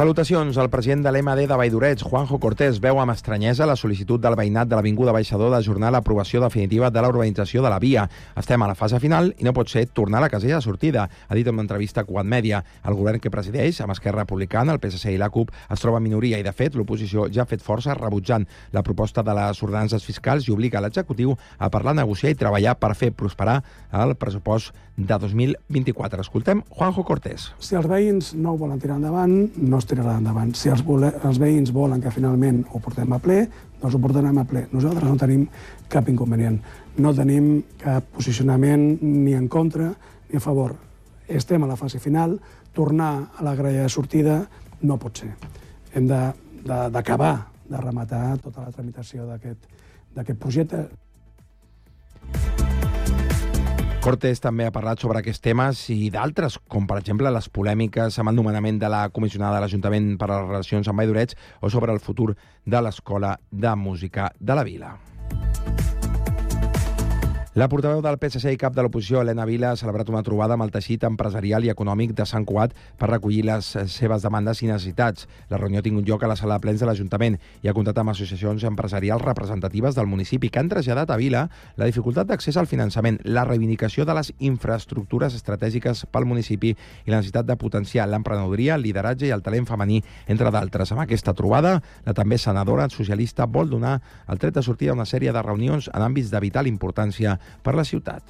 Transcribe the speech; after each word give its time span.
Salutacions. 0.00 0.56
El 0.56 0.70
president 0.72 1.02
de 1.04 1.10
l'MD 1.12 1.42
de 1.44 1.56
Valldorets, 1.60 2.06
Juanjo 2.08 2.38
Cortés, 2.40 2.78
veu 2.80 2.96
amb 3.02 3.12
estranyesa 3.12 3.66
la 3.68 3.74
sol·licitud 3.76 4.22
del 4.24 4.32
veïnat 4.32 4.70
de 4.70 4.78
l'Avinguda 4.78 5.12
Baixador 5.12 5.50
d'ajornar 5.52 5.90
l'aprovació 5.92 6.40
definitiva 6.40 6.88
de 6.88 7.02
la 7.04 7.10
urbanització 7.12 7.60
de 7.60 7.68
la 7.68 7.76
via. 7.82 8.06
Estem 8.32 8.64
a 8.64 8.70
la 8.70 8.78
fase 8.78 8.96
final 9.02 9.28
i 9.36 9.44
no 9.44 9.52
pot 9.52 9.68
ser 9.68 9.82
tornar 9.92 10.22
a 10.22 10.24
la 10.24 10.30
casella 10.32 10.56
de 10.56 10.64
sortida, 10.64 11.04
ha 11.04 11.36
dit 11.36 11.46
en 11.46 11.52
una 11.52 11.66
entrevista 11.66 12.00
a 12.00 12.04
Quad 12.08 12.24
Media. 12.24 12.62
El 12.80 12.96
govern 12.96 13.20
que 13.20 13.28
presideix, 13.28 13.82
amb 13.84 13.92
Esquerra 13.92 14.24
Republicana, 14.24 14.72
el 14.72 14.80
PSC 14.80 15.12
i 15.12 15.20
la 15.20 15.28
CUP, 15.28 15.52
es 15.68 15.84
troba 15.84 16.00
en 16.00 16.08
minoria 16.08 16.40
i, 16.40 16.46
de 16.48 16.56
fet, 16.56 16.80
l'oposició 16.80 17.28
ja 17.28 17.44
ha 17.44 17.50
fet 17.50 17.60
força 17.60 17.92
rebutjant 17.92 18.48
la 18.72 18.80
proposta 18.80 19.20
de 19.20 19.36
les 19.36 19.60
ordenances 19.62 20.08
fiscals 20.08 20.48
i 20.48 20.56
obliga 20.56 20.80
l'executiu 20.80 21.36
a 21.58 21.68
parlar, 21.68 21.92
negociar 22.00 22.32
i 22.32 22.40
treballar 22.40 22.78
per 22.80 22.94
fer 22.96 23.12
prosperar 23.12 23.60
el 23.92 24.16
pressupost 24.16 24.72
de 24.96 25.18
2024. 25.18 26.20
Escoltem 26.20 26.62
Juanjo 26.68 27.04
Cortés. 27.04 27.50
Si 27.60 27.76
els 27.76 27.88
veïns 27.88 28.32
no 28.36 28.54
ho 28.54 28.58
volen 28.60 28.80
tirar 28.80 28.98
endavant, 29.00 29.32
no 29.56 29.78
es 29.80 29.88
tirarà 29.90 30.16
endavant. 30.20 30.52
Si 30.54 30.70
els, 30.70 30.84
vole, 30.86 31.10
els 31.26 31.40
veïns 31.42 31.72
volen 31.74 32.00
que 32.02 32.12
finalment 32.14 32.62
ho 32.70 32.80
portem 32.82 33.10
a 33.12 33.18
ple, 33.22 33.40
doncs 33.80 33.96
ho 33.96 34.00
portarem 34.02 34.38
a 34.38 34.46
ple. 34.46 34.66
Nosaltres 34.72 35.08
no 35.08 35.18
tenim 35.18 35.46
cap 35.90 36.08
inconvenient. 36.12 36.60
No 37.02 37.12
tenim 37.16 37.50
cap 37.80 38.06
posicionament 38.14 38.86
ni 39.02 39.34
en 39.34 39.48
contra 39.48 39.90
ni 40.30 40.38
a 40.38 40.44
favor. 40.44 40.76
Estem 41.30 41.62
a 41.64 41.70
la 41.70 41.78
fase 41.78 42.00
final, 42.02 42.38
tornar 42.74 43.12
a 43.36 43.44
la 43.46 43.54
grella 43.58 43.86
de 43.86 43.92
sortida 43.92 44.40
no 44.82 44.98
pot 44.98 45.22
ser. 45.22 45.30
Hem 45.94 46.06
d'acabar 46.06 47.34
de, 47.36 47.44
de, 47.66 47.74
de 47.74 47.82
rematar 47.84 48.24
tota 48.42 48.66
la 48.66 48.74
tramitació 48.74 49.26
d'aquest 49.26 50.38
projecte. 50.38 50.86
Cortés 54.00 54.40
també 54.40 54.64
ha 54.64 54.72
parlat 54.72 55.02
sobre 55.02 55.20
aquests 55.20 55.42
temes 55.44 55.82
i 55.92 56.08
d'altres, 56.12 56.54
com 56.72 56.86
per 56.88 56.96
exemple 57.02 57.28
les 57.34 57.50
polèmiques 57.52 58.16
amb 58.16 58.32
el 58.32 58.38
nomenament 58.38 58.78
de 58.80 58.88
la 58.88 59.02
comissionada 59.12 59.58
de 59.58 59.66
l'Ajuntament 59.66 60.14
per 60.16 60.30
a 60.30 60.38
les 60.38 60.48
relacions 60.48 60.88
amb 60.88 61.04
Valldoreig 61.04 61.36
o 61.60 61.68
sobre 61.68 61.92
el 61.92 62.00
futur 62.00 62.32
de 62.64 62.80
l'Escola 62.80 63.36
de 63.52 63.76
Música 63.76 64.32
de 64.40 64.56
la 64.56 64.64
Vila. 64.64 64.94
La 67.58 67.66
portaveu 67.66 67.98
del 67.98 68.14
PSC 68.14 68.52
i 68.54 68.58
cap 68.62 68.76
de 68.76 68.82
l'oposició, 68.86 69.24
Helena 69.24 69.42
Vila, 69.42 69.72
ha 69.72 69.78
celebrat 69.78 70.06
una 70.12 70.20
trobada 70.22 70.54
amb 70.54 70.62
el 70.62 70.70
teixit 70.70 71.02
empresarial 71.02 71.64
i 71.66 71.70
econòmic 71.72 72.12
de 72.14 72.22
Sant 72.22 72.44
Cuat 72.46 72.76
per 72.94 73.08
recollir 73.10 73.40
les 73.48 73.72
seves 73.90 74.22
demandes 74.22 74.60
i 74.62 74.68
necessitats. 74.68 75.26
La 75.50 75.58
reunió 75.58 75.80
ha 75.80 75.82
tingut 75.82 76.06
lloc 76.06 76.22
a 76.22 76.28
la 76.30 76.36
sala 76.38 76.54
de 76.54 76.62
plens 76.62 76.78
de 76.78 76.86
l'Ajuntament 76.86 77.40
i 77.64 77.66
ha 77.66 77.74
comptat 77.74 77.98
amb 77.98 78.12
associacions 78.12 78.62
empresarials 78.70 79.24
representatives 79.24 79.98
del 79.98 80.06
municipi 80.06 80.46
que 80.46 80.60
han 80.62 80.70
traslladat 80.70 81.10
a 81.10 81.16
Vila 81.18 81.40
la 81.74 81.88
dificultat 81.90 82.30
d'accés 82.30 82.54
al 82.54 82.68
finançament, 82.70 83.18
la 83.24 83.42
reivindicació 83.48 84.06
de 84.06 84.14
les 84.14 84.30
infraestructures 84.38 85.34
estratègiques 85.34 86.04
pel 86.06 86.30
municipi 86.30 86.70
i 86.70 87.10
la 87.10 87.18
necessitat 87.18 87.50
de 87.50 87.58
potenciar 87.58 88.06
l'emprenedoria, 88.06 88.78
el 88.78 88.86
lideratge 88.86 89.26
i 89.26 89.34
el 89.34 89.42
talent 89.42 89.66
femení, 89.66 90.04
entre 90.28 90.54
d'altres. 90.54 90.94
Amb 90.94 91.02
aquesta 91.02 91.34
trobada, 91.34 91.80
la 92.06 92.14
també 92.14 92.38
senadora 92.38 92.86
socialista 92.94 93.50
vol 93.50 93.74
donar 93.74 93.98
el 94.30 94.38
tret 94.38 94.54
de 94.54 94.62
sortida 94.62 94.94
a 94.94 94.98
una 95.00 95.10
sèrie 95.10 95.34
de 95.34 95.42
reunions 95.42 95.90
en 95.90 96.06
àmbits 96.06 96.30
de 96.30 96.46
vital 96.46 96.70
importància 96.70 97.39
per 97.62 97.74
la 97.74 97.84
ciutat. 97.84 98.22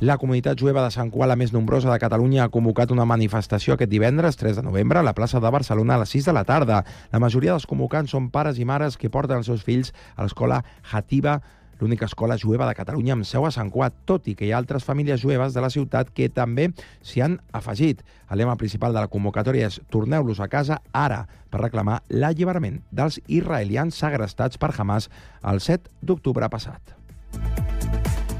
La 0.00 0.18
comunitat 0.20 0.60
jueva 0.60 0.82
de 0.84 0.92
Sant 0.92 1.08
Cuà, 1.08 1.24
la 1.24 1.38
més 1.40 1.54
nombrosa 1.54 1.88
de 1.88 1.98
Catalunya, 1.98 2.44
ha 2.44 2.52
convocat 2.52 2.90
una 2.92 3.06
manifestació 3.08 3.74
aquest 3.74 3.88
divendres 3.88 4.36
3 4.36 4.58
de 4.60 4.64
novembre 4.66 5.00
a 5.00 5.06
la 5.06 5.14
plaça 5.16 5.40
de 5.40 5.50
Barcelona 5.50 5.94
a 5.96 6.02
les 6.02 6.12
6 6.12 6.28
de 6.28 6.34
la 6.36 6.44
tarda. 6.44 6.82
La 7.12 7.20
majoria 7.22 7.54
dels 7.54 7.64
convocants 7.64 8.12
són 8.12 8.28
pares 8.28 8.60
i 8.60 8.66
mares 8.68 8.98
que 9.00 9.08
porten 9.08 9.40
els 9.40 9.48
seus 9.48 9.64
fills 9.64 9.94
a 10.16 10.26
l'escola 10.26 10.60
Hativa 10.92 11.40
l'única 11.80 12.06
escola 12.06 12.38
jueva 12.38 12.66
de 12.68 12.74
Catalunya 12.74 13.14
amb 13.16 13.26
seu 13.28 13.46
a 13.46 13.52
Sant 13.52 13.70
Cuat, 13.72 13.94
tot 14.08 14.28
i 14.28 14.34
que 14.36 14.46
hi 14.46 14.52
ha 14.52 14.60
altres 14.60 14.84
famílies 14.84 15.20
jueves 15.20 15.54
de 15.54 15.64
la 15.64 15.70
ciutat 15.72 16.12
que 16.12 16.28
també 16.28 16.70
s'hi 17.00 17.24
han 17.24 17.38
afegit. 17.52 18.02
El 18.30 18.40
lema 18.42 18.56
principal 18.60 18.92
de 18.92 19.02
la 19.02 19.12
convocatòria 19.12 19.68
és 19.70 19.80
Torneu-los 19.92 20.40
a 20.40 20.48
casa 20.52 20.80
ara 20.92 21.24
per 21.50 21.62
reclamar 21.64 22.02
l'alliberament 22.08 22.82
dels 22.90 23.20
israelians 23.26 23.96
segrestats 23.96 24.60
per 24.60 24.72
Hamas 24.76 25.10
el 25.44 25.60
7 25.60 25.92
d'octubre 26.02 26.48
passat. 26.52 26.96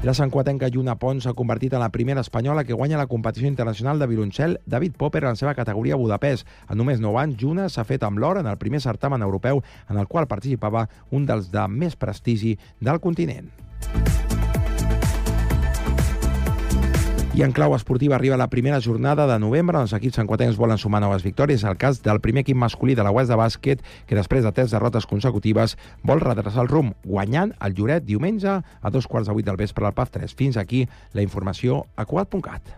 La 0.07 0.13
santquatenca 0.13 0.69
Lluna 0.71 0.93
Pons 1.01 1.25
s'ha 1.25 1.33
convertit 1.35 1.73
en 1.73 1.81
la 1.83 1.89
primera 1.91 2.21
espanyola 2.21 2.63
que 2.63 2.77
guanya 2.77 2.99
la 3.01 3.09
competició 3.11 3.49
internacional 3.49 3.99
de 3.99 4.07
violoncel 4.07 4.59
David 4.65 4.95
Popper 4.95 5.23
en 5.23 5.33
la 5.33 5.35
seva 5.35 5.55
categoria 5.57 5.97
Budapest. 5.99 6.47
En 6.69 6.77
només 6.77 7.01
9 7.03 7.19
anys, 7.23 7.41
Lluna 7.41 7.67
s'ha 7.67 7.83
fet 7.83 8.05
amb 8.07 8.21
l'or 8.21 8.39
en 8.39 8.47
el 8.47 8.61
primer 8.61 8.79
certamen 8.79 9.25
europeu 9.25 9.63
en 9.89 9.97
el 9.97 10.07
qual 10.07 10.29
participava 10.31 10.87
un 11.11 11.25
dels 11.25 11.51
de 11.51 11.67
més 11.67 11.97
prestigi 11.99 12.55
del 12.79 13.01
continent. 13.01 13.49
I 17.37 17.43
en 17.45 17.51
clau 17.53 17.75
esportiva 17.75 18.15
arriba 18.15 18.35
la 18.35 18.47
primera 18.49 18.79
jornada 18.81 19.27
de 19.29 19.35
novembre 19.37 19.77
els 19.77 19.91
equips 19.93 20.17
sanquatencs 20.17 20.57
volen 20.57 20.79
sumar 20.81 21.03
noves 21.03 21.21
victòries. 21.21 21.61
El 21.69 21.77
cas 21.77 21.99
del 22.01 22.17
primer 22.17 22.41
equip 22.41 22.57
masculí 22.57 22.95
de 22.97 23.05
la 23.05 23.11
West 23.13 23.29
de 23.29 23.37
bàsquet, 23.37 23.85
que 24.09 24.17
després 24.17 24.41
de 24.41 24.51
tres 24.57 24.73
derrotes 24.73 25.05
consecutives 25.05 25.77
vol 26.01 26.25
redreçar 26.25 26.65
el 26.65 26.73
rumb, 26.73 26.97
guanyant 27.05 27.53
el 27.61 27.77
Lloret 27.77 28.09
diumenge 28.09 28.57
a 28.57 28.89
dos 28.89 29.05
quarts 29.05 29.29
de 29.29 29.37
vuit 29.37 29.45
del 29.45 29.61
vespre 29.61 29.85
al 29.85 29.93
PAF 29.93 30.17
3. 30.17 30.33
Fins 30.33 30.57
aquí 30.57 30.87
la 31.13 31.21
informació 31.21 31.83
a 31.95 32.09
Cugat.cat. 32.09 32.73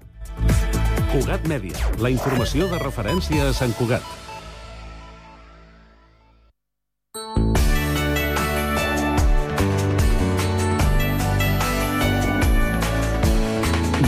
Cugat 1.14 1.48
Mèdia, 1.48 1.96
la 2.04 2.12
informació 2.12 2.68
de 2.68 2.84
referència 2.84 3.48
a 3.48 3.56
Sant 3.56 3.72
Cugat. 3.80 4.29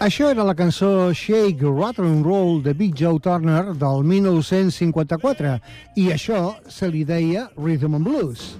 Això 0.00 0.30
era 0.32 0.44
la 0.48 0.54
cançó 0.56 1.12
Shake, 1.12 1.60
Rattle 1.60 2.06
and 2.08 2.24
Roll 2.24 2.62
de 2.64 2.72
Big 2.72 2.94
Joe 2.96 3.20
Turner 3.20 3.74
del 3.76 4.02
1954 4.08 5.58
i 6.00 6.06
això 6.14 6.54
se 6.72 6.88
li 6.88 7.02
deia 7.04 7.50
Rhythm 7.58 7.98
and 7.98 8.08
Blues. 8.08 8.56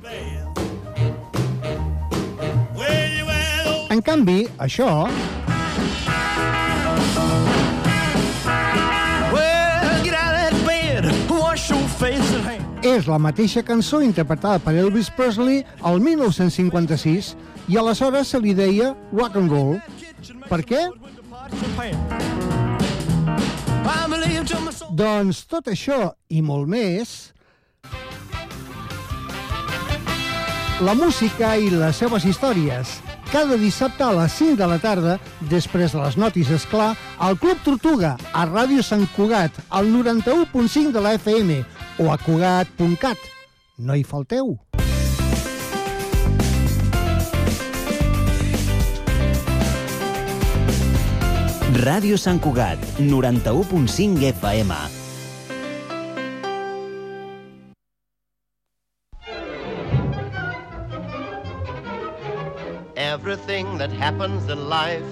En 3.88 4.02
canvi, 4.04 4.42
això 4.60 5.08
és 12.84 13.06
la 13.08 13.16
mateixa 13.16 13.62
cançó 13.64 14.02
interpretada 14.04 14.60
per 14.60 14.74
Elvis 14.76 15.08
Presley 15.16 15.64
al 15.80 16.00
1956 16.04 17.32
i 17.72 17.80
aleshores 17.80 18.28
se 18.28 18.40
li 18.40 18.52
deia 18.52 18.92
rock 19.12 19.40
and 19.40 19.52
roll. 19.52 19.80
Per 20.48 20.60
què? 20.68 20.84
Doncs 24.96 25.44
tot 25.50 25.68
això 25.70 26.14
i 26.28 26.40
molt 26.42 26.68
més 26.70 27.32
la 30.80 30.94
música 30.96 31.56
i 31.60 31.68
les 31.68 31.98
seves 32.00 32.24
històries. 32.24 32.94
Cada 33.30 33.58
dissabte 33.60 34.02
a 34.02 34.14
les 34.16 34.32
5 34.32 34.56
de 34.58 34.66
la 34.66 34.78
tarda, 34.82 35.18
després 35.50 35.92
de 35.92 36.00
les 36.00 36.16
notis, 36.18 36.50
és 36.50 36.64
clar, 36.72 36.94
al 37.18 37.36
Club 37.38 37.60
Tortuga, 37.66 38.16
a 38.32 38.46
Ràdio 38.48 38.82
Sant 38.82 39.04
Cugat, 39.14 39.60
al 39.68 39.92
91.5 39.92 40.90
de 40.96 41.04
la 41.04 41.14
FM 41.20 41.60
o 42.00 42.10
a 42.10 42.18
cugat.cat. 42.24 43.30
No 43.78 43.94
hi 43.94 44.04
falteu. 44.04 44.56
Ràdio 51.80 52.18
Sant 52.20 52.42
Cugat, 52.44 52.76
91.5 53.00 54.20
FM. 54.36 54.72
Everything 62.96 63.78
that 63.78 63.90
happens 63.92 64.50
in 64.50 64.68
life 64.68 65.08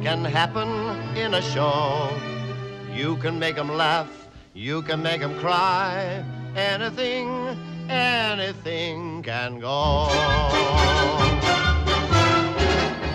can 0.00 0.24
happen 0.24 0.70
in 1.18 1.34
a 1.34 1.42
show. 1.42 2.08
You 2.94 3.16
can 3.16 3.38
make 3.38 3.56
them 3.56 3.76
laugh, 3.76 4.08
you 4.54 4.80
can 4.80 5.02
make 5.02 5.20
them 5.20 5.38
cry. 5.38 6.24
Anything, 6.56 7.28
anything 7.90 9.22
can 9.22 9.60
go. 9.60 10.08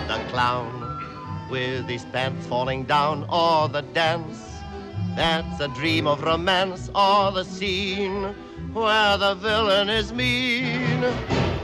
The 0.06 0.22
clown 0.30 0.91
with 1.52 1.86
his 1.86 2.04
pants 2.06 2.46
falling 2.46 2.84
down, 2.84 3.28
or 3.28 3.68
the 3.68 3.84
dance 3.92 4.48
that's 5.14 5.60
a 5.60 5.68
dream 5.76 6.06
of 6.06 6.24
romance, 6.24 6.88
or 6.94 7.30
the 7.30 7.44
scene 7.44 8.32
where 8.72 9.18
the 9.18 9.34
villain 9.34 9.90
is 9.90 10.12
mean. 10.12 11.04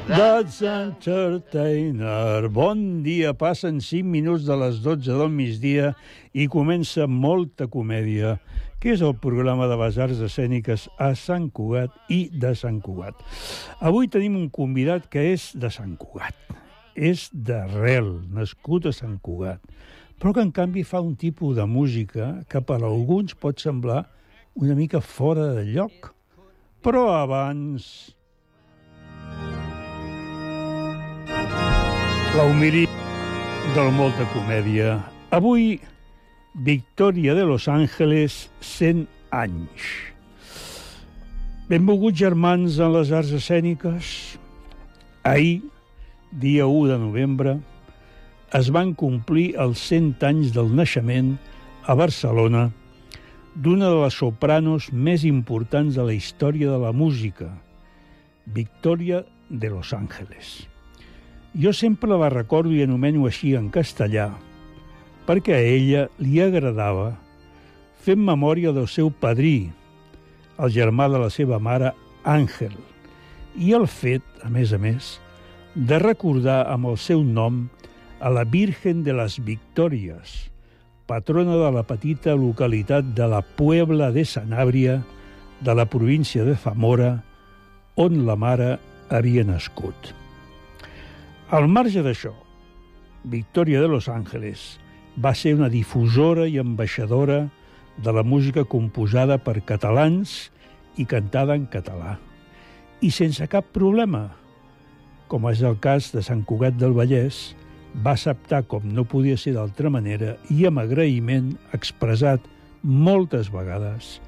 That's 0.07 0.61
Entertainer. 0.61 2.49
Bon 2.49 3.03
dia, 3.03 3.33
passen 3.33 3.81
5 3.81 4.05
minuts 4.05 4.45
de 4.45 4.57
les 4.57 4.83
12 4.85 5.09
del 5.09 5.33
migdia 5.33 5.95
i 6.33 6.47
comença 6.49 7.09
molta 7.09 7.67
comèdia, 7.73 8.37
que 8.81 8.93
és 8.93 9.01
el 9.05 9.17
programa 9.17 9.69
de 9.69 9.77
les 9.81 9.97
arts 10.01 10.21
escèniques 10.25 10.89
a 11.01 11.15
Sant 11.17 11.49
Cugat 11.53 11.97
i 12.13 12.29
de 12.29 12.53
Sant 12.57 12.81
Cugat. 12.85 13.17
Avui 13.81 14.09
tenim 14.13 14.37
un 14.37 14.49
convidat 14.53 15.09
que 15.09 15.31
és 15.33 15.51
de 15.57 15.73
Sant 15.73 15.97
Cugat. 15.97 16.37
És 16.97 17.29
d'arrel, 17.33 18.19
nascut 18.35 18.89
a 18.89 18.93
Sant 18.93 19.21
Cugat, 19.23 19.61
però 20.19 20.35
que 20.35 20.43
en 20.43 20.51
canvi 20.51 20.83
fa 20.83 21.01
un 21.01 21.15
tipus 21.17 21.57
de 21.57 21.65
música 21.67 22.33
que 22.51 22.61
per 22.61 22.81
a 22.83 22.89
alguns 22.91 23.35
pot 23.39 23.61
semblar 23.63 24.05
una 24.59 24.75
mica 24.75 25.01
fora 25.01 25.53
de 25.55 25.65
lloc. 25.71 26.13
Però 26.83 27.09
abans... 27.15 28.15
La 32.35 32.45
humili 32.45 32.85
del 33.75 33.93
Molta 33.95 34.27
Comèdia. 34.35 34.99
Avui, 35.35 35.79
Victòria 36.55 37.35
de 37.35 37.47
Los 37.47 37.67
Ángeles, 37.69 38.51
100 38.61 39.07
anys. 39.31 39.89
Benvolguts 41.71 42.19
germans 42.19 42.79
en 42.83 42.95
les 42.95 43.11
arts 43.13 43.33
escèniques. 43.39 44.39
Ahir, 45.23 45.63
dia 46.33 46.67
1 46.67 46.87
de 46.93 46.99
novembre, 47.03 47.59
es 48.57 48.71
van 48.73 48.95
complir 48.97 49.53
els 49.61 49.81
100 49.91 50.25
anys 50.25 50.53
del 50.57 50.71
naixement 50.73 51.35
a 51.85 51.97
Barcelona 51.99 52.69
d'una 53.55 53.91
de 53.91 53.99
les 54.05 54.17
sopranos 54.17 54.89
més 54.93 55.25
importants 55.29 55.99
de 55.99 56.05
la 56.07 56.15
història 56.17 56.71
de 56.71 56.79
la 56.81 56.93
música, 56.93 57.51
Victòria 58.47 59.25
de 59.51 59.69
Los 59.69 59.93
Ángeles. 59.93 60.69
Jo 61.59 61.73
sempre 61.73 62.17
la 62.17 62.31
recordo 62.33 62.73
i 62.73 62.85
anomeno 62.85 63.27
així 63.27 63.55
en 63.59 63.69
castellà, 63.75 64.31
perquè 65.27 65.57
a 65.59 65.65
ella 65.65 66.07
li 66.23 66.41
agradava 66.41 67.17
fer 68.01 68.17
memòria 68.17 68.73
del 68.73 68.87
seu 68.89 69.11
padrí, 69.11 69.73
el 70.57 70.73
germà 70.73 71.09
de 71.13 71.21
la 71.21 71.29
seva 71.31 71.59
mare, 71.59 71.93
Àngel, 72.25 72.77
i 73.59 73.75
el 73.75 73.89
fet, 73.89 74.23
a 74.45 74.49
més 74.53 74.73
a 74.73 74.79
més, 74.79 75.19
de 75.75 75.99
recordar 76.01 76.65
amb 76.71 76.89
el 76.93 76.97
seu 77.01 77.21
nom 77.25 77.67
a 78.21 78.31
la 78.31 78.45
Virgen 78.45 79.05
de 79.07 79.15
les 79.15 79.39
Victòries, 79.39 80.51
patrona 81.07 81.55
de 81.57 81.71
la 81.73 81.85
petita 81.87 82.35
localitat 82.35 83.15
de 83.15 83.29
la 83.31 83.41
Puebla 83.43 84.11
de 84.11 84.25
Sanàbria, 84.27 84.99
de 85.61 85.75
la 85.75 85.87
província 85.87 86.45
de 86.45 86.57
Zamora, 86.59 87.23
on 87.97 88.25
la 88.27 88.35
mare 88.37 88.79
havia 89.11 89.45
nascut. 89.47 90.13
Al 91.51 91.69
marge 91.71 92.03
d'això, 92.03 92.35
Victòria 93.25 93.81
de 93.81 93.89
Los 93.89 94.09
Ángeles 94.09 94.79
va 95.19 95.33
ser 95.35 95.55
una 95.55 95.71
difusora 95.71 96.47
i 96.47 96.59
ambaixadora 96.59 97.49
de 98.03 98.13
la 98.13 98.23
música 98.23 98.65
composada 98.65 99.39
per 99.39 99.63
catalans 99.67 100.51
i 100.99 101.07
cantada 101.07 101.55
en 101.59 101.67
català. 101.71 102.19
I 103.01 103.11
sense 103.15 103.47
cap 103.51 103.71
problema, 103.75 104.29
com 105.31 105.47
és 105.51 105.63
el 105.63 105.79
cas 105.83 106.11
de 106.15 106.23
Sant 106.23 106.45
Cugat 106.47 106.79
del 106.79 106.95
Vallès, 106.95 107.55
va 107.95 108.15
acceptar, 108.15 108.65
com 108.69 108.85
no 108.93 109.07
podia 109.09 109.39
ser 109.41 109.55
d'altra 109.57 109.91
manera, 109.91 110.37
i 110.53 110.67
amb 110.69 110.83
agraïment 110.83 111.55
expressat 111.77 112.45
moltes 112.83 113.51
vegades, 113.53 114.19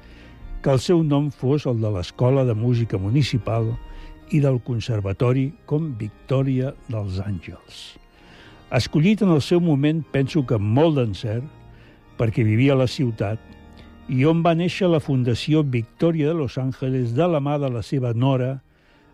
que 0.61 0.73
el 0.73 0.81
seu 0.81 1.01
nom 1.03 1.31
fos 1.33 1.65
el 1.69 1.81
de 1.81 1.89
l'Escola 1.93 2.43
de 2.45 2.53
Música 2.53 2.99
Municipal 3.01 3.71
i 4.31 4.41
del 4.43 4.59
Conservatori 4.63 5.49
com 5.65 5.91
Victòria 5.99 6.73
dels 6.89 7.19
Àngels. 7.23 7.81
Escollit 8.71 9.23
en 9.25 9.33
el 9.35 9.41
seu 9.43 9.59
moment, 9.59 10.03
penso 10.13 10.45
que 10.47 10.57
molt 10.57 10.95
d'encert, 10.99 11.47
perquè 12.17 12.45
vivia 12.47 12.75
a 12.77 12.83
la 12.83 12.87
ciutat, 12.87 13.39
i 14.11 14.25
on 14.27 14.41
va 14.45 14.55
néixer 14.55 14.89
la 14.89 15.01
Fundació 15.03 15.63
Victòria 15.63 16.31
de 16.31 16.37
Los 16.39 16.57
Ángeles 16.57 17.15
de 17.15 17.27
la 17.27 17.41
mà 17.43 17.57
de 17.59 17.69
la 17.71 17.83
seva 17.83 18.13
nora, 18.13 18.59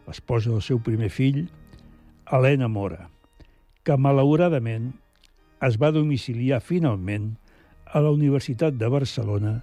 esposa 0.07 0.51
del 0.51 0.61
seu 0.61 0.79
primer 0.79 1.09
fill, 1.09 1.45
Helena 2.31 2.67
Mora, 2.67 3.07
que 3.88 3.95
malauradament 3.95 4.89
es 5.63 5.78
va 5.80 5.94
domiciliar 5.95 6.60
finalment 6.60 7.30
a 7.88 8.01
la 8.04 8.12
Universitat 8.12 8.75
de 8.75 8.89
Barcelona, 8.92 9.54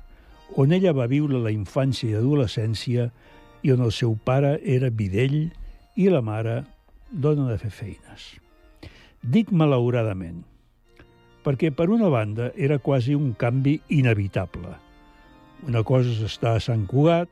on 0.57 0.73
ella 0.73 0.95
va 0.97 1.11
viure 1.11 1.43
la 1.45 1.53
infància 1.53 2.09
i 2.09 2.17
adolescència 2.17 3.11
i 3.61 3.73
on 3.75 3.85
el 3.85 3.93
seu 3.93 4.17
pare 4.17 4.55
era 4.65 4.89
videll 4.89 5.37
i 6.01 6.09
la 6.09 6.23
mare 6.25 6.63
dona 7.11 7.51
de 7.51 7.59
fer 7.61 7.73
feines. 7.83 8.27
Dic 9.21 9.53
malauradament, 9.53 10.41
perquè 11.45 11.69
per 11.77 11.91
una 11.93 12.09
banda 12.09 12.51
era 12.57 12.81
quasi 12.81 13.13
un 13.13 13.35
canvi 13.37 13.77
inevitable. 13.93 14.73
Una 15.69 15.85
cosa 15.85 16.09
és 16.13 16.25
estar 16.25 16.57
a 16.57 16.65
Sant 16.65 16.89
Cugat 16.89 17.29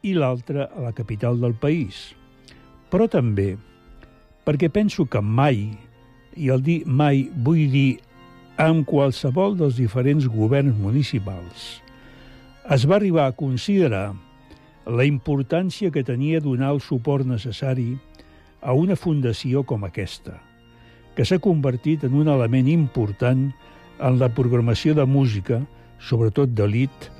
i 0.00 0.16
l'altra 0.16 0.70
a 0.72 0.88
la 0.88 0.96
capital 0.96 1.40
del 1.40 1.56
país. 1.60 2.14
Però 2.88 3.04
també 3.08 3.52
perquè 4.46 4.70
penso 4.70 5.08
que 5.10 5.20
mai, 5.20 5.74
i 6.36 6.50
al 6.52 6.62
dir 6.62 6.82
mai 6.86 7.26
vull 7.44 7.66
dir 7.72 7.98
amb 8.60 8.86
qualsevol 8.88 9.56
dels 9.58 9.76
diferents 9.80 10.28
governs 10.32 10.76
municipals, 10.80 11.80
es 12.72 12.86
va 12.88 12.96
arribar 12.96 13.26
a 13.28 13.36
considerar 13.36 14.14
la 14.86 15.04
importància 15.04 15.90
que 15.90 16.04
tenia 16.06 16.40
donar 16.40 16.72
el 16.76 16.80
suport 16.80 17.26
necessari 17.26 17.96
a 18.62 18.72
una 18.72 18.96
fundació 18.96 19.62
com 19.66 19.84
aquesta, 19.86 20.38
que 21.14 21.24
s'ha 21.24 21.40
convertit 21.42 22.04
en 22.06 22.14
un 22.14 22.28
element 22.32 22.68
important 22.70 23.48
en 23.98 24.18
la 24.20 24.28
programació 24.28 24.94
de 24.94 25.06
música, 25.08 25.60
sobretot 25.98 26.52
d'elit, 26.54 27.10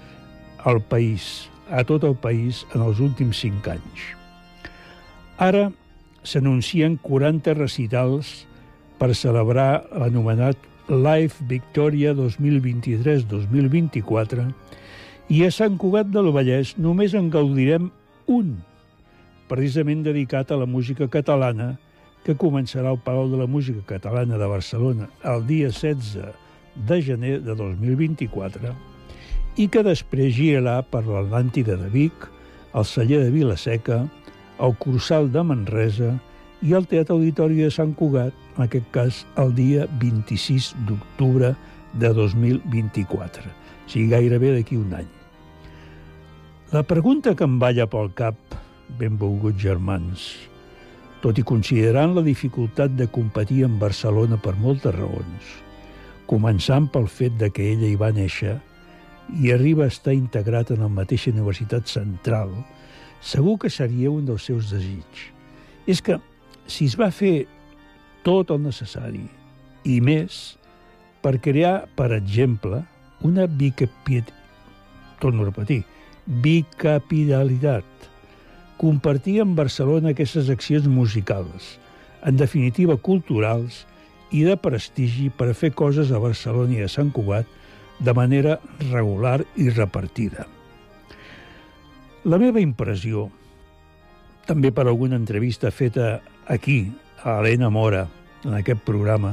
al 0.67 0.81
país, 0.83 1.49
a 1.71 1.85
tot 1.87 2.05
el 2.05 2.17
país, 2.19 2.65
en 2.75 2.83
els 2.83 3.01
últims 3.01 3.39
cinc 3.41 3.69
anys. 3.71 4.13
Ara 5.39 5.71
s'anuncien 6.27 6.97
40 7.03 7.55
recitals 7.55 8.47
per 8.99 9.15
celebrar 9.15 9.85
l'anomenat 9.93 10.57
Live 10.89 11.35
Victoria 11.51 12.15
2023-2024 12.15 14.55
i 15.35 15.45
a 15.45 15.51
Sant 15.51 15.77
Cugat 15.81 16.07
del 16.15 16.33
Vallès 16.35 16.79
només 16.79 17.15
en 17.19 17.31
gaudirem 17.35 17.91
un, 18.31 18.57
precisament 19.51 20.03
dedicat 20.07 20.51
a 20.51 20.57
la 20.61 20.67
música 20.67 21.09
catalana, 21.11 21.79
que 22.27 22.35
començarà 22.35 22.91
al 22.91 22.99
Palau 22.99 23.29
de 23.31 23.39
la 23.39 23.47
Música 23.47 23.85
Catalana 23.87 24.39
de 24.39 24.47
Barcelona 24.51 25.07
el 25.31 25.45
dia 25.47 25.71
16 25.71 26.17
de 26.89 26.97
gener 27.03 27.37
de 27.47 27.55
2024 27.55 28.73
i 29.63 29.69
que 29.71 29.85
després 29.87 30.35
girarà 30.35 30.81
per 30.83 31.05
l'Atlàntida 31.07 31.77
de 31.79 31.87
Vic, 31.93 32.27
el 32.75 32.85
celler 32.85 33.23
de 33.23 33.31
Vilaseca, 33.31 34.01
el 34.59 34.75
Cursal 34.83 35.31
de 35.33 35.45
Manresa 35.47 36.11
i 36.67 36.75
el 36.75 36.91
Teatre 36.91 37.15
Auditori 37.15 37.63
de 37.63 37.71
Sant 37.71 37.95
Cugat, 37.95 38.35
en 38.57 38.65
aquest 38.65 38.89
cas 38.93 39.25
el 39.41 39.55
dia 39.55 39.87
26 40.01 40.73
d'octubre 40.89 41.55
de 42.01 42.13
2024, 42.17 43.53
o 43.53 43.91
sigui 43.91 44.09
gairebé 44.13 44.55
d'aquí 44.57 44.79
un 44.81 44.95
any. 44.97 45.09
La 46.73 46.83
pregunta 46.83 47.37
que 47.37 47.47
em 47.47 47.61
balla 47.63 47.87
pel 47.87 48.11
cap, 48.19 48.37
benvolguts 48.99 49.61
germans, 49.63 50.27
tot 51.23 51.39
i 51.39 51.45
considerant 51.47 52.17
la 52.17 52.25
dificultat 52.27 52.97
de 52.97 53.07
competir 53.13 53.63
en 53.67 53.79
Barcelona 53.79 54.39
per 54.43 54.57
moltes 54.61 54.95
raons, 54.97 55.53
començant 56.27 56.89
pel 56.93 57.07
fet 57.07 57.37
de 57.39 57.53
que 57.55 57.71
ella 57.73 57.89
hi 57.89 57.99
va 58.01 58.13
néixer 58.15 58.57
i 59.43 59.53
arriba 59.55 59.87
a 59.87 59.93
estar 59.93 60.15
integrat 60.15 60.73
en 60.75 60.83
la 60.85 60.91
mateixa 60.93 61.33
Universitat 61.33 61.91
Central, 61.91 62.53
segur 63.21 63.57
que 63.63 63.71
seria 63.71 64.11
un 64.11 64.27
dels 64.27 64.47
seus 64.47 64.71
desigs. 64.71 65.31
És 65.87 66.03
que, 66.03 66.19
si 66.67 66.87
es 66.91 66.97
va 66.99 67.13
fer 67.15 67.47
tot 68.27 68.51
el 68.51 68.65
necessari 68.65 69.25
i 69.87 70.01
més 70.03 70.57
per 71.23 71.39
crear, 71.43 71.87
per 71.99 72.13
exemple, 72.15 72.83
una 73.27 73.47
bicapiet... 73.47 74.33
torno 75.19 75.43
a 75.43 75.47
repetir, 75.47 75.81
bicapitalitat. 76.27 77.87
Compartir 78.77 79.41
amb 79.41 79.57
Barcelona 79.57 80.13
aquestes 80.13 80.51
accions 80.53 80.87
musicals, 80.87 81.79
en 82.23 82.37
definitiva 82.37 82.99
culturals 82.99 83.85
i 84.31 84.43
de 84.45 84.59
prestigi 84.61 85.31
per 85.31 85.55
fer 85.55 85.73
coses 85.73 86.13
a 86.13 86.21
Barcelona 86.21 86.77
i 86.77 86.85
a 86.85 86.91
Sant 86.93 87.11
Cugat 87.15 87.49
de 87.99 88.13
manera 88.13 88.59
regular 88.91 89.41
i 89.57 89.71
repartida. 89.71 90.45
La 92.27 92.39
meva 92.43 92.61
impressió, 92.61 93.31
també 94.47 94.71
per 94.75 94.87
alguna 94.87 95.17
entrevista 95.17 95.71
feta 95.71 96.21
aquí, 96.53 96.91
a 97.27 97.41
Helena 97.41 97.71
Mora, 97.71 98.07
en 98.45 98.55
aquest 98.55 98.85
programa, 98.87 99.33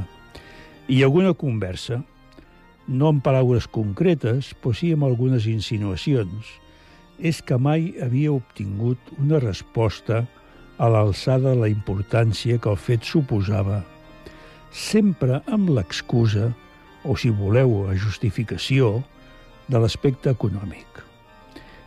i 0.90 1.04
alguna 1.06 1.30
conversa, 1.38 2.00
no 2.90 3.12
en 3.14 3.20
paraules 3.22 3.68
concretes, 3.70 4.48
però 4.58 4.74
sí 4.74 4.90
amb 4.92 5.06
algunes 5.06 5.46
insinuacions, 5.46 6.48
és 7.22 7.38
que 7.46 7.54
mai 7.54 7.92
havia 8.02 8.32
obtingut 8.34 9.12
una 9.22 9.38
resposta 9.38 10.24
a 10.82 10.88
l'alçada 10.90 11.52
de 11.52 11.60
la 11.60 11.70
importància 11.70 12.58
que 12.58 12.72
el 12.72 12.80
fet 12.82 13.06
suposava, 13.06 13.84
sempre 14.74 15.38
amb 15.46 15.70
l'excusa, 15.70 16.50
o 17.06 17.14
si 17.14 17.30
voleu, 17.30 17.84
la 17.86 17.94
justificació, 17.94 19.04
de 19.70 19.78
l'aspecte 19.78 20.34
econòmic. 20.34 20.98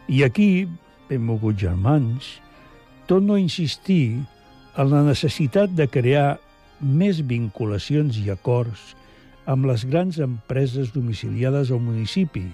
I 0.08 0.24
aquí, 0.24 0.70
benvolguts 1.12 1.68
germans, 1.68 2.32
torno 3.12 3.36
a 3.36 3.44
insistir 3.44 4.24
en 4.78 4.92
la 4.94 5.02
necessitat 5.02 5.74
de 5.74 5.88
crear 5.90 6.38
més 6.80 7.24
vinculacions 7.26 8.20
i 8.22 8.30
acords 8.30 8.94
amb 9.50 9.66
les 9.66 9.88
grans 9.90 10.20
empreses 10.22 10.92
domiciliades 10.94 11.72
al 11.74 11.82
municipi, 11.82 12.46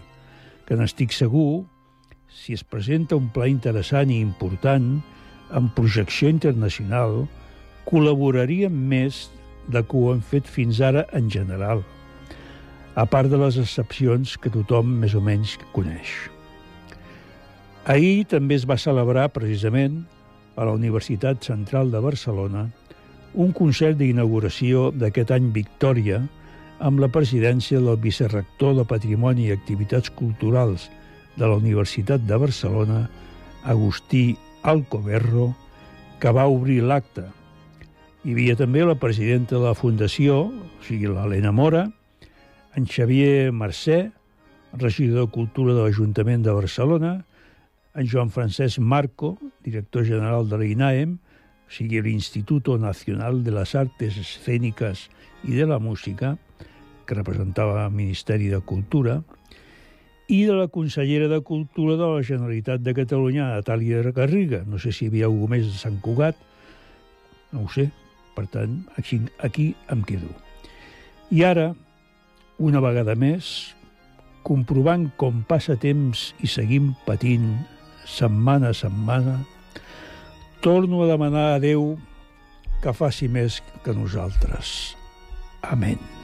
que 0.64 0.78
n'estic 0.80 1.12
segur, 1.12 1.66
si 2.32 2.56
es 2.56 2.64
presenta 2.64 3.18
un 3.20 3.28
pla 3.34 3.50
interessant 3.52 4.14
i 4.14 4.22
important, 4.24 5.02
amb 5.52 5.74
projecció 5.76 6.32
internacional, 6.32 7.26
col·laboraríem 7.90 8.72
més 8.72 9.28
de 9.68 9.84
que 9.84 9.98
ho 9.98 10.14
hem 10.14 10.24
fet 10.24 10.48
fins 10.48 10.80
ara 10.80 11.04
en 11.18 11.28
general, 11.34 11.84
a 12.96 13.04
part 13.10 13.28
de 13.28 13.40
les 13.42 13.60
excepcions 13.60 14.38
que 14.40 14.54
tothom 14.54 14.96
més 15.02 15.18
o 15.18 15.22
menys 15.22 15.58
coneix. 15.76 16.14
Ahir 17.90 18.24
també 18.32 18.56
es 18.56 18.70
va 18.70 18.80
celebrar, 18.80 19.28
precisament, 19.36 20.06
a 20.56 20.66
la 20.66 20.74
Universitat 20.74 21.44
Central 21.44 21.92
de 21.92 22.00
Barcelona, 22.04 22.68
un 23.34 23.52
concert 23.58 23.98
d'inauguració 23.98 24.92
d'aquest 24.94 25.34
any 25.34 25.50
Victòria 25.54 26.22
amb 26.84 27.00
la 27.02 27.10
presidència 27.10 27.80
del 27.82 27.98
vicerrector 28.02 28.76
de 28.78 28.86
Patrimoni 28.86 29.48
i 29.48 29.56
Activitats 29.56 30.12
Culturals 30.14 30.90
de 31.38 31.48
la 31.48 31.58
Universitat 31.58 32.26
de 32.28 32.38
Barcelona, 32.38 33.08
Agustí 33.64 34.36
Alcoberro, 34.62 35.54
que 36.20 36.32
va 36.32 36.46
obrir 36.48 36.82
l'acte. 36.84 37.26
Hi 38.24 38.36
havia 38.36 38.56
també 38.60 38.84
la 38.86 39.00
presidenta 39.00 39.58
de 39.58 39.66
la 39.66 39.76
Fundació, 39.76 40.46
o 40.54 40.86
sigui, 40.86 41.10
l'Helena 41.10 41.52
Mora, 41.52 41.88
en 42.78 42.86
Xavier 42.90 43.52
Mercè, 43.52 44.06
regidor 44.80 45.26
de 45.26 45.32
Cultura 45.34 45.74
de 45.74 45.84
l'Ajuntament 45.84 46.46
de 46.46 46.54
Barcelona, 46.56 47.14
en 47.96 48.08
Joan 48.10 48.32
Francesc 48.32 48.80
Marco, 48.80 49.38
director 49.64 50.06
general 50.06 50.50
de 50.50 50.58
l'INAEM, 50.58 51.18
o 51.18 51.72
sigui, 51.74 52.02
l'Instituto 52.02 52.78
Nacional 52.78 53.44
de 53.44 53.54
les 53.54 53.76
Artes 53.76 54.18
Escèniques 54.20 55.08
i 55.46 55.58
de 55.58 55.68
la 55.70 55.80
Música, 55.80 56.36
que 57.06 57.16
representava 57.16 57.86
el 57.86 57.94
Ministeri 57.94 58.50
de 58.50 58.62
Cultura, 58.62 59.22
i 60.28 60.46
de 60.48 60.56
la 60.56 60.68
consellera 60.68 61.28
de 61.28 61.42
Cultura 61.42 61.98
de 62.00 62.08
la 62.16 62.24
Generalitat 62.24 62.82
de 62.82 62.94
Catalunya, 62.96 63.52
Natàlia 63.54 64.02
Garriga. 64.16 64.64
No 64.66 64.80
sé 64.80 64.94
si 64.96 65.06
hi 65.06 65.12
havia 65.12 65.28
algú 65.28 65.50
més 65.52 65.68
de 65.68 65.78
Sant 65.78 66.00
Cugat, 66.02 66.40
no 67.52 67.66
ho 67.66 67.70
sé. 67.70 67.90
Per 68.34 68.48
tant, 68.50 68.80
aquí, 68.98 69.20
aquí 69.46 69.76
em 69.94 70.02
quedo. 70.02 70.32
I 71.30 71.44
ara, 71.46 71.68
una 72.58 72.82
vegada 72.82 73.14
més, 73.14 73.76
comprovant 74.48 75.12
com 75.22 75.44
passa 75.46 75.76
temps 75.78 76.32
i 76.42 76.50
seguim 76.50 76.96
patint 77.06 77.52
setmana 78.06 78.72
a 78.72 78.78
setmana, 78.78 79.40
torno 80.62 81.04
a 81.04 81.08
demanar 81.12 81.54
a 81.54 81.62
Déu 81.64 81.94
que 82.84 82.96
faci 82.96 83.30
més 83.32 83.62
que 83.84 83.96
nosaltres. 83.96 84.96
Amén. 85.64 86.23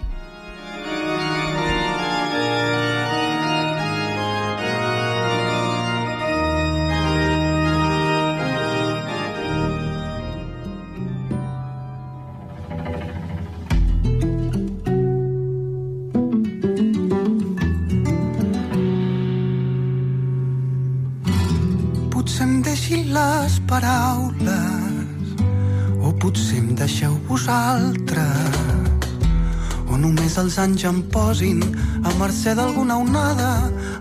Anys 30.60 30.84
em 30.84 31.00
posin 31.13 31.62
a 32.04 32.12
mercè 32.20 32.54
d'alguna 32.58 32.98
onada 33.00 33.51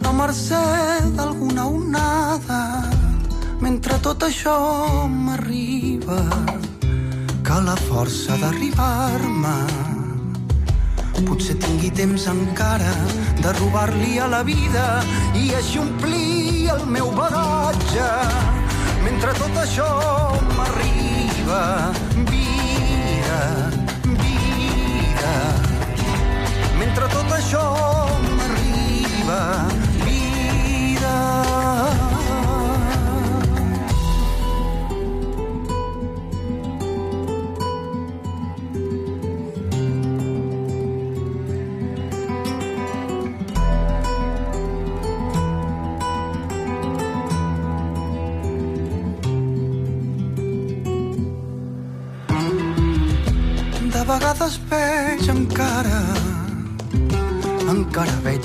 a 0.09 0.13
mercè 0.13 0.63
d'alguna 1.17 1.67
onada. 1.67 2.61
Mentre 3.61 3.99
tot 4.03 4.23
això 4.23 4.57
m'arriba 5.09 6.19
que 7.45 7.59
la 7.67 7.77
força 7.89 8.39
d'arribar-me. 8.43 9.57
Potser 11.27 11.59
tingui 11.59 11.91
temps 11.91 12.29
encara 12.31 12.95
de 13.43 13.53
robar-li 13.59 14.19
a 14.23 14.29
la 14.31 14.43
vida 14.47 14.87
i 15.35 15.51
així 15.59 15.83
omplir 15.83 16.71
el 16.75 16.87
meu 16.87 17.11
bagatge 17.17 18.09
mentre 19.03 19.35
tot 19.39 19.59
això 19.65 19.91
m'arriba 20.55 21.63
això 27.39 27.63
m'arriba 28.37 29.88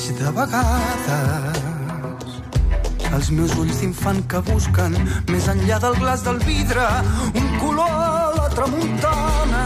veig 0.04 0.18
de 0.20 0.32
vegades 0.36 1.60
els 3.14 3.30
meus 3.32 3.54
ulls 3.62 3.78
d'infant 3.80 4.20
que 4.28 4.40
busquen 4.50 4.96
més 5.30 5.46
enllà 5.48 5.78
del 5.80 5.96
glaç 6.02 6.24
del 6.26 6.40
vidre 6.44 6.84
un 7.40 7.48
color 7.62 7.92
a 7.94 8.32
la 8.36 8.48
tramuntana. 8.56 9.62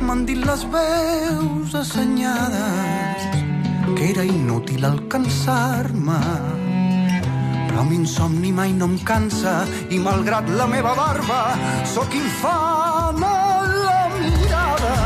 M'han 0.00 0.24
dit 0.28 0.40
les 0.40 0.62
veus 0.72 1.74
assenyades 1.74 3.26
que 3.96 4.08
era 4.12 4.24
inútil 4.24 4.86
alcançar-me 4.88 6.20
però 7.68 7.84
l'insomni 7.90 8.54
mai 8.54 8.72
no 8.72 8.88
em 8.92 8.96
cansa 9.04 9.66
i 9.90 9.98
malgrat 9.98 10.48
la 10.54 10.70
meva 10.70 10.94
barba 10.96 11.42
sóc 11.92 12.14
infant 12.14 13.20
a 13.26 13.36
la 13.74 14.00
mirada 14.16 14.96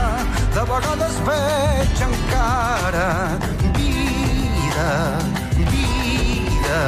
de 0.54 0.68
vegades 0.70 1.20
veig 1.26 2.06
encara 2.10 3.10
vida, 4.74 5.18
vida. 5.70 6.82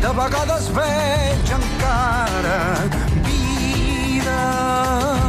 De 0.00 0.12
vegades 0.20 0.68
veig 0.74 1.52
encara 1.58 2.58
vida 3.24 5.19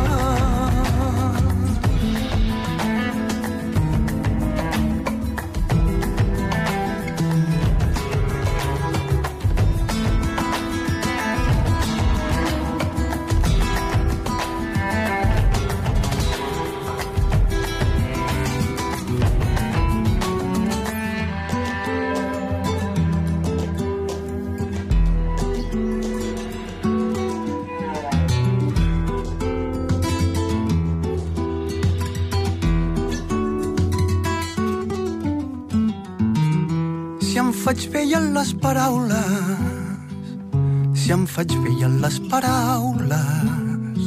faig 37.72 37.86
vell 37.88 38.13
en 38.18 38.25
les 38.36 38.50
paraules, 38.60 39.28
si 41.00 41.13
em 41.16 41.22
faig 41.24 41.54
vell 41.63 41.86
en 41.88 41.94
les 42.04 42.18
paraules, 42.28 44.01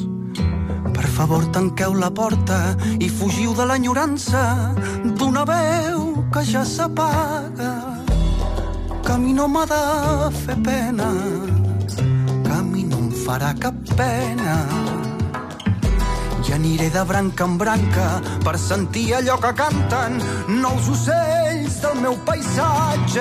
per 0.93 1.07
favor, 1.15 1.47
tanqueu 1.55 1.97
la 1.97 2.11
porta 2.13 2.59
i 3.01 3.09
fugiu 3.09 3.55
de 3.57 3.65
l'enyorança 3.71 4.43
d'una 5.17 5.47
veu 5.49 6.27
que 6.35 6.45
ja 6.45 6.61
s'apaga. 6.69 7.73
Que 9.01 9.13
a 9.15 9.17
mi 9.17 9.33
no 9.33 9.49
m'ha 9.49 9.65
de 9.73 9.81
fer 10.43 10.59
pena, 10.61 11.09
que 11.97 12.53
a 12.53 12.61
mi 12.61 12.85
no 12.85 13.01
em 13.07 13.11
farà 13.25 13.55
cap 13.65 13.81
pena. 13.97 14.59
I 16.45 16.53
aniré 16.53 16.93
de 16.93 17.09
branca 17.09 17.49
en 17.49 17.57
branca 17.57 18.21
per 18.45 18.59
sentir 18.61 19.15
allò 19.17 19.41
que 19.41 19.57
canten 19.57 20.21
nous 20.61 20.93
ocells 20.99 21.64
del 21.85 22.01
meu 22.01 22.17
paisatge, 22.17 23.21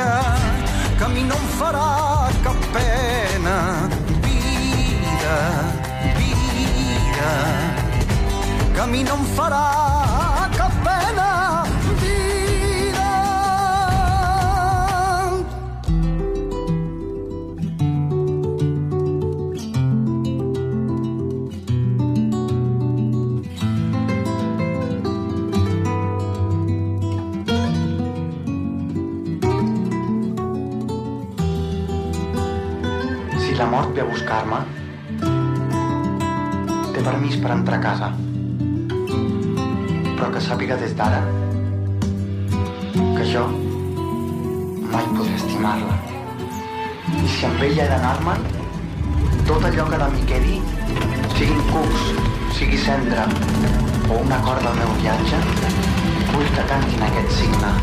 que 0.97 1.03
a 1.03 1.09
mi 1.09 1.23
no 1.23 1.35
em 1.35 1.47
farà 1.59 2.29
cap 2.45 2.55
pena. 2.71 3.89
Vida, 4.23 5.37
vida, 6.17 7.31
que 8.73 8.79
a 8.79 8.87
mi 8.87 9.03
no 9.03 9.17
em 9.19 9.25
farà 9.35 10.32
la 33.63 33.69
mort 33.69 33.93
ve 33.95 34.01
a 34.01 34.03
buscar-me, 34.03 34.57
té 36.93 37.03
permís 37.05 37.37
per 37.39 37.51
entrar 37.55 37.77
a 37.77 37.83
casa. 37.85 38.09
Però 40.17 40.27
que 40.33 40.41
sàpiga 40.43 40.75
des 40.81 40.95
d'ara 40.99 41.21
que 42.97 43.29
jo 43.29 43.45
mai 44.91 45.07
podré 45.13 45.37
estimar-la. 45.37 45.95
I 47.21 47.31
si 47.37 47.47
amb 47.47 47.63
ella 47.69 47.85
he 47.85 47.89
d'anar-me'n, 47.93 48.43
tot 49.47 49.69
allò 49.71 49.87
que 49.93 50.03
de 50.03 50.11
mi 50.17 50.27
quedi, 50.33 50.59
siguin 51.37 51.63
cucs, 51.71 52.05
sigui 52.59 52.83
cendra 52.83 53.29
o 54.09 54.19
un 54.19 54.39
acord 54.41 54.67
del 54.67 54.79
meu 54.83 54.95
viatge, 54.99 55.39
vull 56.35 56.55
que 56.59 56.69
cantin 56.73 57.07
aquest 57.11 57.31
signe. 57.39 57.73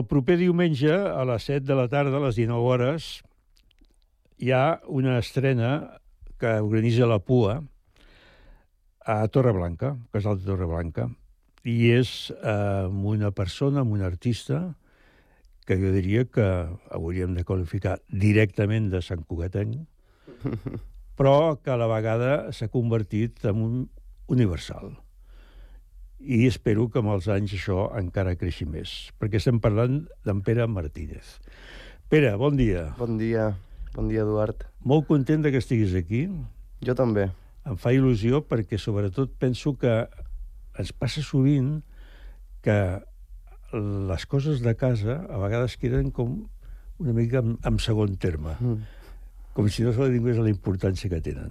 El 0.00 0.06
proper 0.08 0.38
diumenge, 0.40 0.94
a 0.96 1.26
les 1.28 1.44
7 1.44 1.66
de 1.68 1.74
la 1.76 1.84
tarda, 1.92 2.16
a 2.16 2.22
les 2.24 2.38
19 2.38 2.68
hores, 2.72 3.08
hi 4.40 4.48
ha 4.56 4.80
una 4.88 5.18
estrena 5.20 5.98
que 6.40 6.54
organitza 6.56 7.08
la 7.10 7.18
PUA 7.20 7.58
a 9.04 9.16
Torreblanca, 9.28 9.90
Casal 10.16 10.38
de 10.40 10.48
Torreblanca, 10.48 11.04
i 11.68 11.90
és 11.92 12.30
eh, 12.32 12.54
amb 12.86 13.10
una 13.12 13.28
persona, 13.36 13.82
amb 13.84 13.92
un 13.98 14.06
artista, 14.06 14.62
que 15.68 15.76
jo 15.76 15.92
diria 15.92 16.24
que 16.24 16.48
hauríem 16.96 17.36
de 17.36 17.44
qualificar 17.44 17.98
directament 18.08 18.88
de 18.94 19.04
Sant 19.04 19.28
Cugatenc, 19.28 19.84
però 21.20 21.36
que 21.60 21.76
a 21.76 21.76
la 21.76 21.90
vegada 21.92 22.54
s'ha 22.56 22.72
convertit 22.72 23.44
en 23.52 23.60
un 23.68 23.78
universal. 24.32 24.94
I 26.20 26.44
espero 26.46 26.84
que 26.92 27.00
amb 27.00 27.14
els 27.14 27.30
anys 27.32 27.54
això 27.56 27.86
encara 27.96 28.36
creixi 28.36 28.66
més, 28.68 28.90
perquè 29.16 29.38
estem 29.40 29.56
parlant 29.60 30.02
d'en 30.26 30.42
Pere 30.44 30.66
Martínez. 30.68 31.38
Pere, 32.12 32.34
bon 32.36 32.58
dia. 32.58 32.90
Bon 32.98 33.16
dia. 33.16 33.54
Bon 33.94 34.10
dia, 34.10 34.26
Eduard. 34.26 34.66
Molt 34.84 35.06
content 35.08 35.40
de 35.40 35.50
que 35.50 35.62
estiguis 35.64 35.94
aquí. 35.96 36.26
Jo 36.84 36.94
també. 36.98 37.30
Em 37.64 37.78
fa 37.80 37.94
il·lusió 37.96 38.42
perquè, 38.44 38.76
sobretot, 38.78 39.32
penso 39.40 39.72
que 39.80 39.94
ens 40.78 40.92
passa 40.92 41.24
sovint 41.24 41.78
que 42.60 42.76
les 43.72 44.26
coses 44.28 44.60
de 44.60 44.74
casa 44.76 45.22
a 45.24 45.40
vegades 45.40 45.78
queden 45.80 46.12
com 46.12 46.36
una 47.00 47.16
mica 47.16 47.40
en, 47.40 47.56
en 47.64 47.80
segon 47.80 48.18
terme, 48.20 48.58
mm. 48.60 48.76
com 49.56 49.72
si 49.72 49.86
no 49.86 49.94
se 49.96 50.10
li 50.12 50.20
la 50.20 50.52
importància 50.52 51.08
que 51.08 51.22
tenen. 51.24 51.48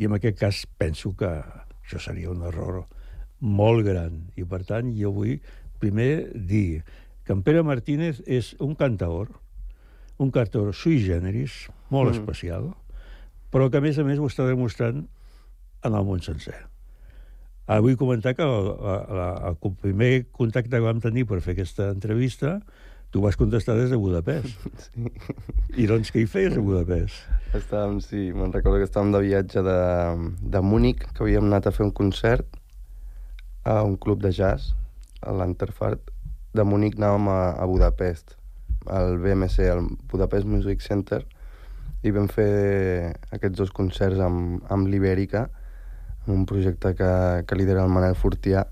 I 0.00 0.08
en 0.08 0.16
aquest 0.16 0.38
cas 0.40 0.64
penso 0.80 1.12
que 1.12 1.28
això 1.28 2.00
seria 2.00 2.32
un 2.32 2.40
error 2.48 2.86
molt 3.42 3.84
gran. 3.86 4.22
I, 4.38 4.46
per 4.48 4.62
tant, 4.68 4.92
jo 4.96 5.12
vull 5.14 5.38
primer 5.82 6.30
dir 6.34 6.82
que 7.26 7.34
en 7.34 7.42
Pere 7.42 7.62
Martínez 7.66 8.22
és 8.26 8.52
un 8.62 8.76
cantaor, 8.78 9.32
un 10.22 10.30
cantaor 10.34 10.70
sui 10.74 11.00
generis, 11.02 11.66
molt 11.90 12.12
mm. 12.12 12.20
especial, 12.22 12.70
però 13.52 13.68
que, 13.68 13.82
a 13.82 13.84
més 13.84 13.98
a 13.98 14.06
més, 14.06 14.22
ho 14.22 14.30
està 14.30 14.46
demostrant 14.48 15.02
en 15.82 15.98
el 15.98 16.06
món 16.06 16.22
sencer. 16.22 16.56
Ara 17.66 17.82
vull 17.82 17.98
comentar 17.98 18.34
que 18.38 18.46
el, 18.46 18.70
el, 18.72 19.20
el 19.50 19.74
primer 19.82 20.12
contacte 20.34 20.78
que 20.78 20.86
vam 20.86 21.02
tenir 21.02 21.26
per 21.28 21.42
fer 21.44 21.54
aquesta 21.56 21.90
entrevista 21.92 22.56
tu 23.12 23.20
vas 23.20 23.36
contestar 23.36 23.76
des 23.76 23.90
de 23.92 23.98
Budapest. 24.00 24.56
Sí. 25.72 25.82
I 25.82 25.86
doncs 25.88 26.10
què 26.12 26.22
hi 26.22 26.28
feies 26.28 26.56
a 26.56 26.62
Budapest? 26.64 27.28
Estàvem, 27.56 27.98
sí, 28.04 28.30
me'n 28.36 28.52
recordo 28.52 28.80
que 28.80 28.88
estàvem 28.88 29.12
de 29.12 29.20
viatge 29.24 29.62
de, 29.64 29.76
de 30.54 30.60
Múnich, 30.64 31.04
que 31.12 31.24
havíem 31.24 31.46
anat 31.48 31.68
a 31.68 31.72
fer 31.76 31.84
un 31.86 31.92
concert 31.96 32.58
a 33.64 33.82
un 33.82 33.96
club 33.96 34.22
de 34.22 34.32
jazz, 34.32 34.74
a 35.20 35.32
l'Anterfart. 35.32 36.10
De 36.52 36.64
Múnich 36.68 36.98
anàvem 36.98 37.28
a, 37.32 37.40
a 37.56 37.66
Budapest, 37.66 38.36
al 38.86 39.16
BMC, 39.22 39.68
al 39.70 39.86
Budapest 40.10 40.46
Music 40.46 40.82
Center, 40.84 41.22
i 42.02 42.10
vam 42.10 42.28
fer 42.28 43.14
aquests 43.30 43.56
dos 43.58 43.72
concerts 43.72 44.20
amb, 44.20 44.60
amb 44.72 44.90
l'Ibèrica, 44.90 45.46
un 46.26 46.44
projecte 46.46 46.94
que, 46.98 47.12
que 47.46 47.58
lidera 47.58 47.86
el 47.86 47.94
Manel 47.94 48.18
Fortià, 48.18 48.66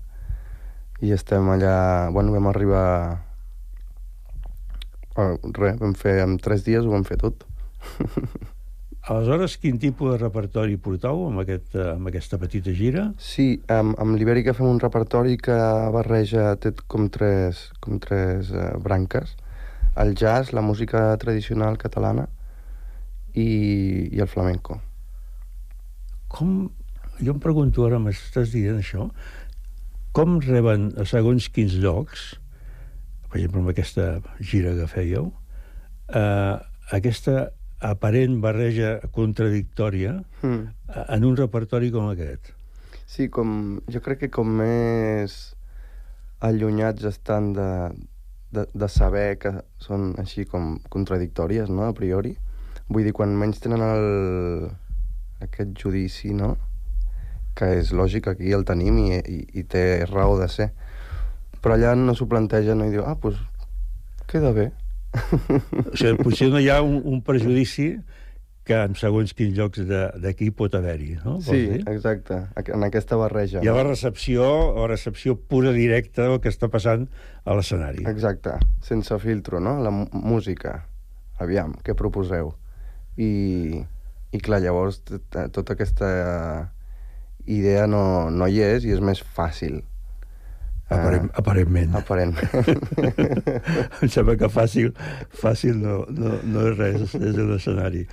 i 1.01 1.11
estem 1.15 1.49
allà... 1.49 1.75
Bueno, 2.13 2.35
vam 2.35 2.51
arribar... 2.51 2.85
Oh, 5.17 5.33
res, 5.57 5.79
vam 5.81 5.95
fer... 5.97 6.19
En 6.27 6.37
tres 6.37 6.67
dies 6.67 6.85
ho 6.85 6.93
vam 6.93 7.07
fer 7.07 7.17
tot. 7.23 7.47
Aleshores, 9.01 9.55
quin 9.57 9.79
tipus 9.81 10.11
de 10.13 10.17
repertori 10.21 10.75
portau 10.77 11.23
amb, 11.25 11.41
aquest, 11.41 11.73
eh, 11.73 11.87
amb 11.95 12.05
aquesta 12.11 12.37
petita 12.37 12.69
gira? 12.77 13.07
Sí, 13.17 13.55
amb, 13.65 13.95
amb 13.97 14.13
l'Ibèrica 14.13 14.53
fem 14.53 14.67
un 14.69 14.77
repertori 14.79 15.39
que 15.41 15.55
barreja 15.95 16.51
té 16.61 16.69
com 16.85 17.07
tres, 17.09 17.63
com 17.81 17.97
tres 18.03 18.51
uh, 18.53 18.75
branques. 18.77 19.33
El 19.97 20.13
jazz, 20.13 20.51
la 20.53 20.61
música 20.61 21.01
tradicional 21.17 21.79
catalana 21.81 22.27
i, 23.33 23.47
i 24.13 24.21
el 24.21 24.29
flamenco. 24.29 24.77
Com... 26.29 26.69
Jo 27.21 27.33
em 27.33 27.41
pregunto 27.41 27.83
ara, 27.85 27.97
m'estàs 28.01 28.53
dient 28.53 28.79
això, 28.81 29.07
com 30.13 30.39
reben 30.45 30.87
a 30.97 31.07
segons 31.09 31.49
quins 31.53 31.73
llocs, 31.81 32.23
per 33.29 33.39
exemple, 33.39 33.61
amb 33.61 33.73
aquesta 33.73 34.07
gira 34.39 34.73
que 34.77 34.87
fèieu, 34.89 35.27
eh, 36.17 36.55
aquesta 36.97 37.51
aparent 37.81 38.39
barreja 38.41 38.99
contradictòria 39.11 40.21
Mm. 40.41 40.67
en 41.07 41.25
un 41.25 41.35
repertori 41.37 41.91
com 41.91 42.09
aquest? 42.09 42.53
Sí, 43.05 43.27
com, 43.29 43.81
jo 43.91 43.99
crec 44.01 44.19
que 44.19 44.29
com 44.29 44.47
més 44.47 45.55
allunyats 46.39 47.03
estan 47.05 47.51
de, 47.53 47.91
de, 48.51 48.65
de 48.73 48.87
saber 48.89 49.37
que 49.41 49.51
són 49.81 50.13
així 50.21 50.45
com 50.45 50.79
contradictòries, 50.89 51.69
no?, 51.69 51.89
a 51.89 51.93
priori. 51.93 52.37
Vull 52.87 53.03
dir, 53.07 53.13
quan 53.13 53.35
menys 53.37 53.59
tenen 53.63 53.83
el, 53.83 54.71
aquest 55.43 55.75
judici, 55.77 56.33
no?, 56.33 56.55
que 57.55 57.67
és 57.81 57.91
lògic, 57.91 58.29
aquí 58.31 58.53
el 58.55 58.63
tenim 58.65 58.97
i, 59.03 59.19
i, 59.19 59.39
i 59.59 59.63
té 59.67 60.05
raó 60.07 60.37
de 60.39 60.47
ser. 60.49 60.71
Però 61.61 61.75
allà 61.75 61.93
no 61.99 62.15
s'ho 62.15 62.25
plantegen 62.31 62.79
no? 62.79 62.87
i 62.87 62.93
diu, 62.95 63.03
ah, 63.05 63.17
doncs 63.21 63.41
queda 64.31 64.53
bé. 64.55 64.71
O 65.11 65.95
sigui, 65.97 66.17
potser 66.23 66.49
no 66.53 66.59
hi 66.61 66.69
ha 66.71 66.81
un, 66.81 67.01
un 67.05 67.21
prejudici 67.25 67.93
que 68.63 68.77
en 68.77 68.93
segons 68.95 69.33
quins 69.33 69.55
llocs 69.57 69.81
de- 69.89 70.11
d'aquí 70.21 70.51
pot 70.55 70.75
haver-hi, 70.77 71.15
no? 71.25 71.39
Vols 71.39 71.47
Sí, 71.49 71.63
dir? 71.71 71.79
exacte, 71.89 72.37
en 72.61 72.83
aquesta 72.85 73.17
barreja. 73.17 73.59
Hi 73.63 73.67
ha 73.67 73.73
la 73.75 73.83
recepció, 73.87 74.45
la 74.77 74.85
recepció 74.87 75.35
pura 75.35 75.73
directa 75.75 76.27
del 76.29 76.39
que 76.43 76.49
està 76.53 76.69
passant 76.69 77.07
a 77.43 77.55
l'escenari. 77.57 78.05
Exacte, 78.07 78.53
sense 78.85 79.17
filtro, 79.19 79.59
no? 79.59 79.79
La 79.81 79.89
música. 79.91 80.85
Aviam, 81.41 81.73
què 81.83 81.95
proposeu? 81.97 82.53
I, 83.17 83.81
i 84.31 84.39
clar, 84.39 84.61
llavors 84.61 85.01
tota 85.03 85.73
aquesta 85.73 86.71
idea 87.49 87.87
no, 87.89 88.29
no 88.29 88.47
hi 88.47 88.61
és 88.61 88.85
i 88.85 88.93
és 88.93 89.01
més 89.01 89.19
fàcil. 89.25 89.81
Aparent, 90.91 91.29
Eh, 91.29 91.35
aparentment. 91.39 91.93
Aparentment. 91.95 92.81
em 94.03 94.09
sembla 94.11 94.35
que 94.39 94.49
fàcil, 94.51 94.91
fàcil 95.41 95.77
no, 95.79 96.01
no, 96.11 96.33
no 96.43 96.65
és 96.71 96.77
res, 96.77 97.13
és 97.15 97.37
un 97.39 97.53
escenari. 97.55 98.03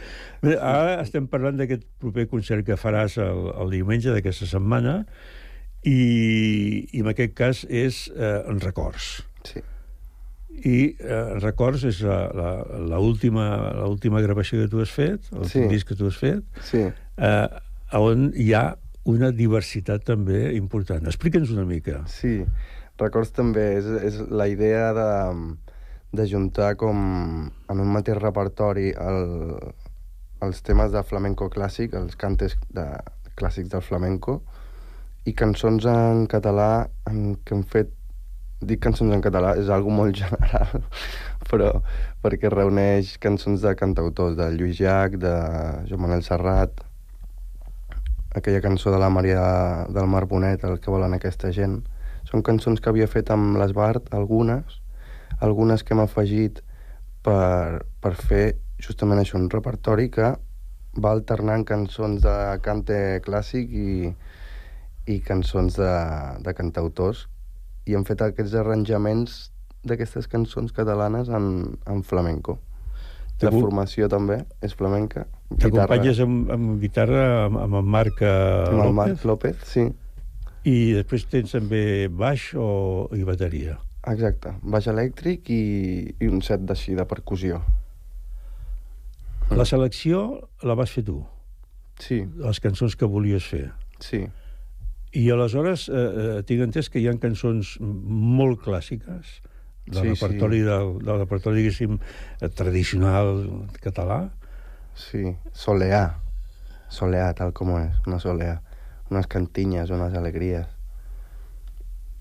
Bé, 0.45 0.55
ara 0.61 1.01
estem 1.03 1.27
parlant 1.31 1.59
d'aquest 1.59 1.83
proper 1.99 2.29
concert 2.31 2.67
que 2.67 2.77
faràs 2.79 3.17
el, 3.23 3.49
el 3.64 3.73
diumenge 3.75 4.12
d'aquesta 4.14 4.47
setmana 4.47 5.01
i, 5.87 6.87
i 6.93 7.03
en 7.03 7.11
aquest 7.11 7.35
cas 7.38 7.64
és 7.67 8.05
eh, 8.14 8.43
en 8.51 8.61
records. 8.62 9.19
Sí. 9.49 9.62
I 10.59 10.79
eh, 10.99 11.38
records 11.43 11.85
és 11.87 12.01
l'última 12.03 14.23
gravació 14.25 14.64
que 14.64 14.71
tu 14.73 14.81
has 14.83 14.91
fet, 14.91 15.29
el 15.35 15.47
Sí. 15.51 15.67
disc 15.71 15.87
que 15.91 15.95
tu 15.99 16.07
has 16.11 16.19
fet, 16.19 16.43
Sí. 16.67 16.83
eh, 17.19 17.47
on 17.95 18.31
hi 18.37 18.53
ha 18.55 18.77
una 19.09 19.31
diversitat 19.33 20.05
també 20.05 20.53
important. 20.59 21.07
Explica'ns 21.09 21.53
una 21.55 21.64
mica. 21.68 22.03
Sí, 22.12 22.42
records 23.01 23.33
també 23.37 23.64
és, 23.79 23.88
és 24.11 24.18
la 24.29 24.49
idea 24.51 24.90
de, 24.97 25.11
de 26.18 26.27
juntar 26.29 26.75
com 26.81 26.99
en 27.49 27.85
un 27.85 27.92
mateix 27.94 28.18
repertori 28.21 28.90
el, 28.92 29.23
els 30.44 30.64
temes 30.66 30.92
de 30.92 31.05
flamenco 31.09 31.49
clàssic, 31.53 31.97
els 31.97 32.18
cantes 32.21 32.59
de, 32.75 32.87
clàssics 33.38 33.71
del 33.73 33.85
flamenco, 33.87 34.40
i 35.29 35.35
cançons 35.37 35.87
en 35.88 36.27
català 36.31 36.88
en, 37.11 37.38
que 37.44 37.57
han 37.57 37.64
fet 37.68 37.94
dic 38.59 38.81
cançons 38.83 39.14
en 39.14 39.23
català, 39.23 39.55
és 39.61 39.71
algo 39.71 39.92
molt 39.94 40.16
general, 40.23 40.83
però 41.51 41.71
perquè 42.25 42.51
reuneix 42.51 43.14
cançons 43.23 43.62
de 43.62 43.75
cantautors, 43.79 44.37
de 44.38 44.51
Lluís 44.57 44.83
Llach, 44.83 45.14
de 45.23 45.35
Joan 45.88 46.05
Manel 46.05 46.27
Serrat, 46.27 46.83
aquella 48.35 48.61
cançó 48.61 48.91
de 48.93 48.99
la 48.99 49.11
Maria 49.11 49.87
del 49.88 50.07
Mar 50.07 50.27
Bonet, 50.27 50.64
el 50.64 50.81
que 50.81 50.91
volen 50.91 51.14
aquesta 51.14 51.53
gent. 51.53 51.81
Són 52.29 52.45
cançons 52.45 52.81
que 52.81 52.91
havia 52.91 53.09
fet 53.09 53.31
amb 53.33 53.57
l'Esbart, 53.57 54.12
algunes, 54.14 54.81
algunes 55.41 55.85
que 55.85 55.95
hem 55.95 56.03
afegit 56.05 56.61
per, 57.25 57.85
per 58.03 58.14
fer 58.19 58.45
justament 58.79 59.23
això, 59.23 59.38
un 59.38 59.51
repertori 59.51 60.09
que 60.12 60.35
va 60.99 61.12
alternant 61.14 61.64
cançons 61.64 62.23
de 62.23 62.37
cante 62.64 62.99
clàssic 63.25 63.73
i, 63.73 64.12
i 65.07 65.19
cançons 65.25 65.79
de, 65.79 65.93
de 66.45 66.55
cantautors 66.55 67.27
i 67.88 67.97
hem 67.97 68.05
fet 68.05 68.23
aquests 68.25 68.57
arranjaments 68.61 69.38
d'aquestes 69.88 70.29
cançons 70.29 70.75
catalanes 70.77 71.31
en, 71.33 71.79
en 71.88 72.03
flamenco. 72.05 72.59
La 73.40 73.51
T'acu- 73.53 73.61
formació 73.62 74.09
també 74.11 74.40
és 74.66 74.72
flamenca. 74.74 75.27
T'acompanyes 75.62 76.18
amb, 76.24 76.48
amb 76.51 76.81
guitarra 76.83 77.44
amb, 77.46 77.59
amb 77.62 77.79
el 77.79 77.85
Marc 77.87 78.22
eh, 78.22 78.31
Amb 78.68 78.81
el 78.83 78.88
López? 78.90 78.94
Marc 78.98 79.24
López, 79.31 79.57
sí. 79.64 79.85
I 80.68 80.77
després 80.96 81.24
tens 81.31 81.55
també 81.55 82.09
baix 82.11 82.51
o, 82.59 83.09
i 83.14 83.22
bateria. 83.24 83.79
Exacte, 84.11 84.55
baix 84.62 84.88
elèctric 84.90 85.48
i, 85.55 85.62
i 86.18 86.29
un 86.29 86.42
set 86.42 86.64
d'així, 86.66 86.94
de 86.98 87.05
percussió. 87.07 87.61
La 89.55 89.64
selecció 89.64 90.48
la 90.66 90.74
vas 90.77 90.90
fer 90.92 91.05
tu? 91.07 91.22
Sí. 92.03 92.20
Les 92.42 92.61
cançons 92.61 92.94
que 92.98 93.07
volies 93.09 93.46
fer? 93.48 93.68
Sí. 94.03 94.24
I 95.16 95.22
aleshores 95.33 95.87
eh, 95.88 95.94
eh, 95.94 96.42
tinc 96.46 96.66
entès 96.66 96.90
que 96.92 97.01
hi 97.01 97.07
ha 97.09 97.14
cançons 97.22 97.77
molt 97.81 98.61
clàssiques 98.66 99.38
del 99.90 100.03
Sí, 100.03 100.09
repertori, 100.14 100.61
sí. 100.61 100.64
del, 100.68 100.98
del 101.05 101.18
repertori, 101.24 101.62
diguéssim, 101.62 101.98
eh, 102.40 102.48
tradicional 102.48 103.44
català. 103.83 104.31
Sí, 104.94 105.37
soleá. 105.53 106.20
Soleá, 106.88 107.33
tal 107.35 107.53
com 107.53 107.74
és, 107.79 108.01
una 108.07 108.18
soleá. 108.22 108.61
Unes 109.11 109.29
cantinyes, 109.31 109.90
unes 109.94 110.14
alegries. 110.18 110.66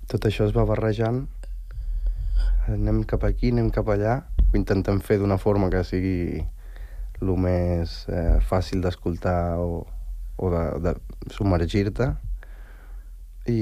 Tot 0.07 0.27
això 0.29 0.45
es 0.47 0.53
va 0.55 0.63
barrejant. 0.67 1.25
Anem 2.71 3.03
cap 3.07 3.23
aquí, 3.27 3.51
anem 3.51 3.71
cap 3.75 3.89
allà. 3.91 4.21
Ho 4.47 4.55
intentem 4.59 4.99
fer 5.03 5.17
d'una 5.19 5.37
forma 5.39 5.69
que 5.73 5.83
sigui 5.87 6.43
el 7.21 7.33
més 7.41 8.03
eh, 8.13 8.37
fàcil 8.45 8.83
d'escoltar 8.83 9.57
o, 9.59 9.81
o 10.37 10.51
de, 10.53 10.63
de 10.85 10.93
submergir-te. 11.33 12.11
I, 13.47 13.61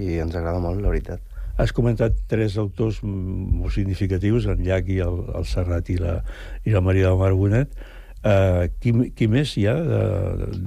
I 0.00 0.08
ens 0.24 0.34
agrada 0.36 0.60
molt, 0.64 0.80
la 0.82 0.92
veritat. 0.92 1.31
Has 1.60 1.72
comentat 1.76 2.16
tres 2.30 2.56
autors 2.60 3.02
molt 3.04 3.74
significatius, 3.74 4.46
en 4.48 4.62
Llach 4.64 4.88
i 4.88 5.00
el, 5.04 5.18
el 5.36 5.48
Serrat 5.48 5.90
i 5.92 5.98
la, 6.00 6.20
i 6.64 6.72
la 6.72 6.80
Maria 6.84 7.10
del 7.10 7.20
Mar 7.20 7.34
Bonet. 7.36 7.74
Uh, 8.22 8.68
qui, 8.78 8.92
qui 9.18 9.26
més 9.26 9.50
hi 9.58 9.64
ha 9.66 9.74
de, 9.82 10.02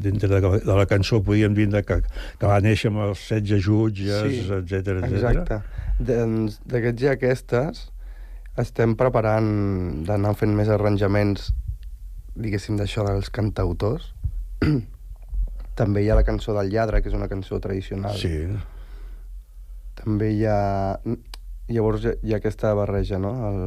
dintre 0.04 0.28
de, 0.28 0.42
de 0.60 0.74
la 0.76 0.84
cançó, 0.92 1.22
podríem 1.24 1.54
dir, 1.56 1.70
de 1.72 1.80
que, 1.88 2.02
que 2.36 2.50
va 2.52 2.58
néixer 2.60 2.92
amb 2.92 3.06
els 3.06 3.22
16 3.32 3.64
jutges, 3.64 4.26
Sí, 4.28 4.42
etc 4.58 4.98
etc. 4.98 5.06
Exacte. 5.08 5.60
Doncs 6.04 6.60
d'aquests 6.68 7.06
i 7.06 7.12
aquestes 7.14 7.86
estem 8.60 8.98
preparant 9.00 9.48
d'anar 10.08 10.36
fent 10.36 10.52
més 10.56 10.68
arranjaments, 10.72 11.50
diguéssim, 12.36 12.76
d'això 12.80 13.08
dels 13.08 13.32
cantautors. 13.32 14.12
També 15.80 16.04
hi 16.04 16.12
ha 16.12 16.20
la 16.20 16.28
cançó 16.28 16.56
del 16.56 16.76
lladre, 16.76 17.00
que 17.00 17.12
és 17.12 17.16
una 17.16 17.32
cançó 17.32 17.60
tradicional. 17.64 18.20
Sí. 18.20 18.36
També 20.06 20.32
hi 20.38 20.46
ha... 20.46 21.00
Llavors 21.68 22.04
hi 22.22 22.34
ha- 22.34 22.38
aquesta 22.38 22.72
barreja, 22.78 23.18
no? 23.18 23.32
El, 23.50 23.62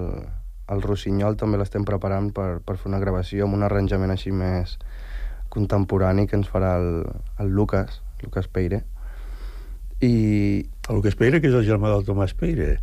el 0.70 0.82
Rossinyol 0.84 1.34
també 1.40 1.58
l'estem 1.58 1.82
preparant 1.88 2.30
per, 2.36 2.60
per 2.62 2.76
fer 2.78 2.86
una 2.92 3.00
gravació 3.02 3.46
amb 3.48 3.56
un 3.58 3.64
arranjament 3.66 4.12
així 4.14 4.30
més 4.30 4.76
contemporani 5.50 6.26
que 6.30 6.36
ens 6.38 6.46
farà 6.52 6.76
el, 6.78 7.02
el 7.42 7.50
Lucas, 7.56 8.00
Lucas 8.22 8.46
Peire. 8.52 8.84
I... 10.00 10.68
El 10.88 11.00
Lucas 11.00 11.16
Peire, 11.18 11.40
que 11.42 11.50
és 11.50 11.56
el 11.58 11.66
germà 11.66 11.90
del 11.90 12.04
Tomàs 12.06 12.36
Peire. 12.38 12.76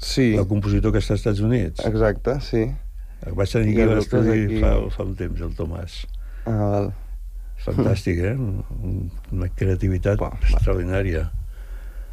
Sí. 0.00 0.34
El 0.36 0.46
compositor 0.50 0.92
que 0.92 1.00
està 1.00 1.14
als 1.16 1.22
Estats 1.24 1.40
Units. 1.44 1.80
Exacte, 1.88 2.36
sí. 2.44 2.66
El 3.24 3.34
vaig 3.36 3.50
tenir 3.52 3.72
aquí 3.74 3.82
el 3.86 3.90
l'estudi 3.96 4.30
aquí. 4.36 4.60
fa, 4.62 4.74
fa 4.94 5.04
un 5.08 5.14
temps, 5.16 5.40
el 5.44 5.56
Tomàs. 5.56 5.96
Ah, 6.48 6.58
val. 6.74 6.90
Fantàstic, 7.64 8.20
eh? 8.24 8.36
Un- 8.36 9.10
Una 9.36 9.48
creativitat 9.52 10.20
Buah, 10.20 10.36
extraordinària. 10.52 11.26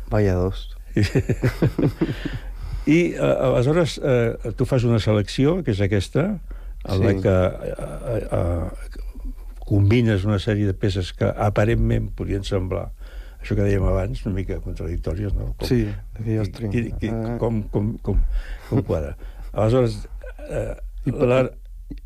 Vaya 0.10 0.34
dos. 0.36 0.76
I 2.88 3.14
eh, 3.14 3.20
aleshores 3.20 4.00
eh, 4.04 4.38
tu 4.56 4.66
fas 4.66 4.84
una 4.88 5.00
selecció, 5.04 5.58
que 5.64 5.74
és 5.76 5.82
aquesta, 5.84 6.40
en 6.88 7.02
la 7.04 7.12
Sí. 7.12 7.22
que 7.22 7.36
eh, 7.36 8.28
eh, 8.32 8.70
combines 9.68 10.24
una 10.24 10.40
sèrie 10.40 10.66
de 10.70 10.74
peces 10.74 11.12
que 11.14 11.28
aparentment 11.28 12.08
podrien 12.16 12.46
semblar 12.48 12.86
això 13.42 13.56
que 13.60 13.66
dèiem 13.68 13.84
abans, 13.86 14.24
una 14.26 14.36
mica 14.40 14.62
contradictòries, 14.64 15.34
no? 15.36 15.52
Sí, 15.68 15.84
de 16.18 16.24
que 16.24 16.38
jo 16.40 16.44
qui- 16.72 16.92
qui- 17.00 17.12
Ah. 17.12 17.36
com, 17.40 17.62
com, 17.64 17.98
com, 18.00 18.24
com 18.70 18.82
quadra. 18.84 19.18
Aleshores, 19.54 20.08
eh, 20.50 20.76
I 21.06 21.12
per, 21.12 21.28
la, 21.28 21.42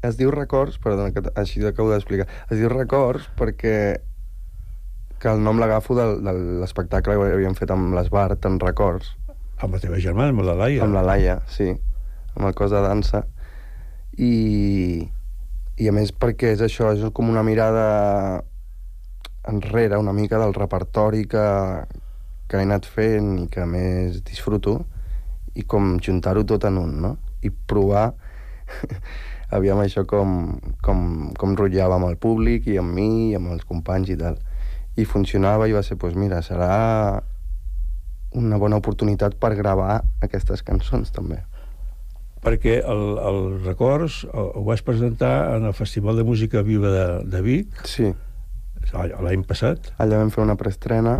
es 0.02 0.18
diu 0.18 0.30
records, 0.34 0.78
perdona, 0.82 1.12
que 1.14 1.22
així 1.36 1.64
acabo 1.66 1.92
d'explicar, 1.94 2.28
es 2.50 2.58
diu 2.58 2.70
records 2.70 3.30
perquè 3.38 4.02
que 5.22 5.30
el 5.30 5.44
nom 5.46 5.60
l'agafo 5.62 5.94
del- 5.96 6.20
de 6.26 6.32
l'espectacle 6.64 7.14
que 7.14 7.34
havíem 7.36 7.54
fet 7.56 7.70
amb 7.72 7.94
l'Esbart, 7.94 8.44
en 8.50 8.60
records, 8.60 9.12
amb 9.62 9.76
la 9.76 9.80
teva 9.84 10.00
germana, 10.02 10.30
amb 10.34 10.42
la 10.48 10.56
Laia. 10.58 10.84
amb 10.84 10.96
la 10.98 11.04
Laia, 11.06 11.36
sí, 11.48 11.68
amb 12.36 12.48
el 12.48 12.56
cos 12.58 12.72
de 12.74 12.82
dansa, 12.82 13.26
i, 14.18 15.06
i 15.78 15.88
a 15.88 15.92
més 15.94 16.12
perquè 16.12 16.56
és 16.56 16.62
això, 16.66 16.90
és 16.96 17.06
com 17.14 17.30
una 17.30 17.44
mirada 17.46 18.44
enrere 19.48 19.98
una 19.98 20.14
mica 20.14 20.38
del 20.42 20.54
repertori 20.54 21.26
que, 21.30 21.46
que 22.48 22.58
he 22.58 22.66
anat 22.66 22.86
fent 22.86 23.32
i 23.46 23.48
que 23.50 23.66
més 23.66 24.20
disfruto 24.28 24.80
i 25.58 25.64
com 25.64 25.96
juntar-ho 26.00 26.44
tot 26.46 26.66
en 26.70 26.78
un, 26.78 26.98
no? 27.02 27.16
I 27.42 27.50
provar 27.50 28.12
aviam 29.58 29.82
això 29.84 30.06
com, 30.08 30.60
com, 30.86 31.32
com 31.38 31.56
rotllava 31.60 31.98
amb 31.98 32.08
el 32.12 32.18
públic 32.22 32.68
i 32.72 32.78
amb 32.80 32.94
mi 32.96 33.08
i 33.32 33.36
amb 33.40 33.52
els 33.56 33.66
companys 33.68 34.10
i 34.14 34.18
tal. 34.20 34.38
I 34.98 35.06
funcionava 35.06 35.68
i 35.68 35.74
va 35.76 35.84
ser, 35.84 35.96
doncs 35.98 36.16
mira, 36.20 36.42
serà 36.44 37.22
una 38.36 38.58
bona 38.58 38.78
oportunitat 38.80 39.36
per 39.40 39.54
gravar 39.56 40.02
aquestes 40.24 40.64
cançons 40.64 41.12
també. 41.12 41.42
perquè 42.42 42.80
el, 42.90 43.02
el 43.22 43.40
Records 43.66 44.24
ho 44.34 44.64
vas 44.66 44.82
presentar 44.82 45.56
en 45.58 45.66
el 45.70 45.74
Festival 45.78 46.16
de 46.18 46.24
Música 46.26 46.64
Viva 46.66 46.90
de, 46.90 47.04
de 47.30 47.42
Vic 47.46 47.84
Sí. 47.86 48.08
l'any 49.22 49.44
passat 49.46 49.92
Allà 50.02 50.18
vam 50.18 50.32
fer 50.34 50.42
una 50.44 50.56
preestrena, 50.58 51.20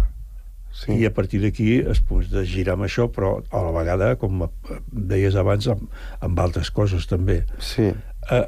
Sí. 0.74 0.94
I 0.96 1.06
a 1.06 1.12
partir 1.14 1.42
d'aquí 1.44 1.82
es 1.92 2.00
pot 2.00 2.24
de 2.32 2.46
girar 2.48 2.78
amb 2.78 2.86
això, 2.88 3.10
però 3.12 3.44
a 3.52 3.60
la 3.62 3.72
vegada, 3.76 4.16
com 4.16 4.46
deies 4.88 5.36
abans, 5.36 5.68
amb, 5.68 5.90
amb 6.24 6.40
altres 6.40 6.72
coses 6.72 7.06
també. 7.12 7.42
Sí. 7.60 7.90
Eh, 8.32 8.46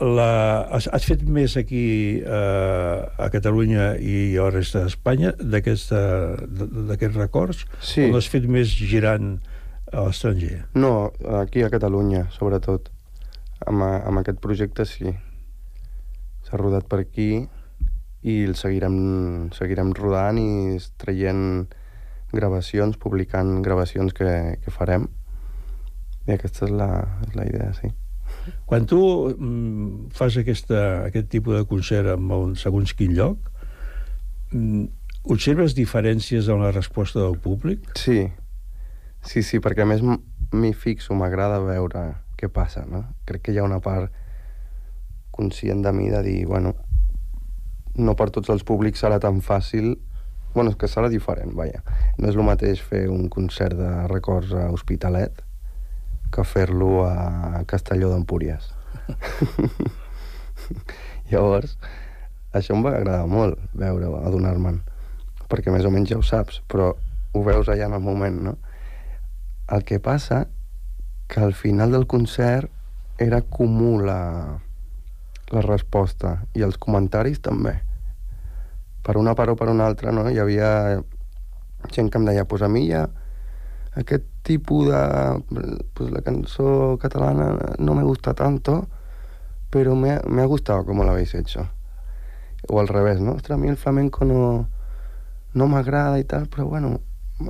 la, 0.00 0.66
has, 0.72 0.88
has 0.92 1.04
fet 1.06 1.22
més 1.28 1.56
aquí 1.60 1.84
eh, 2.20 2.98
a 3.24 3.28
Catalunya 3.32 3.92
i 4.00 4.36
a 4.36 4.48
la 4.48 4.54
resta 4.54 4.84
d'Espanya 4.84 5.34
d'aquests 5.38 7.16
records? 7.18 7.64
Sí. 7.84 8.08
O 8.08 8.14
l'has 8.14 8.28
fet 8.32 8.48
més 8.48 8.72
girant 8.72 9.36
a 9.92 10.06
l'estranger? 10.06 10.64
No, 10.74 11.12
aquí 11.40 11.64
a 11.66 11.70
Catalunya, 11.72 12.26
sobretot. 12.36 12.90
Amb, 13.68 13.84
amb 13.84 14.22
aquest 14.22 14.40
projecte 14.40 14.86
sí. 14.88 15.12
S'ha 16.48 16.60
rodat 16.60 16.88
per 16.88 17.02
aquí 17.04 17.30
i 18.20 18.36
el 18.44 18.56
seguirem, 18.56 19.50
seguirem 19.56 19.92
rodant 19.96 20.40
i 20.40 20.78
traient 21.00 21.68
gravacions, 22.32 22.96
publicant 23.00 23.60
gravacions 23.64 24.14
que, 24.16 24.30
que 24.64 24.74
farem. 24.74 25.08
I 26.28 26.36
aquesta 26.36 26.68
és 26.68 26.76
la, 26.76 26.92
és 27.26 27.36
la 27.36 27.48
idea, 27.48 27.72
sí. 27.76 27.90
Quan 28.66 28.86
tu 28.86 29.00
mm, 29.32 30.10
fas 30.16 30.36
aquesta, 30.40 31.06
aquest 31.08 31.30
tipus 31.32 31.58
de 31.58 31.66
concert 31.68 32.12
en 32.14 32.30
un 32.36 32.56
segons 32.58 32.94
quin 32.96 33.14
lloc, 33.16 33.50
mm, 34.52 34.84
observes 35.34 35.76
diferències 35.76 36.48
en 36.48 36.62
la 36.64 36.72
resposta 36.72 37.20
del 37.20 37.38
públic? 37.38 37.90
Sí, 37.98 38.24
sí, 39.22 39.42
sí, 39.42 39.60
perquè 39.60 39.84
a 39.84 39.90
més 39.90 40.04
m'hi 40.04 40.72
fixo, 40.72 41.14
m'agrada 41.14 41.60
veure 41.64 42.04
què 42.40 42.48
passa, 42.48 42.86
no? 42.88 43.04
Crec 43.28 43.46
que 43.46 43.52
hi 43.52 43.60
ha 43.60 43.66
una 43.66 43.82
part 43.84 44.12
conscient 45.30 45.82
de 45.84 45.92
mi 45.92 46.08
de 46.10 46.22
dir, 46.24 46.46
bueno, 46.46 46.74
no 48.00 48.14
per 48.16 48.30
tots 48.30 48.50
els 48.52 48.64
públics 48.64 49.02
serà 49.02 49.18
tan 49.20 49.40
fàcil 49.44 49.96
bueno, 50.54 50.72
és 50.72 50.76
que 50.76 50.88
serà 50.90 51.06
diferent, 51.10 51.52
vaja. 51.54 51.82
No 52.18 52.26
és 52.26 52.34
el 52.34 52.42
mateix 52.42 52.80
fer 52.82 53.04
un 53.10 53.28
concert 53.30 53.76
de 53.78 53.90
records 54.10 54.50
a 54.50 54.66
Hospitalet 54.74 55.44
que 56.30 56.44
fer-lo 56.46 57.04
a 57.06 57.64
Castelló 57.70 58.10
d'Empúries. 58.12 58.70
Llavors, 61.30 61.76
això 62.54 62.74
em 62.74 62.86
va 62.86 62.94
agradar 62.96 63.26
molt, 63.30 63.58
veure, 63.74 64.10
adonar-me'n, 64.22 64.80
perquè 65.50 65.74
més 65.74 65.86
o 65.86 65.92
menys 65.94 66.12
ja 66.12 66.18
ho 66.18 66.26
saps, 66.26 66.62
però 66.70 66.92
ho 67.32 67.44
veus 67.46 67.68
allà 67.68 67.86
en 67.86 67.98
el 67.98 68.02
moment, 68.02 68.40
no? 68.48 68.56
El 69.70 69.84
que 69.86 70.00
passa 70.02 70.46
que 71.30 71.40
al 71.40 71.54
final 71.54 71.94
del 71.94 72.08
concert 72.10 72.70
era 73.22 73.42
comú 73.42 74.00
la, 74.02 74.58
la 75.54 75.62
resposta 75.62 76.40
i 76.58 76.64
els 76.66 76.78
comentaris 76.78 77.42
també. 77.44 77.76
Per 79.06 79.16
una 79.20 79.36
part 79.38 79.54
o 79.54 79.58
per 79.58 79.70
una 79.70 79.86
altra, 79.86 80.14
no? 80.14 80.26
Hi 80.30 80.40
havia 80.42 80.70
gent 81.94 82.10
que 82.10 82.18
em 82.18 82.26
deia, 82.26 82.46
pues 82.50 82.62
a 82.62 82.68
mi 82.68 82.88
ja 82.90 83.06
aquest 83.98 84.26
tipus 84.42 84.88
de... 84.88 85.42
Pues 85.94 86.10
la 86.10 86.22
cançó 86.22 86.98
catalana 87.00 87.74
no 87.78 87.94
me 87.94 88.02
gusta 88.02 88.34
tanto, 88.34 88.88
pero 89.70 89.94
me, 89.96 90.12
ha- 90.12 90.22
me 90.26 90.42
ha 90.42 90.46
gustado 90.46 90.84
como 90.84 91.04
lo 91.04 91.10
habéis 91.12 91.34
hecho. 91.34 91.68
O 92.68 92.80
al 92.80 92.88
revés, 92.88 93.20
no? 93.20 93.32
Ostres, 93.32 93.56
a 93.56 93.56
mi 93.56 93.68
el 93.68 93.76
flamenco 93.76 94.24
no, 94.24 94.68
no 95.54 95.66
m'agrada 95.68 96.18
i 96.20 96.24
tal, 96.24 96.46
però 96.48 96.66
bueno, 96.68 96.98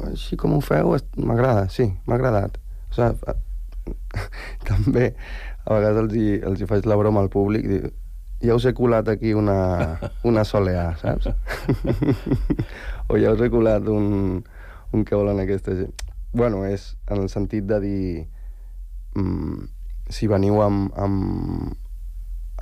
així 0.06 0.36
com 0.38 0.54
ho 0.54 0.60
feu, 0.62 0.94
m'agrada, 1.18 1.68
sí, 1.68 1.88
m'ha 2.06 2.14
agradat. 2.14 2.60
O 2.90 2.94
sigui, 2.94 3.34
també 4.68 5.08
a 5.64 5.74
vegades 5.74 5.98
els 6.04 6.14
hi, 6.14 6.28
els 6.46 6.60
hi 6.62 6.68
faig 6.70 6.86
la 6.86 6.96
broma 7.00 7.20
al 7.24 7.28
públic, 7.32 7.66
dic, 7.66 7.90
ja 8.40 8.54
us 8.56 8.64
he 8.64 8.72
colat 8.72 9.08
aquí 9.12 9.34
una, 9.34 9.98
una 10.30 10.44
soleà, 10.46 10.92
saps? 11.00 11.26
o 13.10 13.18
ja 13.18 13.34
us 13.34 13.42
he 13.42 13.50
colat 13.52 13.88
un, 13.90 14.44
un 14.94 15.04
que 15.04 15.18
volen 15.18 15.42
aquesta 15.42 15.74
gent. 15.76 16.06
Bueno, 16.32 16.62
és 16.66 16.94
en 17.10 17.24
el 17.24 17.28
sentit 17.28 17.66
de 17.66 17.80
dir 17.82 18.02
mm, 19.18 19.64
si 20.14 20.28
veniu 20.30 20.60
amb, 20.62 20.92
amb, 20.94 21.74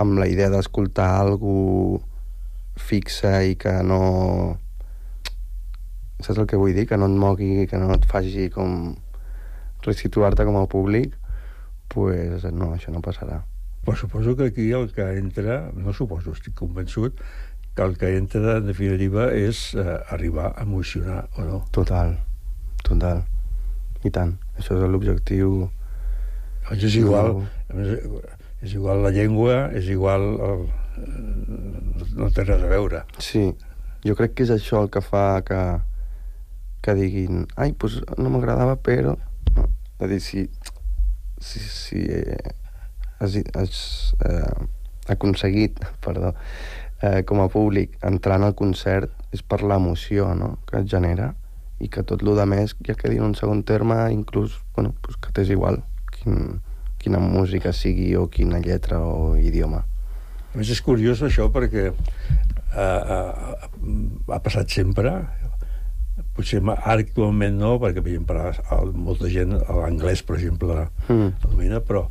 amb 0.01 0.17
la 0.17 0.25
idea 0.29 0.49
d'escoltar 0.49 1.11
algú 1.19 1.99
fixa 2.79 3.39
i 3.45 3.55
que 3.59 3.75
no... 3.85 4.01
Saps 6.19 6.41
el 6.41 6.49
que 6.49 6.57
vull 6.59 6.73
dir? 6.75 6.87
Que 6.89 6.97
no 6.97 7.07
et 7.07 7.15
mogui, 7.15 7.67
que 7.69 7.79
no 7.79 7.93
et 7.95 8.09
faci 8.09 8.49
com 8.51 8.95
resituar-te 9.85 10.43
com 10.43 10.57
a 10.59 10.65
públic, 10.67 11.13
pues 11.93 12.43
no, 12.51 12.73
això 12.75 12.91
no 12.91 13.05
passarà. 13.05 13.39
Però 13.85 13.95
suposo 13.95 14.35
que 14.35 14.49
aquí 14.51 14.71
el 14.75 14.91
que 14.91 15.05
entra, 15.21 15.61
no 15.73 15.95
suposo, 15.95 16.35
estic 16.35 16.57
convençut, 16.59 17.21
que 17.75 17.85
el 17.85 17.95
que 17.97 18.11
entra, 18.17 18.57
en 18.59 18.67
definitiva, 18.67 19.29
és 19.31 19.69
eh, 19.79 19.99
arribar 20.11 20.51
a 20.51 20.67
emocionar, 20.67 21.27
o 21.37 21.47
no? 21.47 21.65
Total, 21.71 22.17
total. 22.83 23.23
I 24.05 24.11
tant. 24.15 24.35
Això 24.57 24.77
és 24.77 24.87
l'objectiu... 24.91 25.67
Doncs 26.69 26.85
és 26.85 26.95
igual, 26.99 27.39
és 28.61 28.75
igual 28.75 29.03
la 29.03 29.11
llengua, 29.15 29.65
és 29.75 29.89
igual... 29.91 30.25
El, 30.45 30.65
no 32.19 32.29
té 32.35 32.45
res 32.45 32.63
a 32.63 32.71
veure. 32.71 33.03
Sí, 33.23 33.47
jo 34.05 34.15
crec 34.19 34.35
que 34.35 34.45
és 34.47 34.53
això 34.53 34.83
el 34.83 34.91
que 34.93 35.01
fa 35.03 35.41
que, 35.47 35.59
que 36.85 36.95
diguin 36.97 37.45
ai, 37.55 37.73
doncs 37.73 37.99
no 38.17 38.31
m'agradava, 38.33 38.77
però... 38.83 39.15
No. 39.55 39.67
És 39.99 40.05
a 40.05 40.11
dir, 40.11 40.19
si, 40.23 40.45
si, 41.43 41.59
si 41.59 42.05
eh, 42.07 42.53
has, 43.19 43.35
has 43.59 43.81
eh, 44.23 44.67
aconseguit, 45.11 45.81
perdó, 46.05 46.35
eh, 47.01 47.21
com 47.27 47.43
a 47.43 47.49
públic 47.51 47.97
entrar 48.05 48.39
en 48.39 48.47
el 48.47 48.55
concert 48.55 49.11
és 49.35 49.43
per 49.43 49.61
l'emoció 49.63 50.31
no? 50.35 50.55
que 50.69 50.79
et 50.79 50.89
genera 50.89 51.33
i 51.79 51.87
que 51.87 52.03
tot 52.03 52.21
el 52.23 52.41
més 52.47 52.75
ja 52.85 52.95
quedi 52.95 53.17
en 53.17 53.29
un 53.31 53.35
segon 53.35 53.63
terme 53.63 54.11
inclús, 54.11 54.59
bueno, 54.75 54.93
pues 55.01 55.17
que 55.17 55.31
t'és 55.31 55.49
igual 55.49 55.81
quin, 56.11 56.59
quina 56.99 57.19
música 57.19 57.71
sigui 57.73 58.15
o 58.15 58.27
quina 58.27 58.59
lletra 58.59 58.99
o 58.99 59.35
idioma. 59.37 59.85
A 60.53 60.57
més, 60.57 60.69
és 60.69 60.81
curiós 60.81 61.21
això 61.23 61.47
perquè 61.53 61.89
eh, 61.89 61.93
eh, 62.75 63.55
ha 64.27 64.39
passat 64.43 64.69
sempre, 64.69 65.13
potser 66.35 66.61
ara 66.63 66.99
actualment 66.99 67.57
no, 67.59 67.75
perquè 67.79 68.01
per 68.03 68.13
exemple, 68.15 68.93
molta 68.95 69.29
gent 69.31 69.55
l'anglès, 69.59 70.23
per 70.23 70.37
exemple, 70.39 70.87
Mm. 71.09 71.33
domina, 71.43 71.79
però 71.81 72.07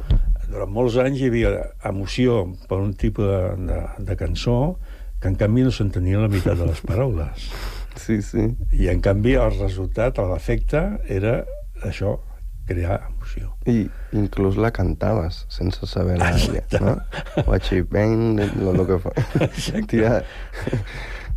durant 0.49 0.71
molts 0.73 0.97
anys 0.97 1.21
hi 1.21 1.29
havia 1.29 1.51
emoció 1.85 2.55
per 2.69 2.79
un 2.81 2.95
tipus 2.95 3.27
de, 3.29 3.67
de, 3.69 3.81
de 4.09 4.17
cançó 4.17 4.79
que 5.21 5.29
en 5.29 5.37
canvi 5.37 5.67
no 5.67 5.71
s'entenia 5.75 6.23
la 6.23 6.29
meitat 6.29 6.57
de 6.57 6.67
les 6.67 6.81
paraules. 6.81 7.51
Sí, 7.99 8.21
sí. 8.23 8.49
I 8.73 8.89
en 8.93 9.03
canvi 9.05 9.37
el 9.39 9.53
resultat, 9.59 10.19
l'efecte, 10.31 10.83
era 11.11 11.43
això, 11.87 12.17
crear 12.69 12.99
emoció. 13.09 13.53
I 13.69 13.89
inclús 14.17 14.59
la 14.61 14.71
cantaves 14.77 15.45
sense 15.53 15.87
saber 15.89 16.19
la 16.21 16.33
lletra, 16.37 16.81
no? 16.85 16.97
Watch 17.47 17.73
it 17.77 17.89
bang, 17.93 18.41
lo, 18.61 18.75
lo 18.77 18.87
que 18.89 18.99
fa. 19.03 19.15
Tira 19.89 20.19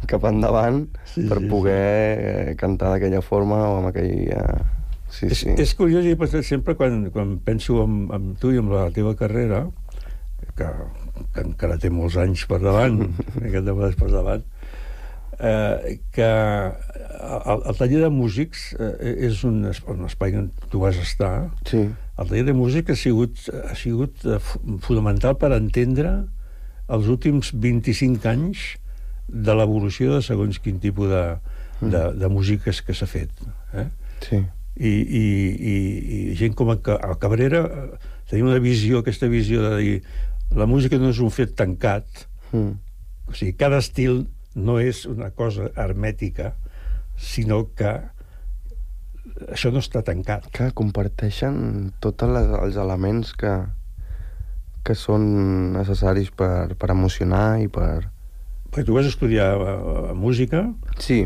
cap 0.09 0.25
endavant 0.27 0.85
sí, 1.05 1.27
per 1.29 1.39
sí, 1.39 1.49
poder 1.49 2.51
sí. 2.51 2.55
cantar 2.59 2.93
d'aquella 2.93 3.21
forma 3.25 3.61
o 3.69 3.79
amb 3.81 3.91
aquella... 3.91 4.45
Sí, 5.11 5.27
És, 5.27 5.41
sí. 5.43 5.51
és 5.59 5.73
curiós, 5.75 6.05
i 6.07 6.43
sempre 6.47 6.77
quan, 6.79 7.09
quan 7.11 7.35
penso 7.43 7.81
en, 7.83 8.05
en 8.15 8.29
tu 8.39 8.53
i 8.55 8.59
en 8.61 8.69
la 8.71 8.85
teva 8.95 9.11
carrera, 9.19 9.65
que, 10.55 10.69
que 11.35 11.43
encara 11.43 11.75
té 11.81 11.91
molts 11.91 12.15
anys 12.21 12.45
per 12.47 12.61
davant, 12.63 13.01
aquest 13.45 13.67
de 13.67 13.75
per 13.75 14.11
davant, 14.11 14.45
eh, 15.41 15.99
que 16.13 16.27
el, 16.29 17.63
el 17.65 17.77
taller 17.79 18.01
de 18.05 18.09
músics 18.13 18.71
eh, 18.79 19.15
és 19.27 19.41
un, 19.47 19.63
un 19.65 20.05
espai 20.07 20.35
on 20.37 20.51
tu 20.71 20.81
vas 20.83 20.97
estar. 21.01 21.49
Sí. 21.69 21.87
El 22.21 22.29
taller 22.29 22.45
de 22.51 22.53
música 22.57 22.93
ha 22.93 22.99
sigut, 22.99 23.41
ha 23.49 23.75
sigut 23.75 24.23
eh, 24.25 24.37
fonamental 24.85 25.37
per 25.41 25.51
entendre 25.57 26.13
els 26.91 27.07
últims 27.09 27.53
25 27.55 28.27
anys 28.29 28.63
de 29.31 29.53
l'evolució 29.55 30.17
de 30.17 30.23
segons 30.25 30.57
quin 30.59 30.79
tipus 30.83 31.07
de, 31.09 31.23
de, 31.81 32.01
de 32.19 32.29
músiques 32.29 32.81
que 32.83 32.93
s'ha 32.97 33.07
fet. 33.07 33.31
Eh? 33.73 33.87
Sí. 34.25 34.41
I, 34.81 34.89
i, 34.89 35.21
i, 35.71 35.75
i 36.31 36.35
gent 36.39 36.53
com 36.57 36.69
el 36.73 36.81
Cabrera 36.83 37.61
eh, 37.67 37.87
tenia 38.29 38.47
una 38.47 38.59
visió, 38.63 39.01
aquesta 39.01 39.27
visió 39.31 39.63
de 39.65 39.77
dir 39.79 39.95
la 40.55 40.67
música 40.67 40.97
no 40.99 41.09
és 41.13 41.19
un 41.23 41.31
fet 41.31 41.55
tancat, 41.55 42.27
Mm. 42.51 42.73
o 43.31 43.33
sigui, 43.33 43.53
cada 43.55 43.77
estil 43.79 44.25
no 44.55 44.79
és 44.79 45.05
una 45.07 45.29
cosa 45.31 45.69
hermètica, 45.79 46.55
sinó 47.15 47.63
que 47.77 47.91
això 49.51 49.71
no 49.71 49.79
està 49.79 50.01
tancat. 50.03 50.49
Que 50.55 50.71
comparteixen 50.75 51.91
tots 52.03 52.25
els 52.25 52.75
elements 52.79 53.33
que, 53.37 53.53
que 54.83 54.95
són 54.97 55.73
necessaris 55.77 56.31
per, 56.35 56.73
per 56.75 56.91
emocionar 56.91 57.61
i 57.61 57.69
per... 57.71 58.09
Perquè 58.71 58.85
tu 58.87 58.95
vas 58.95 59.07
estudiar 59.07 59.49
uh, 59.59 60.11
música? 60.15 60.65
Sí. 60.99 61.25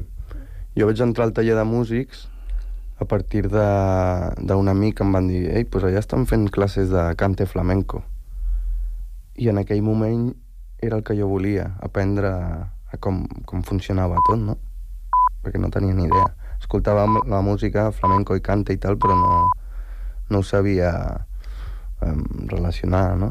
Jo 0.76 0.88
vaig 0.90 1.02
entrar 1.02 1.28
al 1.30 1.34
taller 1.38 1.56
de 1.56 1.64
músics 1.64 2.26
a 3.00 3.06
partir 3.06 3.48
de- 3.52 4.32
d'un 4.42 4.68
amic 4.72 4.98
que 4.98 5.04
em 5.06 5.12
van 5.14 5.28
dir 5.30 5.44
ei, 5.52 5.66
pues 5.66 5.84
allà 5.86 6.00
estan 6.02 6.26
fent 6.28 6.50
classes 6.52 6.90
de 6.92 7.04
cante 7.20 7.46
flamenco. 7.46 8.04
I 9.38 9.50
en 9.52 9.60
aquell 9.62 9.84
moment 9.84 10.34
era 10.82 10.98
el 10.98 11.04
que 11.04 11.16
jo 11.18 11.28
volia, 11.28 11.76
aprendre 11.84 12.32
a 12.96 13.02
com, 13.02 13.24
com 13.46 13.64
funcionava 13.68 14.20
tot, 14.28 14.42
no? 14.42 14.58
Perquè 15.44 15.62
no 15.62 15.72
tenia 15.74 15.94
ni 15.94 16.08
idea. 16.10 16.32
escoltava 16.60 17.06
la 17.30 17.42
música 17.46 17.92
flamenco 17.92 18.36
i 18.36 18.42
canta 18.42 18.74
i 18.74 18.80
tal, 18.82 18.98
però 18.98 19.14
no, 19.14 19.34
no 20.30 20.40
ho 20.40 20.44
sabia 20.44 20.92
um, 22.02 22.24
relacionar, 22.50 23.18
no? 23.20 23.30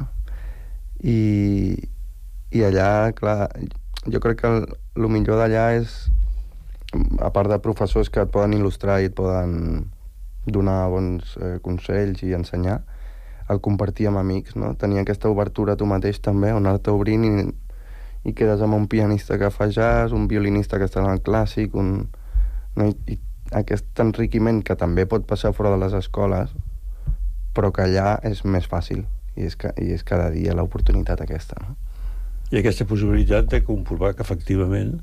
I, 1.02 1.74
i 2.54 2.62
allà, 2.62 3.10
clar, 3.16 3.48
jo 4.06 4.20
crec 4.20 4.42
que 4.42 4.52
el, 4.52 4.68
el 5.00 5.08
millor 5.10 5.40
d'allà 5.40 5.66
és, 5.80 5.96
a 7.18 7.32
part 7.34 7.50
de 7.50 7.58
professors 7.58 8.12
que 8.12 8.22
et 8.22 8.30
poden 8.30 8.54
il·lustrar 8.54 9.00
i 9.02 9.10
et 9.10 9.16
poden 9.18 9.88
donar 10.46 10.84
bons 10.92 11.34
eh, 11.40 11.56
consells 11.64 12.22
i 12.22 12.34
ensenyar, 12.36 12.82
el 13.50 13.60
compartir 13.64 14.06
amb 14.08 14.20
amics, 14.20 14.54
no? 14.56 14.72
Tenir 14.80 15.02
aquesta 15.02 15.28
obertura 15.32 15.76
tu 15.76 15.88
mateix 15.88 16.20
també, 16.22 16.52
anar-te 16.52 16.92
obrint 16.94 17.24
i, 17.26 17.32
i 18.24 18.32
quedes 18.32 18.62
amb 18.64 18.76
un 18.76 18.88
pianista 18.88 19.38
que 19.38 19.50
fa 19.52 19.68
jazz, 19.68 20.12
un 20.16 20.28
violinista 20.28 20.78
que 20.80 20.88
està 20.88 21.02
en 21.04 21.10
el 21.12 21.22
clàssic, 21.24 21.76
un... 21.76 22.08
No? 22.74 22.88
I, 22.88 23.16
i 23.16 23.20
aquest 23.52 24.00
enriquiment 24.02 24.62
que 24.66 24.76
també 24.78 25.04
pot 25.06 25.26
passar 25.28 25.52
fora 25.54 25.74
de 25.74 25.80
les 25.82 25.94
escoles, 25.96 26.54
però 27.54 27.70
que 27.74 27.84
allà 27.84 28.16
és 28.26 28.42
més 28.44 28.66
fàcil 28.70 29.04
i 29.36 29.46
és, 29.48 29.56
que, 29.58 29.70
i 29.78 29.92
és 29.94 30.02
cada 30.06 30.30
dia 30.34 30.54
l'oportunitat 30.56 31.22
aquesta, 31.22 31.58
no? 31.62 31.76
I 32.52 32.60
aquesta 32.60 32.86
possibilitat 32.86 33.48
de 33.50 33.62
comprovar 33.66 34.12
que 34.14 34.22
efectivament 34.22 34.98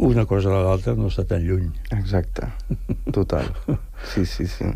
una 0.00 0.24
cosa 0.26 0.48
de 0.50 0.60
l'altra 0.64 0.94
no 0.96 1.10
està 1.10 1.26
tan 1.28 1.42
lluny. 1.44 1.68
Exacte, 1.94 2.48
total. 3.16 3.50
Sí, 4.14 4.24
sí, 4.24 4.46
sí. 4.48 4.70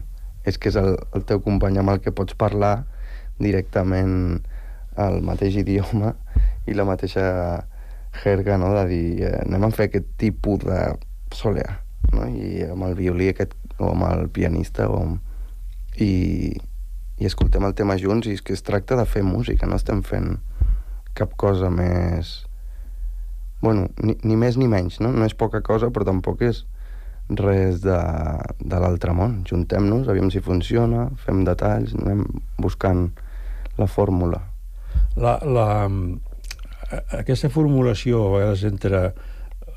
És 0.44 0.58
que 0.60 0.68
és 0.68 0.76
el, 0.76 0.94
el 1.16 1.24
teu 1.26 1.40
company 1.42 1.80
amb 1.80 1.94
el 1.94 2.02
que 2.04 2.12
pots 2.12 2.36
parlar 2.38 2.84
directament 3.40 4.44
el 5.00 5.20
mateix 5.26 5.56
idioma 5.62 6.14
i 6.66 6.74
la 6.76 6.86
mateixa 6.88 7.24
jerga, 8.22 8.58
no?, 8.58 8.70
de 8.76 8.84
dir 8.90 9.06
eh, 9.26 9.34
anem 9.42 9.66
a 9.66 9.72
fer 9.74 9.88
aquest 9.88 10.06
tipus 10.20 10.62
de 10.64 10.80
soleà, 11.34 11.80
no? 12.12 12.28
I 12.30 12.68
amb 12.70 12.86
el 12.88 12.94
violí 12.98 13.30
aquest, 13.32 13.56
o 13.78 13.90
amb 13.92 14.06
el 14.12 14.28
pianista, 14.34 14.88
o 14.90 15.00
amb... 15.02 15.32
I, 15.98 16.54
i 17.22 17.26
escoltem 17.28 17.62
el 17.66 17.74
tema 17.78 17.94
junts 17.98 18.26
i 18.26 18.34
és 18.34 18.42
que 18.42 18.54
es 18.54 18.64
tracta 18.66 18.96
de 18.98 19.06
fer 19.06 19.22
música, 19.22 19.66
no 19.70 19.78
estem 19.78 20.02
fent 20.06 20.36
cap 21.14 21.34
cosa 21.38 21.70
més... 21.70 22.42
Bueno, 23.62 23.88
ni, 24.02 24.16
ni 24.22 24.36
més 24.36 24.58
ni 24.60 24.68
menys, 24.68 25.00
no? 25.00 25.12
No 25.14 25.26
és 25.26 25.36
poca 25.38 25.62
cosa, 25.64 25.90
però 25.94 26.06
tampoc 26.06 26.42
és 26.44 26.64
res 27.30 27.80
de, 27.80 27.98
de 28.60 28.80
l'altre 28.82 29.14
món. 29.16 29.38
Juntem-nos, 29.48 30.10
aviam 30.10 30.30
si 30.30 30.42
funciona, 30.44 31.08
fem 31.24 31.44
detalls, 31.46 31.94
anem 31.96 32.26
buscant 32.60 33.06
la 33.78 33.88
fórmula. 33.88 34.42
La, 35.16 35.38
la, 35.46 35.68
aquesta 37.18 37.50
formulació, 37.50 38.26
a 38.26 38.32
vegades, 38.38 38.64
entre 38.68 39.00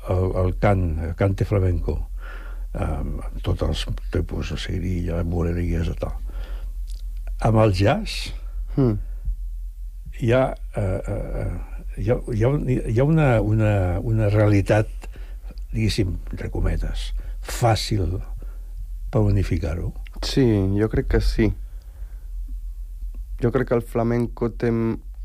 el, 0.08 0.30
el 0.42 0.54
cant, 0.62 0.84
el 1.08 1.14
cante 1.18 1.46
flamenco, 1.48 1.98
amb, 2.74 3.20
amb 3.24 3.42
tots 3.42 3.62
els 3.66 3.84
tipus 4.14 4.52
de 4.54 4.58
seguirilla, 4.60 5.22
boleries 5.24 5.88
i 5.92 5.96
tal, 6.00 6.16
amb 7.48 7.64
el 7.64 7.74
jazz, 7.78 8.34
Mm. 8.78 8.94
hi 10.20 10.28
ha, 10.32 10.54
eh, 10.76 11.02
eh, 11.10 11.46
hi 11.98 12.10
ha, 12.12 12.16
hi 12.30 12.44
ha, 12.46 12.50
hi 12.92 13.00
ha 13.00 13.04
una, 13.04 13.40
una, 13.42 13.70
una 13.98 14.28
realitat, 14.30 14.86
diguéssim, 15.72 16.12
entre 16.30 16.50
cometes, 16.54 17.08
fàcil 17.42 18.20
per 19.10 19.24
unificar-ho. 19.26 19.90
Sí, 20.22 20.44
jo 20.78 20.88
crec 20.92 21.08
que 21.16 21.20
sí. 21.20 21.48
Jo 23.42 23.50
crec 23.54 23.68
que 23.72 23.74
el 23.80 23.82
flamenco 23.82 24.50
té 24.50 24.70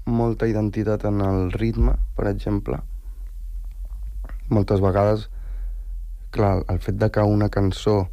molta 0.06 0.48
identitat 0.48 1.06
en 1.06 1.22
el 1.22 1.52
ritme, 1.52 1.96
per 2.16 2.28
exemple. 2.28 2.80
Moltes 4.50 4.82
vegades, 4.84 5.30
clar, 6.32 6.63
el 6.70 6.80
fet 6.84 7.00
de 7.00 7.10
que 7.12 7.24
una 7.24 7.50
cançó 7.50 8.10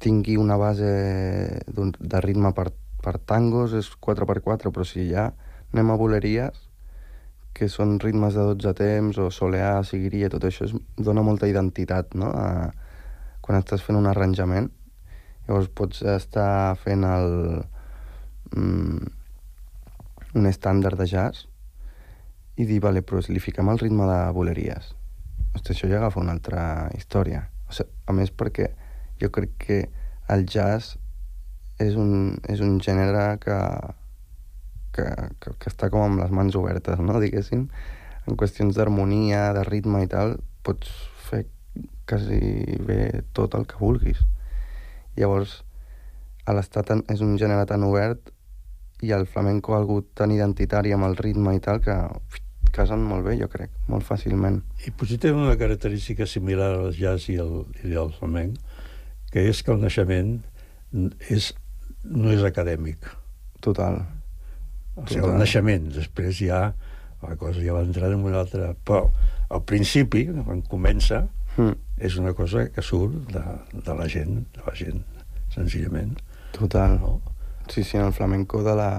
tingui 0.00 0.36
una 0.40 0.56
base 0.56 1.62
d'un- 1.68 1.96
de 1.98 2.20
ritme 2.20 2.52
per, 2.52 2.70
per 3.02 3.18
tangos 3.18 3.72
és 3.76 3.90
4x4, 4.00 4.72
però 4.72 4.84
si 4.84 5.08
ja 5.10 5.32
anem 5.72 5.90
a 5.90 5.96
boleries, 5.96 6.68
que 7.52 7.68
són 7.68 7.98
ritmes 8.00 8.34
de 8.34 8.40
12 8.40 8.72
temps, 8.74 9.18
o 9.18 9.30
soleà, 9.30 9.82
seguiria, 9.84 10.30
tot 10.30 10.44
això 10.46 10.64
és, 10.64 10.74
dona 10.96 11.22
molta 11.22 11.48
identitat, 11.50 12.14
no?, 12.14 12.30
a, 12.30 12.70
quan 13.40 13.58
estàs 13.58 13.82
fent 13.82 13.98
un 13.98 14.06
arranjament. 14.06 14.70
Llavors 15.48 15.68
pots 15.74 16.02
estar 16.06 16.76
fent 16.78 17.04
el, 17.04 17.64
mm, 18.54 19.10
un 20.34 20.46
estàndard 20.46 20.98
de 21.00 21.06
jazz 21.10 21.46
i 22.60 22.66
dir, 22.68 22.80
vale, 22.84 23.02
però 23.02 23.22
li 23.28 23.40
fiquem 23.40 23.70
el 23.72 23.80
ritme 23.80 24.06
de 24.08 24.18
boleries. 24.36 24.92
Hosti, 25.54 25.72
això 25.72 25.88
ja 25.90 25.98
agafa 25.98 26.20
una 26.20 26.34
altra 26.36 26.62
història. 26.96 27.46
O 27.68 27.74
sigui, 27.74 27.90
a 28.06 28.16
més, 28.16 28.30
perquè 28.30 28.68
jo 29.22 29.30
crec 29.34 29.54
que 29.64 29.78
el 30.30 30.44
jazz 30.46 30.98
és 31.80 31.96
un, 31.96 32.36
és 32.52 32.60
un 32.60 32.76
gènere 32.84 33.24
que, 33.42 33.56
que, 34.96 35.06
que, 35.40 35.54
que 35.56 35.72
està 35.72 35.88
com 35.90 36.04
amb 36.04 36.22
les 36.22 36.34
mans 36.34 36.58
obertes, 36.58 37.00
no?, 37.00 37.16
diguéssim. 37.22 37.66
En 38.28 38.36
qüestions 38.38 38.76
d'harmonia, 38.76 39.50
de 39.56 39.64
ritme 39.66 40.04
i 40.04 40.10
tal, 40.10 40.36
pots 40.66 40.92
fer 41.30 41.46
quasi 42.10 42.76
bé 42.84 43.24
tot 43.36 43.56
el 43.56 43.64
que 43.70 43.80
vulguis. 43.80 44.20
Llavors, 45.16 45.62
l'estat 46.50 46.90
és 47.12 47.22
un 47.24 47.36
gènere 47.38 47.64
tan 47.70 47.84
obert 47.86 48.32
i 49.02 49.12
el 49.16 49.26
flamenco 49.26 49.74
ha 49.74 49.80
hagut 49.82 50.10
tan 50.14 50.30
identitari 50.34 50.92
amb 50.92 51.06
el 51.08 51.16
ritme 51.16 51.54
i 51.56 51.60
tal 51.64 51.80
que 51.84 51.94
casen 52.72 53.02
molt 53.02 53.24
bé, 53.26 53.34
jo 53.40 53.48
crec, 53.50 53.70
molt 53.90 54.06
fàcilment. 54.06 54.60
I 54.86 54.92
potser 54.94 55.18
té 55.18 55.32
una 55.34 55.56
característica 55.58 56.26
similar 56.26 56.70
al 56.76 56.92
jazz 56.94 57.28
i 57.32 57.38
al, 57.42 57.64
i 57.84 57.96
al 57.98 58.12
flamenc, 58.14 58.60
que 59.32 59.48
és 59.50 59.62
que 59.66 59.72
el 59.74 59.80
naixement 59.82 60.36
és, 61.30 61.50
no 62.04 62.30
és 62.30 62.44
acadèmic. 62.46 63.08
Total. 63.60 63.98
O 64.94 65.02
sigui, 65.06 65.20
Total. 65.20 65.32
el 65.34 65.38
naixement, 65.42 65.90
després 65.96 66.38
ja 66.38 66.62
la 67.20 67.36
cosa 67.36 67.60
ja 67.60 67.74
va 67.76 67.82
entrar 67.84 68.12
en 68.14 68.22
una 68.24 68.40
altra... 68.40 68.72
Però 68.86 69.10
al 69.50 69.64
principi, 69.66 70.26
quan 70.44 70.62
comença, 70.62 71.26
Mm. 71.58 71.72
és 71.98 72.14
una 72.16 72.30
cosa 72.32 72.68
que 72.70 72.80
surt 72.80 73.32
de, 73.34 73.40
de 73.74 73.94
la 73.98 74.04
gent, 74.08 74.36
de 74.54 74.62
la 74.64 74.72
gent, 74.78 75.00
senzillament. 75.50 76.12
Total. 76.54 76.94
No? 77.02 77.16
Sí, 77.70 77.84
sí, 77.84 77.96
en 77.96 78.04
el 78.04 78.12
flamenco 78.12 78.62
de 78.62 78.74
la... 78.74 78.90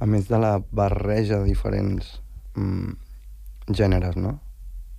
A 0.00 0.06
més 0.08 0.30
de 0.30 0.38
la 0.40 0.54
barreja 0.72 1.42
de 1.42 1.44
diferents 1.44 2.22
mm, 2.56 2.94
gèneres, 3.76 4.16
no? 4.16 4.38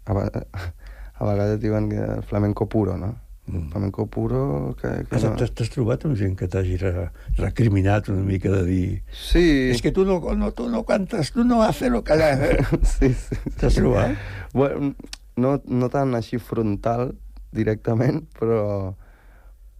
A, 0.05 0.13
a 0.13 1.25
vegades 1.25 1.57
diuen 1.63 1.89
que 1.89 1.97
el 1.97 2.21
flamenco 2.21 2.69
puro, 2.69 2.99
no? 3.01 3.15
Mm. 3.47 3.71
Flamenco 3.71 4.05
puro... 4.05 4.75
Que, 4.79 5.05
que 5.09 5.15
Has, 5.15 5.25
no... 5.25 5.33
t'has, 5.35 5.73
trobat 5.73 6.05
amb 6.05 6.15
gent 6.19 6.37
que 6.37 6.45
t'hagi 6.51 6.77
re, 6.83 7.07
recriminat 7.39 8.11
una 8.13 8.21
mica 8.21 8.53
de 8.53 8.61
dir... 8.67 8.85
Sí. 9.09 9.43
És 9.73 9.81
que 9.81 9.91
tu 9.95 10.05
no, 10.05 10.19
no, 10.37 10.51
tu 10.53 10.69
no 10.69 10.85
cantes, 10.85 11.33
tu 11.33 11.43
no 11.43 11.63
haces 11.65 11.89
lo 11.89 12.03
que... 12.05 12.19
sí, 12.93 13.09
sí. 13.09 13.41
T'has 13.57 13.73
trobat? 13.73 14.13
Bueno, 14.53 14.93
no, 15.41 15.57
no 15.65 15.89
tan 15.89 16.13
així 16.13 16.37
frontal, 16.37 17.15
directament, 17.51 18.23
però, 18.37 18.93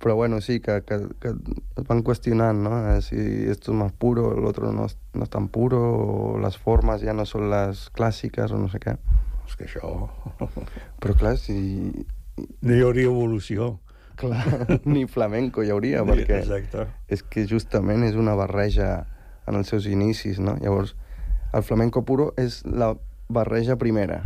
però 0.02 0.16
bueno, 0.16 0.42
sí, 0.42 0.60
que, 0.60 0.82
que, 0.84 0.98
que 1.22 1.34
van 1.88 2.02
qüestionant, 2.04 2.58
no? 2.64 2.74
Eh, 2.96 3.02
Si 3.02 3.16
esto 3.50 3.72
es 3.72 3.78
más 3.78 3.92
puro, 3.92 4.38
el 4.38 4.46
otro 4.46 4.72
no 4.74 4.86
es, 4.86 4.98
no 5.14 5.24
es 5.24 5.30
tan 5.30 5.48
puro, 5.48 5.80
o 5.80 6.40
les 6.40 6.58
formes 6.58 7.02
ja 7.06 7.14
no 7.14 7.26
són 7.26 7.50
les 7.54 7.90
clàssiques, 7.94 8.52
o 8.52 8.58
no 8.58 8.68
sé 8.72 8.82
què. 8.82 8.98
És 9.46 9.56
que 9.56 9.70
això... 9.70 10.10
Però 11.02 11.16
clar, 11.16 11.38
si... 11.38 11.56
No 12.66 12.74
hi 12.74 12.82
hauria 12.82 13.12
evolució. 13.12 13.76
Clar, 14.18 14.42
ni 14.90 15.06
flamenco 15.06 15.64
hi 15.64 15.70
hauria, 15.74 16.02
perquè 16.06 16.42
exacte. 16.42 16.88
és 17.10 17.22
que 17.24 17.46
justament 17.48 18.04
és 18.06 18.18
una 18.18 18.34
barreja 18.38 19.06
en 19.48 19.58
els 19.58 19.70
seus 19.70 19.86
inicis, 19.90 20.40
no? 20.42 20.58
Llavors, 20.62 20.96
el 21.54 21.64
flamenco 21.64 22.04
puro 22.08 22.32
és 22.42 22.62
la 22.66 22.94
barreja 23.30 23.78
primera. 23.78 24.22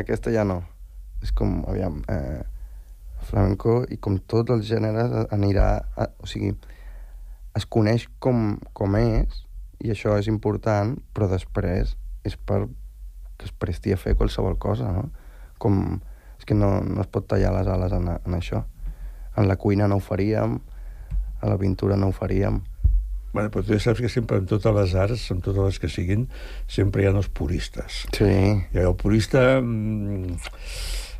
Aquesta 0.00 0.32
ja 0.34 0.44
no. 0.44 0.62
És 1.24 1.32
com, 1.36 1.60
aviam, 1.68 2.00
eh, 2.08 2.40
flamenco, 3.30 3.80
i 3.88 3.96
com 4.02 4.18
tots 4.30 4.52
els 4.54 4.66
gèneres, 4.68 5.14
anirà... 5.34 5.70
A, 5.96 6.10
o 6.20 6.28
sigui, 6.30 6.52
es 7.56 7.66
coneix 7.66 8.06
com, 8.22 8.58
com 8.76 8.96
és, 8.98 9.42
i 9.80 9.90
això 9.94 10.16
és 10.20 10.28
important, 10.30 10.94
però 11.14 11.30
després 11.30 11.96
és 12.26 12.36
per 12.36 12.66
que 13.40 13.48
es 13.48 13.52
presti 13.56 13.94
a 13.94 13.98
fer 13.98 14.14
qualsevol 14.18 14.58
cosa, 14.60 14.90
no? 14.92 15.06
Com, 15.60 16.00
és 16.36 16.44
que 16.48 16.56
no, 16.56 16.80
no 16.84 17.00
es 17.00 17.08
pot 17.08 17.26
tallar 17.28 17.54
les 17.56 17.70
ales 17.72 17.94
en, 17.96 18.10
en 18.12 18.36
això. 18.36 18.64
En 19.40 19.48
la 19.48 19.56
cuina 19.56 19.88
no 19.88 19.96
ho 19.96 20.04
faríem, 20.04 20.58
a 21.40 21.48
la 21.48 21.56
pintura 21.60 21.96
no 21.96 22.10
ho 22.10 22.16
faríem. 22.16 22.60
Bueno, 23.32 23.48
però 23.54 23.62
tu 23.62 23.72
ja 23.72 23.78
saps 23.80 24.02
que 24.02 24.10
sempre 24.10 24.40
en 24.42 24.48
totes 24.50 24.74
les 24.74 24.94
arts, 24.98 25.28
en 25.30 25.40
totes 25.44 25.62
les 25.62 25.78
que 25.78 25.88
siguin, 25.88 26.26
sempre 26.68 27.04
hi 27.04 27.08
ha 27.08 27.14
els 27.14 27.30
puristes. 27.30 28.04
Sí. 28.16 28.32
I 28.74 28.82
el 28.82 28.96
purista... 28.98 29.60
Mm, 29.62 30.36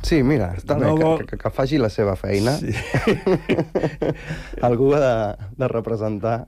Sí, 0.03 0.23
mira, 0.23 0.53
està 0.57 0.75
No 0.79 0.95
bé, 0.95 1.03
vol- 1.03 1.19
que, 1.21 1.25
que, 1.35 1.37
que 1.43 1.49
faci 1.53 1.77
la 1.77 1.89
seva 1.93 2.15
feina. 2.17 2.55
Sí. 2.57 2.73
Algú 4.61 4.93
ha 4.95 4.99
de, 5.03 5.13
de 5.57 5.67
representar 5.71 6.47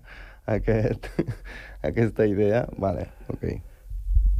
aquest, 0.50 1.08
aquesta 1.90 2.26
idea. 2.28 2.66
Vale, 2.78 3.10
ok. 3.30 3.46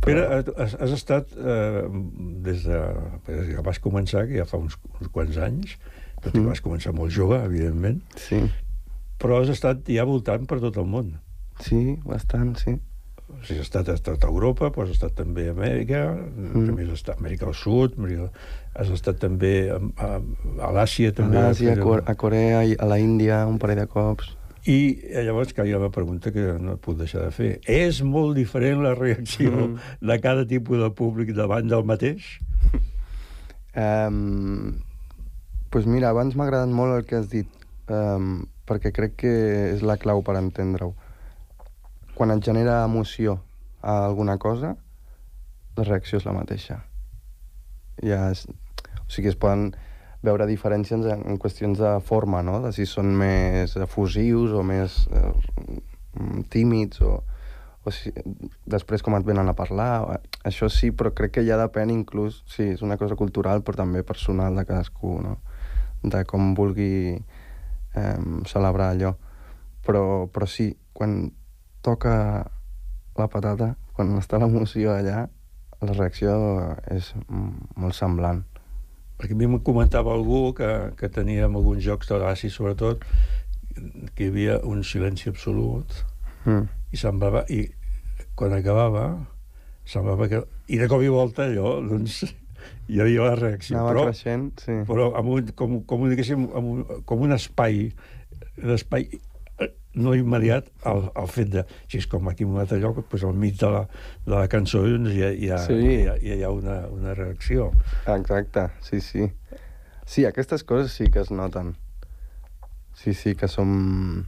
Pere, 0.04 0.26
has, 0.60 0.74
has 0.76 0.92
estat 0.98 1.30
eh, 1.38 1.84
des 2.44 2.66
de... 2.68 2.80
des 3.30 3.54
que 3.56 3.62
vas 3.64 3.80
començar, 3.80 4.26
que 4.28 4.42
ja 4.42 4.48
fa 4.50 4.60
uns, 4.60 4.76
uns 5.00 5.08
quants 5.14 5.38
anys, 5.40 5.78
però 6.20 6.34
tu 6.34 6.42
Mm. 6.42 6.50
vas 6.52 6.62
començar 6.64 6.92
molt 6.96 7.12
jove, 7.16 7.38
evidentment, 7.46 8.02
Sí, 8.20 8.42
però 9.20 9.40
has 9.42 9.50
estat 9.54 9.88
ja 9.92 10.04
voltant 10.08 10.44
per 10.48 10.60
tot 10.64 10.76
el 10.82 10.86
món. 10.92 11.14
sí, 11.64 12.00
bastant, 12.04 12.56
sí. 12.60 12.78
Sigui, 13.44 13.60
has 13.60 13.66
estat, 13.68 13.88
has 13.90 14.00
estat 14.00 14.24
a 14.24 14.28
Europa, 14.30 14.70
però 14.72 14.86
has 14.86 14.94
estat 14.94 15.16
també 15.18 15.48
a 15.50 15.56
Amèrica, 15.56 16.04
mm. 16.16 16.78
has 16.80 16.94
estat 17.00 17.16
a 17.18 17.20
Amèrica 17.20 17.46
del 17.50 17.56
Sud, 17.58 17.98
Amèrica... 17.98 18.30
has 18.76 18.90
estat 18.90 19.20
també 19.20 19.70
a, 19.70 19.80
a, 19.98 20.08
a 20.64 20.72
l'Àsia, 20.74 21.10
A 21.12 21.18
també. 21.18 21.38
l'Àsia, 21.42 21.74
a, 21.74 21.76
Però- 21.76 21.84
Cor- 21.90 22.04
a 22.08 22.16
Corea, 22.16 22.64
i 22.66 22.78
a 22.80 22.86
la 22.90 22.98
Índia, 23.02 23.44
un 23.48 23.60
parell 23.60 23.82
de 23.84 23.88
cops. 23.88 24.32
I 24.66 24.78
eh, 25.12 25.24
llavors 25.28 25.52
ha 25.60 25.64
una 25.76 25.90
pregunta 25.92 26.32
que 26.32 26.54
no 26.60 26.78
et 26.78 26.80
puc 26.80 26.96
deixar 26.98 27.26
de 27.26 27.32
fer. 27.36 27.50
És 27.68 28.02
molt 28.02 28.36
diferent 28.38 28.82
la 28.82 28.94
reacció 28.96 29.52
Mm. 29.52 29.78
de 30.08 30.20
cada 30.24 30.46
tipus 30.48 30.80
de 30.80 30.90
públic 30.96 31.34
davant 31.36 31.68
del 31.68 31.84
mateix? 31.84 32.24
Um, 33.76 34.80
pues 35.70 35.86
mira, 35.90 36.10
abans 36.14 36.36
m'ha 36.38 36.46
agradat 36.46 36.70
molt 36.70 36.94
el 37.00 37.06
que 37.10 37.16
has 37.18 37.30
dit, 37.32 37.48
um, 37.90 38.44
perquè 38.70 38.92
crec 38.94 39.16
que 39.18 39.32
és 39.74 39.82
la 39.82 39.98
clau 39.98 40.22
per 40.24 40.36
entendre-ho. 40.38 40.94
Quan 42.14 42.32
et 42.32 42.44
genera 42.46 42.84
emoció 42.86 43.40
a 43.82 44.06
alguna 44.06 44.38
cosa, 44.38 44.76
la 45.78 45.86
reacció 45.88 46.20
és 46.20 46.28
la 46.28 46.36
mateixa. 46.36 46.84
Ja 48.06 48.28
és, 48.32 48.46
o 49.02 49.10
sigui, 49.10 49.32
es 49.32 49.40
poden 49.40 49.72
veure 50.24 50.48
diferències 50.48 51.04
en, 51.12 51.26
en 51.28 51.40
qüestions 51.42 51.80
de 51.82 51.94
forma, 52.08 52.42
no? 52.46 52.62
De 52.64 52.72
si 52.76 52.88
són 52.88 53.12
més 53.20 53.76
efusius 53.76 54.54
o 54.56 54.64
més 54.64 55.04
eh, 55.12 55.34
tímids 56.54 57.02
o, 57.04 57.18
o 57.84 57.92
si, 57.92 58.14
després 58.70 59.04
com 59.04 59.18
et 59.18 59.28
venen 59.28 59.52
a 59.52 59.58
parlar. 59.58 60.22
Això 60.48 60.70
sí, 60.72 60.94
però 60.96 61.12
crec 61.16 61.38
que 61.38 61.46
ja 61.48 61.60
depèn 61.60 61.92
inclús, 61.92 62.44
sí, 62.48 62.70
és 62.78 62.86
una 62.86 62.98
cosa 63.02 63.20
cultural, 63.20 63.66
però 63.66 63.84
també 63.84 64.06
personal 64.08 64.56
de 64.56 64.66
cadascú, 64.70 65.18
no? 65.26 65.38
De 66.04 66.24
com 66.28 66.54
vulgui 66.56 67.18
eh, 67.18 68.18
celebrar 68.48 68.94
allò. 68.94 69.16
Però, 69.84 70.04
però 70.32 70.48
sí, 70.48 70.72
quan 70.96 71.34
toca 71.86 72.16
la 73.20 73.28
patata, 73.30 73.74
quan 73.94 74.16
està 74.18 74.40
l'emoció 74.42 74.96
allà, 74.96 75.28
la 75.84 75.94
reacció 75.98 76.34
és 76.94 77.12
molt 77.28 77.98
semblant. 77.98 78.42
Perquè 79.20 79.36
a 79.36 79.40
mi 79.40 79.46
em 79.46 79.60
comentava 79.62 80.16
algú 80.16 80.54
que, 80.58 80.72
que 80.98 81.12
tenia 81.12 81.46
en 81.46 81.60
alguns 81.60 81.84
jocs 81.86 82.10
de 82.10 82.18
l'ACI, 82.20 82.50
sobretot, 82.50 83.06
que 84.16 84.26
hi 84.26 84.32
havia 84.32 84.58
un 84.70 84.84
silenci 84.88 85.30
absolut 85.30 86.04
Mm. 86.46 86.68
i 86.92 87.00
semblava... 87.00 87.46
I 87.50 87.68
quan 88.38 88.54
acabava, 88.56 89.04
semblava 89.86 90.28
que... 90.32 90.42
I 90.74 90.80
de 90.82 90.88
cop 90.92 91.04
i 91.04 91.12
volta 91.12 91.46
allò, 91.46 91.76
doncs, 91.86 92.24
hi 92.92 93.02
havia 93.04 93.30
la 93.30 93.36
reacció. 93.40 93.78
Anava 93.78 93.94
però, 93.94 94.08
creixent, 94.10 94.50
sí. 94.64 94.80
però 94.90 95.12
amb 95.20 95.36
un, 95.36 95.52
com, 95.60 95.78
com, 95.90 96.08
diguéssim, 96.12 96.48
amb 96.56 96.72
un, 96.74 97.04
com 97.10 97.24
un 97.26 97.36
espai, 97.36 97.86
un 98.64 98.76
espai 98.76 99.08
eh, 99.08 99.22
no 99.96 100.16
immediat 100.18 100.70
al, 100.90 101.08
al 101.16 101.28
fet 101.30 101.52
de, 101.54 101.64
si 101.92 102.00
és 102.02 102.08
com 102.10 102.28
aquí 102.32 102.46
en 102.48 102.54
un 102.56 102.62
altre 102.64 102.80
lloc, 102.82 102.98
doncs 103.12 103.24
al 103.28 103.38
mig 103.38 103.60
de 103.62 103.70
la, 103.70 103.84
de 104.26 104.34
la 104.34 104.48
cançó 104.50 104.82
doncs 104.88 105.14
hi 105.14 105.24
ha, 105.24 105.32
hi 105.32 105.50
ha, 105.54 105.60
Sí. 105.68 105.78
hi 105.78 106.08
ha, 106.10 106.16
hi 106.18 106.42
ha 106.44 106.50
una, 106.50 106.80
una 106.90 107.14
reacció. 107.14 107.72
Exacte, 108.08 108.68
sí, 108.82 109.02
sí. 109.02 109.32
Sí, 110.06 110.26
aquestes 110.26 110.64
coses 110.64 110.92
sí 110.92 111.10
que 111.12 111.22
es 111.22 111.32
noten. 111.32 111.76
Sí, 112.94 113.14
sí, 113.14 113.36
que 113.36 113.48
som... 113.48 114.26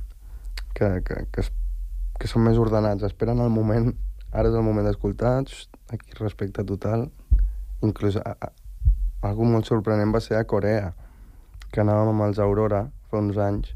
que, 0.73 1.01
que, 1.05 1.25
que, 1.31 1.41
es, 1.41 1.51
que 2.19 2.27
som 2.27 2.43
més 2.45 2.57
ordenats. 2.61 3.03
Esperen 3.07 3.41
el 3.43 3.49
moment... 3.53 3.93
Ara 4.35 4.49
és 4.51 4.55
el 4.57 4.65
moment 4.67 4.83
d'escoltar, 4.83 5.45
aquí 5.95 6.15
respecte 6.19 6.63
total. 6.67 7.05
Inclús 7.85 8.17
a, 8.19 8.33
a, 8.35 8.49
algo 9.23 9.45
molt 9.47 9.67
sorprenent 9.69 10.11
va 10.11 10.19
ser 10.19 10.35
a 10.35 10.45
Corea, 10.49 10.89
que 11.71 11.79
anàvem 11.83 12.11
amb 12.11 12.25
els 12.27 12.41
Aurora 12.43 12.81
fa 13.11 13.21
uns 13.21 13.37
anys, 13.39 13.71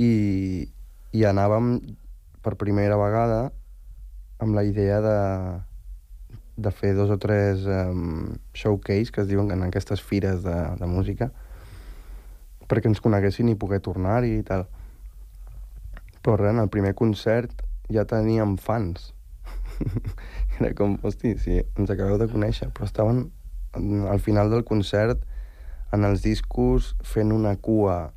i, 0.00 0.08
i 1.12 1.24
anàvem 1.26 1.78
per 2.44 2.54
primera 2.60 2.96
vegada 3.00 3.50
amb 4.40 4.54
la 4.56 4.64
idea 4.64 5.00
de, 5.04 5.16
de 6.56 6.70
fer 6.72 6.94
dos 6.96 7.10
o 7.10 7.18
tres 7.20 7.66
um, 7.66 8.36
showcase, 8.54 9.12
que 9.12 9.20
es 9.24 9.28
diuen 9.28 9.50
en 9.52 9.64
aquestes 9.66 10.00
fires 10.00 10.42
de, 10.46 10.56
de 10.80 10.86
música, 10.88 11.30
perquè 12.70 12.88
ens 12.88 13.02
coneguessin 13.02 13.50
i 13.50 13.58
poder 13.58 13.80
tornar-hi 13.84 14.38
i 14.38 14.44
tal. 14.46 14.64
Però 16.22 16.36
res, 16.38 16.54
en 16.54 16.62
el 16.62 16.70
primer 16.72 16.94
concert 16.94 17.64
ja 17.90 18.06
teníem 18.08 18.56
fans. 18.60 19.10
Era 20.60 20.72
com, 20.78 20.96
hosti, 21.02 21.34
sí, 21.40 21.58
ens 21.76 21.90
acabeu 21.90 22.18
de 22.20 22.28
conèixer, 22.30 22.70
però 22.76 22.86
estaven 22.88 23.26
en- 23.76 24.06
al 24.08 24.20
final 24.20 24.50
del 24.52 24.64
concert 24.64 25.24
en 25.92 26.04
els 26.06 26.22
discos 26.22 26.94
fent 27.02 27.32
una 27.34 27.56
cua 27.58 28.12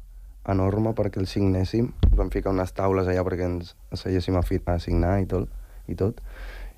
enorme 0.50 0.94
perquè 0.98 1.22
els 1.22 1.34
signéssim. 1.36 1.90
Ens 2.08 2.20
vam 2.20 2.32
ficar 2.34 2.54
unes 2.54 2.74
taules 2.76 3.08
allà 3.08 3.24
perquè 3.26 3.48
ens 3.48 3.74
asseiéssim 3.96 4.38
a, 4.40 4.44
a 4.44 4.78
signar 4.80 5.18
i 5.22 5.28
tot. 5.30 5.50
I, 5.88 5.96
tot. 6.00 6.20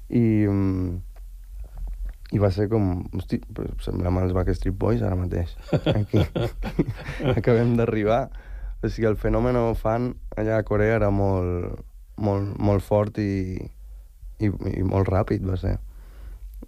I, 0.09 0.45
mm, 0.49 0.97
i 2.35 2.41
va 2.41 2.51
ser 2.53 2.67
com... 2.71 3.05
Hosti, 3.15 3.39
semblem 3.85 4.21
els 4.23 4.35
Backstreet 4.35 4.77
Boys 4.77 5.03
ara 5.05 5.17
mateix. 5.19 5.55
Aquí. 5.99 6.23
Acabem 7.37 7.75
d'arribar. 7.79 8.27
O 8.81 8.89
sigui, 8.89 9.07
el 9.09 9.17
fenomen 9.17 9.57
fan 9.79 10.13
allà 10.37 10.59
a 10.59 10.67
Corea 10.67 10.99
era 10.99 11.09
molt, 11.09 11.81
molt, 12.21 12.55
molt 12.61 12.85
fort 12.85 13.17
i, 13.21 13.57
i, 14.39 14.49
i 14.49 14.83
molt 14.85 15.09
ràpid, 15.09 15.45
va 15.47 15.57
ser. 15.57 15.77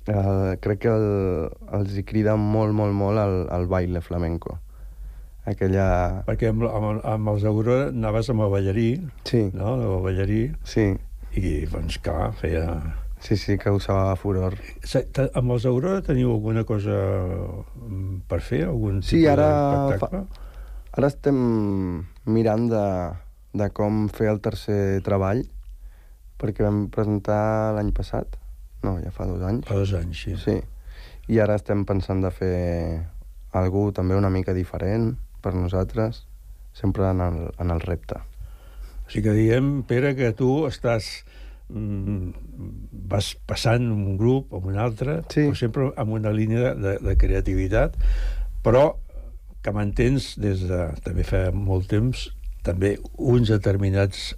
Uh, 0.07 0.55
crec 0.63 0.85
que 0.85 0.93
el, 0.93 1.49
els 1.75 1.97
hi 1.97 2.03
crida 2.07 2.37
molt, 2.39 2.73
molt, 2.75 2.95
molt 2.95 3.19
el, 3.21 3.41
el 3.53 3.67
baile 3.69 4.01
flamenco. 4.01 4.57
Aquella... 5.47 5.87
Perquè 6.27 6.49
amb, 6.51 6.65
amb, 6.67 7.03
amb 7.07 7.29
els 7.31 7.45
Aurora 7.47 7.87
anaves 7.93 8.27
amb 8.33 8.43
el 8.43 8.49
ballarí, 8.51 8.87
Sí, 9.29 9.45
no? 9.55 9.75
El 9.79 10.01
ballarí, 10.03 10.41
sí, 10.67 10.89
i 11.39 11.51
doncs 11.71 11.99
clar, 12.03 12.33
feia... 12.35 12.65
sí, 13.23 13.37
sí, 13.39 13.55
causava 13.61 14.15
furor. 14.19 14.57
Amb 15.39 15.53
els 15.55 15.67
Aurora 15.69 16.01
teniu 16.03 16.33
alguna 16.35 16.65
cosa 16.67 16.97
mm, 16.97 18.25
per 18.27 18.41
fer? 18.43 18.65
Algun 18.67 18.99
Sí, 19.01 19.21
tipus 19.21 19.31
ara 19.37 19.47
d'espectacle? 19.87 20.25
Ara 20.97 21.11
estem 21.13 21.37
mirant 22.25 22.65
de, 22.71 22.85
de 23.61 23.67
com 23.77 24.07
fer 24.11 24.27
el 24.33 24.41
tercer 24.43 24.99
treball, 25.05 25.45
perquè 26.41 26.65
vam 26.65 26.87
presentar 26.93 27.73
l'any 27.77 27.93
passat, 27.95 28.35
no, 28.83 28.97
ja 28.99 29.13
fa 29.15 29.29
dos 29.29 29.45
anys. 29.47 29.63
Fa 29.69 29.77
dos 29.79 29.93
anys, 29.97 30.25
sí. 30.25 30.35
Sí, 30.43 30.57
i 31.31 31.39
ara 31.43 31.55
estem 31.55 31.85
pensant 31.87 32.19
de 32.25 32.33
fer 32.33 32.57
algú 33.57 33.87
també 33.95 34.17
una 34.17 34.29
mica 34.33 34.53
diferent 34.57 35.13
per 35.41 35.53
nosaltres, 35.55 36.25
sempre 36.73 37.09
en 37.09 37.21
el, 37.21 37.39
en 37.59 37.71
el 37.73 37.81
repte. 37.81 38.19
O 39.05 39.09
sigui 39.11 39.29
que 39.29 39.35
diem, 39.37 39.83
Pere, 39.87 40.15
que 40.15 40.33
tu 40.37 40.65
estàs... 40.67 41.23
Mm, 41.67 42.29
vas 43.11 43.33
passant 43.47 43.89
un 43.91 44.15
grup 44.19 44.53
o 44.55 44.61
un 44.63 44.77
altre, 44.79 45.17
Sí. 45.33 45.41
però 45.49 45.55
sempre 45.59 45.87
amb 45.99 46.13
una 46.15 46.31
línia 46.31 46.73
de, 46.75 46.93
de 47.03 47.15
creativitat, 47.19 47.97
però 48.63 48.93
que 49.63 49.73
mantens 49.75 50.35
des 50.39 50.61
de 50.69 50.85
també 51.03 51.25
fa 51.27 51.49
molt 51.51 51.89
temps 51.91 52.29
també 52.63 52.93
uns 53.19 53.51
determinats 53.51 54.29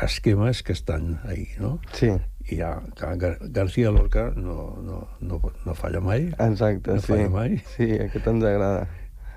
esquemes 0.00 0.62
que 0.62 0.72
estan 0.72 1.18
ahí, 1.26 1.48
no? 1.58 1.80
Sí, 1.98 2.12
I 2.48 2.56
ja, 2.62 2.70
Gar 2.96 3.36
García 3.50 3.90
Lorca 3.90 4.30
no, 4.36 4.78
no, 4.80 5.00
no, 5.20 5.40
no 5.66 5.74
falla 5.74 6.00
mai, 6.00 6.28
exacte, 6.38 6.94
No 6.94 7.00
sí. 7.02 7.10
falla 7.10 7.28
mai. 7.28 7.58
Sí, 7.74 7.90
aquest 8.06 8.26
ens 8.30 8.44
agrada. 8.44 8.86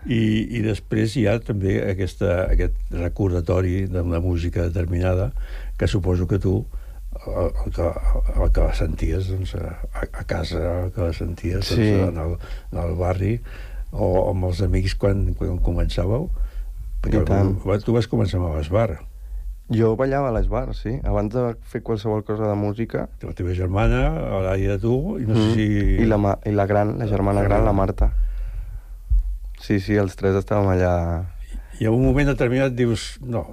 I, 0.10 0.58
i 0.58 0.62
després 0.66 1.16
hi 1.18 1.28
ha 1.30 1.36
també 1.40 1.76
aquesta, 1.92 2.46
aquest 2.50 2.74
recordatori 2.96 3.86
d'una 3.92 4.20
música 4.24 4.64
determinada 4.68 5.32
que 5.78 5.88
suposo 5.88 6.28
que 6.28 6.40
tu 6.40 6.66
el, 7.28 7.52
el, 7.66 7.72
que, 7.76 7.90
el 8.42 8.52
que 8.56 8.62
la 8.64 8.74
senties 8.74 9.28
doncs, 9.30 9.54
a, 9.60 9.76
a 10.10 10.24
casa, 10.26 10.62
el 10.86 10.92
que 10.96 11.02
la 11.06 11.14
senties 11.14 11.66
Sí. 11.68 11.92
doncs, 11.92 12.16
en, 12.16 12.18
el, 12.24 12.38
en 12.72 12.80
el 12.86 12.96
barri 12.98 13.36
o 13.92 14.30
amb 14.32 14.46
els 14.48 14.62
amics 14.64 14.96
quan, 14.96 15.34
quan 15.38 15.60
començàveu 15.60 16.30
perquè 17.04 17.22
tu, 17.28 17.80
tu 17.86 17.94
vas 17.98 18.08
començar 18.08 18.40
amb 18.40 18.56
l'esbar 18.58 19.02
Jo 19.72 19.94
ballava 19.96 20.28
a 20.28 20.34
les 20.36 20.50
bars, 20.52 20.82
sí, 20.84 20.98
abans 21.08 21.32
de 21.32 21.54
fer 21.72 21.80
qualsevol 21.82 22.26
cosa 22.28 22.44
de 22.50 22.56
música. 22.60 23.06
la 23.24 23.32
teva 23.32 23.54
germana, 23.56 24.02
a 24.20 24.42
Laia 24.44 24.76
tu 24.82 25.18
i 25.22 25.24
no 25.24 25.36
sé 25.38 25.46
Mm. 25.46 25.54
si... 25.56 25.68
I, 26.04 26.08
la, 26.10 26.18
ma- 26.20 26.40
I 26.44 26.52
la 26.52 26.66
gran, 26.68 26.98
la 27.00 27.08
germana 27.08 27.42
gran, 27.46 27.64
la 27.64 27.72
Marta. 27.72 28.10
Sí, 29.62 29.80
sí, 29.80 29.98
els 30.02 30.18
tres 30.20 30.38
estàvem 30.40 30.72
allà... 30.74 30.94
i 31.80 31.88
en 31.90 31.98
un 31.98 32.06
moment 32.06 32.32
determinat 32.32 32.74
dius 32.78 33.16
no, 33.22 33.44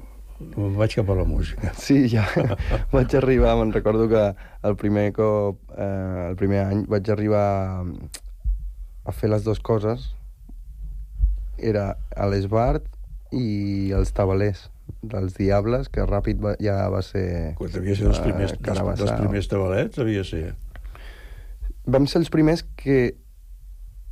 vaig 0.78 0.94
cap 0.94 1.11
a 1.11 1.16
la 1.18 1.24
música 1.28 1.72
Sí, 1.78 2.06
ja 2.12 2.24
vaig 2.94 3.14
arribar, 3.18 3.56
me'n 3.59 3.74
recordo 3.74 4.09
que 4.11 4.22
el 4.68 4.76
primer 4.80 5.11
cop, 5.16 5.61
eh, 5.76 6.28
el 6.30 6.38
primer 6.40 6.64
any, 6.66 6.84
vaig 6.88 7.11
arribar 7.11 7.44
a 9.09 9.12
fer 9.12 9.30
les 9.32 9.44
dues 9.44 9.61
coses. 9.64 10.11
Era 11.56 11.94
a 12.14 12.26
l'Esbart 12.28 12.84
i 13.32 13.90
els 13.96 14.12
tabalers 14.14 14.68
dels 15.02 15.34
Diables, 15.36 15.88
que 15.92 16.04
ràpid 16.06 16.40
va, 16.42 16.54
ja 16.62 16.76
va 16.92 17.00
ser... 17.04 17.54
Quan 17.59 17.72
devia 17.72 17.96
ser 17.96 18.09
dels 18.09 18.20
eh, 18.20 18.26
primers, 18.26 18.54
dels, 18.56 19.00
dels 19.00 19.14
primers 19.20 19.50
tabalets, 19.50 19.98
devia 19.98 20.24
ser. 20.24 20.52
vam 21.88 22.06
ser 22.06 22.22
els 22.22 22.30
primers 22.32 22.64
que 22.76 23.16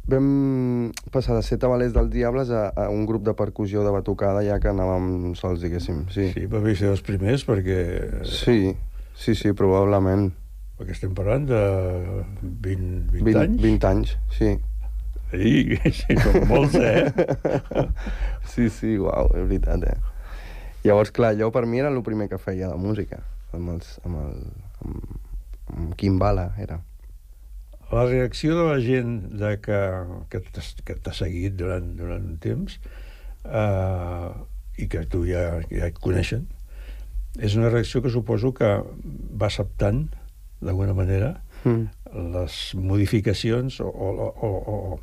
vam 0.07 0.92
passar 1.11 1.34
de 1.34 1.42
ser 1.42 1.59
tabalers 1.59 1.92
del 1.94 2.11
Diables 2.11 2.50
a, 2.54 2.68
a 2.70 2.88
un 2.94 3.07
grup 3.07 3.24
de 3.26 3.34
percussió 3.34 3.82
de 3.82 3.90
batucada 3.90 4.44
ja 4.46 4.61
que 4.62 4.70
anàvem 4.70 5.34
sols, 5.38 5.61
diguéssim. 5.64 6.04
Sí, 6.14 6.30
Sí, 6.34 6.46
va 6.50 6.62
ser 6.74 6.92
els 6.92 7.02
primers 7.02 7.46
perquè... 7.46 7.80
sí, 8.22 8.76
sí, 9.18 9.34
sí 9.34 9.52
probablement. 9.57 10.30
Perquè 10.76 10.92
estem 10.92 11.14
parlant 11.16 11.46
de 11.48 11.61
20, 12.42 13.12
20, 13.12 13.24
20, 13.24 13.38
anys. 13.42 13.62
20 13.62 13.90
anys, 13.90 14.16
sí. 14.36 14.57
Ei, 15.34 15.78
sí, 15.98 16.18
són 16.22 16.44
molts, 16.46 16.76
eh? 16.78 17.11
sí, 18.52 18.68
sí, 18.70 18.94
uau, 19.02 19.32
és 19.34 19.48
veritat, 19.48 19.82
eh? 19.90 19.96
Llavors, 20.86 21.11
clar, 21.11 21.32
jo 21.34 21.50
per 21.50 21.64
mi 21.66 21.82
era 21.82 21.90
el 21.90 21.98
primer 22.07 22.28
que 22.30 22.38
feia 22.38 22.70
de 22.70 22.78
música, 22.78 23.24
amb, 23.57 23.72
els, 23.74 23.96
amb, 24.07 24.20
el, 24.22 24.44
amb, 24.84 25.16
amb 25.74 25.96
Kimbala, 25.98 26.52
era. 26.62 26.78
La 27.93 28.05
reacció 28.09 28.57
de 28.59 28.66
la 28.66 28.80
gent 28.82 29.16
de 29.39 29.55
que, 29.62 29.80
que 30.32 30.43
t'ha 30.43 30.64
que 30.91 31.14
seguit 31.14 31.55
durant, 31.59 31.87
durant 31.99 32.24
un 32.32 32.37
temps 32.43 32.78
eh, 33.47 34.28
i 34.82 34.89
que 34.91 35.05
tu 35.11 35.22
ja, 35.28 35.62
ja 35.70 35.89
et 35.89 35.99
coneixen, 36.03 36.49
és 37.39 37.55
una 37.55 37.70
reacció 37.70 38.03
que 38.03 38.11
suposo 38.11 38.53
que 38.57 38.70
va 38.82 39.51
acceptant, 39.51 40.07
d'alguna 40.64 40.97
manera, 40.97 41.37
Mm. 41.66 41.89
les 42.32 42.74
modificacions 42.74 43.80
o, 43.80 43.89
o, 43.89 44.09
o, 44.47 44.51
o, 44.72 45.01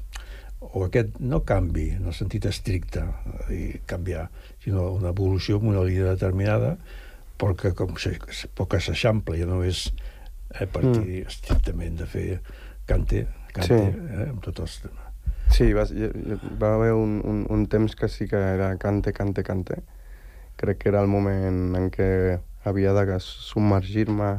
o 0.63 0.83
aquest, 0.85 1.17
no 1.19 1.41
canvi 1.43 1.89
en 1.97 2.07
el 2.07 2.15
sentit 2.15 2.45
estricte, 2.47 3.03
i 3.51 3.79
canviar, 3.89 4.29
sinó 4.63 4.91
una 4.95 5.11
evolució 5.11 5.59
en 5.59 5.73
una 5.73 5.83
línia 5.83 6.13
determinada, 6.13 6.77
perquè 7.41 7.73
com 7.75 7.97
se, 7.99 8.15
poc 8.55 8.75
que 8.75 8.81
s'eixample, 8.85 9.35
ja 9.41 9.49
no 9.49 9.59
és 9.67 9.89
eh, 10.55 10.67
partir 10.67 11.03
mm. 11.03 11.25
estrictament 11.33 11.99
de 11.99 12.07
fer 12.07 12.27
cante, 12.85 13.27
cante, 13.53 13.67
Sí. 13.67 14.07
eh, 14.13 14.29
amb 14.29 14.41
tots 14.43 14.59
els 14.65 14.77
temes. 14.81 14.99
Sí, 15.53 15.71
va, 15.73 15.83
va 16.59 16.73
haver 16.75 16.93
un, 16.97 17.19
un, 17.23 17.43
un 17.49 17.65
temps 17.69 17.95
que 17.95 18.07
sí 18.09 18.27
que 18.27 18.37
era 18.37 18.75
cante, 18.77 19.13
cante, 19.13 19.43
cante. 19.43 19.83
Crec 20.57 20.79
que 20.79 20.89
era 20.89 21.01
el 21.01 21.07
moment 21.07 21.75
en 21.77 21.89
què 21.93 22.39
havia 22.65 22.93
de 22.93 23.19
submergir-me 23.19 24.31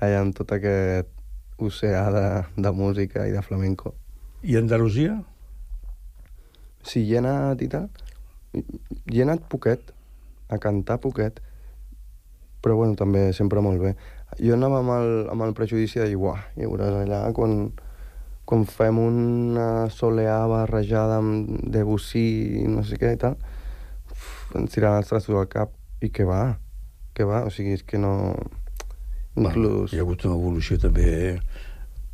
allà 0.00 0.20
en 0.22 0.32
tot 0.32 0.52
aquest 0.52 1.08
oceà 1.58 2.04
de, 2.14 2.26
de 2.56 2.72
música 2.72 3.26
i 3.26 3.32
de 3.34 3.42
flamenco. 3.42 3.94
I 4.42 4.56
Andalusia? 4.56 5.16
Sí, 6.82 7.02
hi 7.04 7.14
he 7.14 7.18
anat 7.22 7.62
i 7.62 7.68
tal. 7.68 7.88
Hi 8.54 9.18
he 9.18 9.24
anat 9.24 9.42
poquet, 9.50 9.90
a 10.48 10.58
cantar 10.62 10.98
poquet, 11.02 11.40
però 12.62 12.76
bueno, 12.78 12.94
també 12.96 13.32
sempre 13.36 13.60
molt 13.64 13.82
bé. 13.82 13.94
Jo 14.38 14.54
anava 14.54 14.82
amb 14.82 14.92
el, 14.94 15.12
amb 15.32 15.46
el 15.48 15.54
prejudici 15.56 15.98
de 16.02 16.08
dir, 16.12 16.18
uah, 16.20 16.40
ja 16.54 16.68
veuràs 16.68 16.94
allà 17.00 17.20
quan, 17.34 17.72
quan 18.48 18.64
fem 18.68 19.00
una 19.02 19.68
soleà 19.90 20.40
barrejada 20.50 21.18
amb 21.22 21.48
Debussy 21.72 22.26
i 22.62 22.66
no 22.70 22.84
sé 22.86 23.00
què 23.00 23.14
i 23.16 23.20
tal, 23.20 23.34
uf, 24.12 24.28
ens 24.60 24.74
tiraran 24.76 25.02
els 25.02 25.10
trastos 25.10 25.34
al 25.36 25.48
cap. 25.50 25.72
I 26.04 26.12
què 26.14 26.26
va? 26.28 26.58
Què 27.16 27.26
va? 27.26 27.42
O 27.48 27.50
sigui, 27.50 27.74
és 27.74 27.82
que 27.82 27.98
no... 27.98 28.34
Inclús... 29.38 29.90
Bueno, 29.90 29.90
hi 29.92 29.98
ha 29.98 30.04
hagut 30.04 30.24
una 30.28 30.36
evolució 30.38 30.78
també 30.82 31.08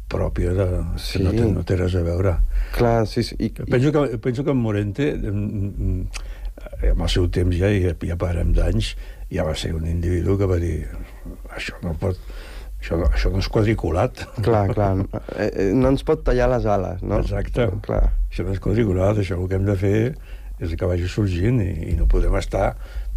pròpia 0.08 0.52
de, 0.56 0.66
Sí. 1.00 1.18
que 1.18 1.24
no 1.24 1.32
té, 1.32 1.44
no 1.50 1.62
té 1.66 1.76
res 1.80 1.94
a 1.96 2.02
veure. 2.06 2.36
Clar, 2.76 3.06
sí, 3.10 3.22
sí. 3.26 3.36
I, 3.40 3.50
Penso 3.50 3.92
que, 3.92 4.18
penso 4.18 4.44
que 4.44 4.52
en 4.52 4.60
Morente, 4.60 5.10
mm, 5.16 5.68
mm, 5.88 6.06
amb 6.92 7.02
el 7.02 7.08
seu 7.12 7.28
temps 7.32 7.56
ja, 7.56 7.68
ja, 7.72 7.94
ja 8.00 8.16
parem 8.20 8.52
d'anys, 8.56 8.94
ja 9.32 9.44
va 9.46 9.54
ser 9.56 9.74
un 9.74 9.86
individu 9.90 10.36
que 10.38 10.46
va 10.50 10.58
dir 10.62 10.76
això 11.56 11.78
no 11.82 11.94
pot... 12.00 12.18
Això, 12.84 12.98
no- 13.00 13.06
això 13.08 13.30
no 13.32 13.38
és 13.40 13.46
quadriculat. 13.48 14.18
Clar, 14.44 14.66
clar. 14.74 14.90
Eh, 15.38 15.46
eh, 15.48 15.68
no 15.72 15.88
ens 15.88 16.02
pot 16.04 16.20
tallar 16.26 16.50
les 16.52 16.66
ales, 16.68 17.00
no? 17.00 17.22
Exacte. 17.22 17.70
Clar. 17.86 18.02
Això 18.28 18.44
no 18.44 18.52
és 18.52 18.60
quadriculat, 18.60 19.16
això 19.22 19.38
el 19.40 19.46
que 19.48 19.56
hem 19.56 19.64
de 19.64 19.76
fer 19.80 19.94
és 20.60 20.74
que 20.76 20.86
vagi 20.90 21.08
sorgint 21.08 21.62
i, 21.64 21.70
i 21.92 21.96
no 21.96 22.04
podem 22.10 22.36
estar 22.36 22.74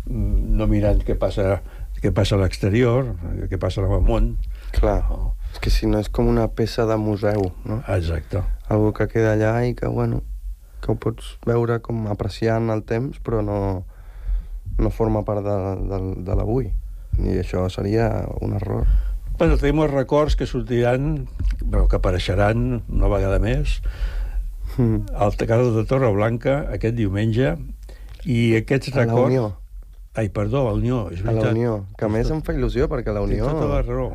mm, 0.08 0.56
no 0.56 0.70
mirant 0.72 1.04
què 1.04 1.18
passa, 1.20 1.58
què 2.00 2.14
passa 2.16 2.38
a 2.38 2.42
l'exterior, 2.46 3.12
què 3.52 3.60
passa 3.60 3.84
al 3.84 4.00
món. 4.08 4.38
Clar. 4.78 5.02
És 5.52 5.60
que 5.64 5.70
si 5.74 5.88
no 5.92 6.00
és 6.00 6.08
com 6.08 6.32
una 6.32 6.48
peça 6.48 6.86
de 6.88 6.96
museu, 6.96 7.52
no? 7.68 7.82
Exacte. 7.92 8.46
Algo 8.72 8.94
que 8.96 9.10
queda 9.12 9.36
allà 9.36 9.52
i 9.68 9.76
que, 9.76 9.92
bueno, 9.92 10.22
que 10.80 10.94
ho 10.94 10.96
pots 10.96 11.36
veure 11.44 11.82
com 11.84 12.08
apreciant 12.08 12.72
el 12.72 12.86
temps, 12.88 13.20
però 13.20 13.44
no, 13.44 13.60
no 14.78 14.90
forma 14.92 15.24
part 15.26 15.44
de, 15.46 15.58
de, 15.90 16.00
de 16.28 16.36
l'avui. 16.38 16.72
I 17.18 17.40
això 17.42 17.66
seria 17.74 18.10
un 18.42 18.54
error. 18.60 18.86
Bueno, 19.38 19.58
tenim 19.58 19.84
els 19.86 19.92
records 19.94 20.36
que 20.36 20.46
sortiran, 20.50 21.28
bueno, 21.64 21.88
que 21.88 21.98
apareixeran 21.98 22.84
una 22.90 23.08
vegada 23.08 23.40
més, 23.40 23.82
Mm. 24.78 25.08
al 25.16 25.34
Tecado 25.38 25.72
de 25.74 25.86
Torreblanca 25.90 26.68
aquest 26.76 26.94
diumenge, 26.94 27.56
i 28.30 28.54
aquests 28.60 28.92
A 28.92 28.98
la 29.00 29.06
records... 29.06 29.32
Unió. 29.32 29.46
Ai, 30.14 30.30
perdó, 30.30 30.62
a 30.62 30.72
la 30.72 30.74
Unió, 30.78 31.08
és 31.10 31.22
A 31.22 31.32
veritat. 31.32 31.46
la 31.46 31.52
Unió, 31.56 31.72
que 31.98 32.06
a 32.06 32.10
més 32.10 32.30
em 32.30 32.44
fa 32.46 32.54
il·lusió 32.54 32.86
perquè 32.92 33.14
la 33.14 33.22
Unió... 33.26 33.48
Té 33.48 33.54
tota 33.56 33.68
la 33.72 33.82
raó. 33.82 34.12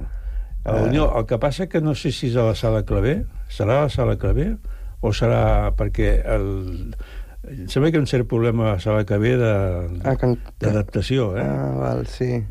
A 0.62 0.72
la 0.76 0.82
Eh. 0.84 0.88
Unió, 0.92 1.08
el 1.18 1.26
que 1.26 1.38
passa 1.42 1.66
que 1.66 1.80
no 1.80 1.96
sé 1.98 2.12
si 2.14 2.28
és 2.28 2.36
a 2.38 2.44
la 2.46 2.54
sala 2.54 2.84
Clavé, 2.86 3.24
serà 3.50 3.80
a 3.80 3.82
la 3.88 3.90
sala 3.90 4.14
Clavé, 4.22 4.52
o 5.00 5.10
serà 5.10 5.72
perquè 5.74 6.12
el... 6.36 6.94
Em 7.42 7.66
sembla 7.68 7.90
que 7.90 7.96
hi 7.96 8.00
ha 8.00 8.04
un 8.04 8.06
cert 8.06 8.28
problema 8.30 8.68
a 8.68 8.72
la 8.76 8.80
sala 8.80 9.04
Clavé 9.04 9.36
de- 9.36 10.00
Ah, 10.04 10.14
que... 10.16 10.36
d'adaptació, 10.60 11.32
eh? 11.36 11.42
Ah, 11.42 11.72
val, 11.78 12.06
sí. 12.06 12.42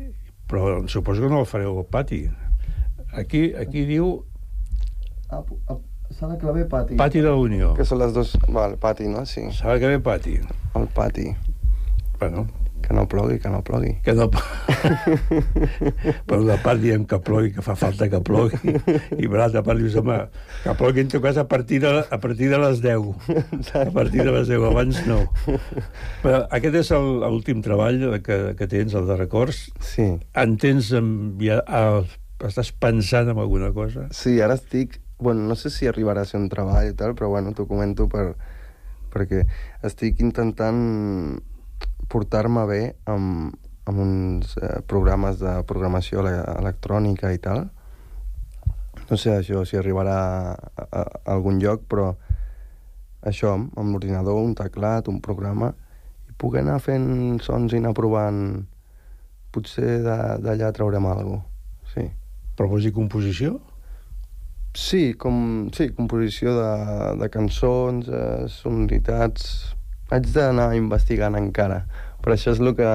Però 0.48 0.86
suposo 0.88 1.22
que 1.22 1.28
no 1.32 1.40
el 1.40 1.46
fareu 1.46 1.78
al 1.80 1.86
pati. 1.88 2.26
Aquí, 3.12 3.52
aquí 3.54 3.86
diu 3.88 4.24
Sala 6.12 6.36
Clavé 6.36 6.66
Pati. 6.68 6.94
Pati 6.96 7.20
de 7.24 7.28
la 7.28 7.36
Unió. 7.40 7.72
Que 7.74 7.84
són 7.88 7.98
les 8.02 8.12
dos... 8.12 8.34
Val, 8.52 8.76
pati, 8.76 9.06
no? 9.08 9.24
Sí. 9.24 9.46
Sala 9.56 9.78
Clavé 9.80 9.98
Pati. 10.04 10.34
El 10.76 10.86
pati. 10.92 11.30
Bueno. 12.20 12.46
Que 12.92 12.98
no 12.98 13.06
plogui, 13.08 13.38
que 13.40 13.48
no 13.48 13.62
plogui. 13.64 13.94
Que 14.04 14.12
no... 14.12 14.26
per 16.28 16.36
una 16.36 16.58
part 16.60 16.76
diem 16.82 17.06
que 17.08 17.16
plogui, 17.24 17.48
que 17.54 17.62
fa 17.64 17.72
falta 17.78 18.04
que 18.12 18.18
plogui, 18.20 18.74
i 19.16 19.28
per 19.30 19.38
l'altra 19.38 19.62
part 19.64 19.78
dius, 19.80 19.94
home, 19.96 20.18
que 20.60 20.74
plogui 20.76 21.00
en 21.00 21.08
tot 21.14 21.22
cas 21.24 21.38
a 21.40 21.46
partir 21.48 21.78
de, 21.80 21.92
a 22.04 22.18
partir 22.20 22.50
de 22.52 22.58
les 22.60 22.82
10. 22.84 23.30
A 23.80 23.86
partir 23.94 24.26
de 24.26 24.34
les 24.34 24.50
10, 24.52 24.66
abans 24.68 24.98
no. 25.08 25.22
Però 26.20 26.42
aquest 26.52 26.76
és 26.82 26.90
el- 26.98 27.22
l'últim 27.24 27.62
treball 27.64 28.04
que, 28.26 28.36
que 28.58 28.68
tens, 28.68 28.92
el 28.98 29.08
de 29.08 29.16
records. 29.16 29.62
Sí. 29.80 30.10
En 30.36 30.58
tens 30.60 30.90
enviat... 30.98 31.64
El, 31.72 32.04
estàs 32.44 32.74
pensant 32.76 33.30
en 33.32 33.40
alguna 33.40 33.70
cosa? 33.72 34.04
Sí, 34.12 34.34
ara 34.44 34.58
estic... 34.60 34.98
Bueno, 35.22 35.46
no 35.48 35.56
sé 35.56 35.70
si 35.72 35.88
arribarà 35.88 36.26
a 36.26 36.28
ser 36.28 36.42
un 36.42 36.50
treball 36.52 36.90
i 36.90 36.92
tal, 36.98 37.14
però 37.16 37.30
bueno, 37.32 37.54
t'ho 37.56 37.64
comento 37.70 38.04
per, 38.12 38.34
perquè 39.14 39.46
estic 39.86 40.20
intentant 40.20 41.40
portar-me 42.12 42.64
bé 42.68 42.80
amb, 43.08 43.54
amb 43.88 44.02
uns 44.04 44.56
eh, 44.60 44.80
programes 44.88 45.40
de 45.40 45.54
programació 45.68 46.20
ele 46.22 46.34
electrònica 46.58 47.32
i 47.32 47.40
tal. 47.42 47.64
No 49.08 49.18
sé 49.18 49.32
això 49.34 49.64
si 49.68 49.78
arribarà 49.80 50.18
a, 50.52 50.52
a, 50.84 51.00
a 51.00 51.32
algun 51.34 51.58
lloc, 51.62 51.86
però 51.88 52.12
això, 53.22 53.54
amb 53.54 53.94
l'ordinador, 53.94 54.38
un 54.42 54.54
teclat, 54.58 55.08
un 55.08 55.20
programa, 55.24 55.72
i 56.28 56.34
poder 56.38 56.62
anar 56.64 56.78
fent 56.82 57.40
sons 57.44 57.74
i 57.74 57.82
anar 57.82 57.96
provant... 57.98 58.44
Potser 59.52 59.98
d'allà 60.00 60.70
traurem 60.72 61.04
alguna 61.04 61.42
cosa, 61.42 61.90
sí. 61.92 62.06
Però 62.56 62.70
vols 62.70 62.86
dir 62.86 62.94
composició? 62.96 63.58
Sí, 64.72 65.12
com, 65.20 65.68
sí 65.76 65.90
composició 65.92 66.54
de, 66.56 66.70
de 67.20 67.28
cançons, 67.32 68.08
eh, 68.08 68.48
sonoritats... 68.48 69.76
Haig 70.12 70.28
d'anar 70.34 70.72
investigant 70.76 71.38
encara, 71.38 71.82
però 72.20 72.36
això 72.36 72.52
és 72.52 72.60
el 72.60 72.74
que, 72.76 72.92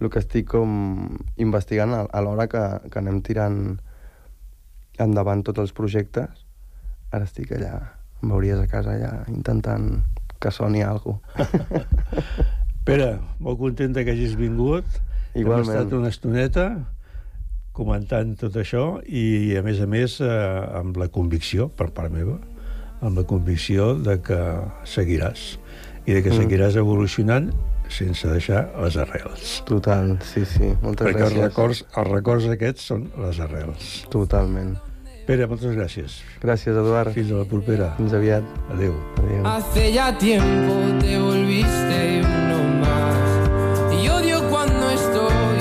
el 0.00 0.10
que 0.12 0.22
estic 0.22 0.48
com 0.54 0.70
investigant 1.36 1.92
a, 1.92 2.02
a 2.08 2.22
l'hora 2.24 2.48
que, 2.48 2.64
que 2.88 3.02
anem 3.02 3.20
tirant 3.26 3.60
endavant 5.02 5.44
tots 5.44 5.60
els 5.66 5.74
projectes. 5.76 6.44
Ara 7.12 7.28
estic 7.28 7.52
allà, 7.56 7.74
em 8.22 8.32
veuries 8.32 8.60
a 8.60 8.68
casa 8.70 8.96
allà, 8.96 9.12
intentant 9.32 9.90
que 10.40 10.52
soni 10.52 10.82
alguna 10.84 11.20
cosa. 11.36 12.46
Pere, 12.86 13.16
molt 13.42 13.58
content 13.60 13.96
que 13.96 14.12
hagis 14.14 14.36
vingut. 14.38 14.86
Igualment. 15.36 15.68
Hem 15.68 15.82
estat 15.82 15.96
una 15.98 16.12
estoneta 16.12 16.66
comentant 17.76 18.32
tot 18.40 18.56
això 18.56 19.02
i, 19.04 19.52
a 19.58 19.62
més 19.66 19.82
a 19.84 19.88
més, 19.90 20.16
eh, 20.24 20.32
amb 20.80 20.96
la 20.96 21.10
convicció, 21.12 21.68
per 21.68 21.90
part 21.92 22.14
meva, 22.14 22.38
amb 23.04 23.18
la 23.20 23.26
convicció 23.28 23.92
de 24.00 24.16
que 24.24 24.38
seguiràs 24.88 25.56
i 26.06 26.12
de 26.14 26.22
que 26.22 26.30
Mm. 26.30 26.38
seguiràs 26.40 26.76
evolucionant 26.76 27.52
sense 27.88 28.26
deixar 28.28 28.72
les 28.82 28.96
arrels. 28.96 29.62
Total, 29.66 30.18
sí, 30.22 30.44
sí, 30.44 30.72
moltes 30.82 31.06
Perquè 31.06 31.18
gràcies. 31.20 31.32
els 31.36 31.42
records, 31.42 31.84
els 31.96 32.08
records 32.10 32.46
aquests 32.48 32.82
són 32.82 33.10
les 33.18 33.38
arrels. 33.40 34.06
Totalment. 34.10 34.76
Pere, 35.26 35.46
moltes 35.48 35.74
gràcies. 35.74 36.20
Gràcies, 36.40 36.68
Eduard. 36.76 37.12
Fins 37.12 37.32
a 37.32 37.34
la 37.34 37.44
propera. 37.44 37.94
Fins 37.96 38.12
aviat. 38.12 38.44
Adéu. 38.72 38.94
Adéu. 39.18 39.44
Hace 39.46 39.92
ya 39.92 40.16
tiempo 40.16 40.74
te 41.00 41.18
volviste 41.18 42.22
uno 42.22 42.58
más. 42.80 44.00
Y 44.02 44.08
odio 44.08 44.38
cuando 44.50 44.88
estoy 44.90 45.58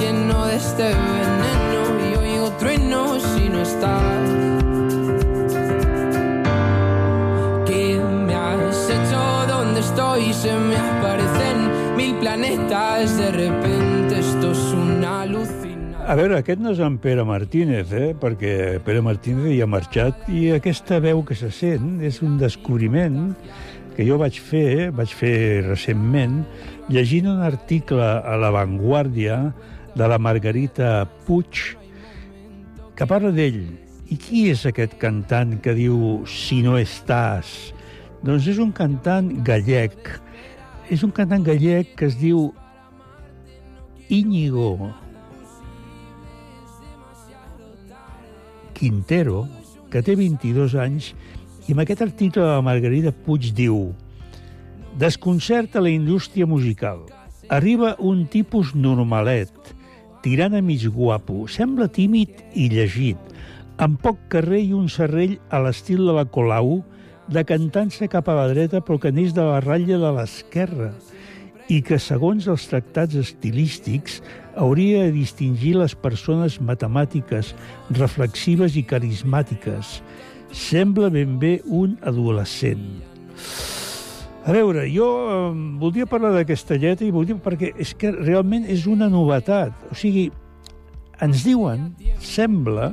lleno 0.00 0.46
de 0.46 0.56
este 0.56 0.82
veneno. 0.82 1.82
Y 2.10 2.16
oigo 2.16 2.50
trueno 2.58 3.20
si 3.20 3.48
no 3.48 3.60
estás. 3.62 4.45
Metas, 12.66 13.16
de 13.16 13.30
repente 13.30 14.18
esto 14.18 14.52
es 14.52 14.72
una 14.72 15.22
alucinación. 15.22 15.94
A 16.06 16.14
veure, 16.14 16.38
aquest 16.38 16.60
no 16.62 16.70
és 16.70 16.78
en 16.78 16.98
Pere 17.02 17.24
Martínez, 17.26 17.90
eh? 17.90 18.12
perquè 18.14 18.78
Pere 18.86 19.00
Martínez 19.02 19.56
ja 19.56 19.66
ha 19.66 19.70
marxat 19.70 20.28
i 20.30 20.52
aquesta 20.54 21.00
veu 21.02 21.24
que 21.26 21.34
se 21.34 21.50
sent 21.50 21.98
és 22.06 22.20
un 22.22 22.36
descobriment 22.38 23.32
que 23.96 24.06
jo 24.06 24.18
vaig 24.20 24.38
fer, 24.38 24.92
vaig 24.94 25.10
fer 25.10 25.64
recentment, 25.66 26.44
llegint 26.92 27.26
un 27.32 27.42
article 27.42 28.04
a 28.04 28.36
La 28.38 28.52
Vanguardia 28.54 29.40
de 29.96 30.06
la 30.06 30.20
Margarita 30.22 31.08
Puig 31.26 31.74
que 32.94 33.08
parla 33.08 33.34
d'ell. 33.34 33.64
I 34.06 34.14
qui 34.22 34.44
és 34.52 34.62
aquest 34.68 34.94
cantant 35.02 35.56
que 35.58 35.74
diu 35.74 36.22
Si 36.30 36.60
no 36.62 36.76
estàs? 36.78 37.74
Doncs 38.26 38.46
és 38.50 38.56
un 38.58 38.72
cantant 38.74 39.28
gallec. 39.46 39.94
És 40.90 41.04
un 41.06 41.12
cantant 41.14 41.44
gallec 41.46 41.92
que 41.98 42.08
es 42.10 42.16
diu 42.18 42.48
Íñigo 44.10 44.90
Quintero, 48.74 49.44
que 49.90 50.02
té 50.02 50.16
22 50.18 50.74
anys, 50.82 51.12
i 51.66 51.74
amb 51.74 51.84
aquest 51.84 52.02
article 52.02 52.42
de 52.42 52.50
la 52.50 52.64
Margarida 52.66 53.14
Puig 53.14 53.52
diu 53.54 53.92
Desconcerta 54.98 55.80
la 55.80 55.94
indústria 55.94 56.46
musical. 56.50 57.04
Arriba 57.48 57.94
un 58.02 58.26
tipus 58.26 58.74
normalet, 58.74 59.54
tirant 60.26 60.58
a 60.58 60.64
mig 60.66 60.82
guapo, 60.90 61.44
sembla 61.46 61.86
tímid 61.86 62.42
i 62.58 62.66
llegit, 62.74 63.18
amb 63.78 64.02
poc 64.02 64.18
carrer 64.34 64.64
i 64.66 64.74
un 64.74 64.90
serrell 64.90 65.38
a 65.46 65.62
l'estil 65.62 66.02
de 66.08 66.18
la 66.18 66.26
Colau, 66.26 66.80
decantant-se 67.32 68.08
cap 68.10 68.28
a 68.28 68.36
la 68.38 68.48
dreta 68.52 68.82
però 68.84 69.00
que 69.02 69.12
neix 69.14 69.34
de 69.34 69.44
la 69.44 69.60
ratlla 69.64 69.98
de 70.02 70.12
l'esquerra 70.18 70.92
i 71.72 71.80
que, 71.82 71.98
segons 71.98 72.46
els 72.46 72.68
tractats 72.70 73.16
estilístics, 73.18 74.20
hauria 74.54 75.06
de 75.06 75.16
distingir 75.16 75.74
les 75.80 75.96
persones 75.98 76.60
matemàtiques, 76.62 77.52
reflexives 77.98 78.76
i 78.78 78.84
carismàtiques. 78.86 79.98
Sembla 80.54 81.10
ben 81.10 81.40
bé 81.42 81.58
un 81.66 81.96
adolescent. 82.06 82.86
A 84.46 84.54
veure, 84.54 84.84
jo 84.94 85.08
eh, 85.26 85.38
voldria 85.82 86.06
parlar 86.06 86.30
d'aquesta 86.36 86.78
lletra 86.78 87.02
i 87.02 87.10
voldria, 87.10 87.34
perquè 87.42 87.72
és 87.82 87.90
que 87.98 88.12
realment 88.14 88.68
és 88.70 88.86
una 88.86 89.10
novetat. 89.10 89.74
O 89.90 89.98
sigui, 89.98 90.28
ens 91.18 91.42
diuen, 91.42 91.90
sembla, 92.22 92.92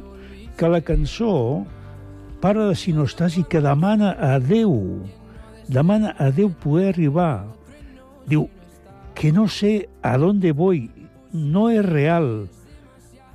que 0.58 0.70
la 0.70 0.82
cançó 0.86 1.64
parla 2.44 2.66
de 2.68 2.76
si 2.76 2.92
no 2.92 3.06
estàs 3.08 3.38
i 3.40 3.46
que 3.48 3.62
demana 3.64 4.10
a 4.20 4.36
Déu, 4.44 4.74
demana 5.72 6.10
a 6.20 6.28
Déu 6.28 6.50
poder 6.52 6.90
arribar. 6.92 7.48
Diu, 8.28 8.50
que 9.16 9.32
no 9.32 9.48
sé 9.48 9.88
a 10.04 10.18
dónde 10.20 10.52
voy, 10.52 10.90
no 11.32 11.70
es 11.70 11.86
real. 11.86 12.50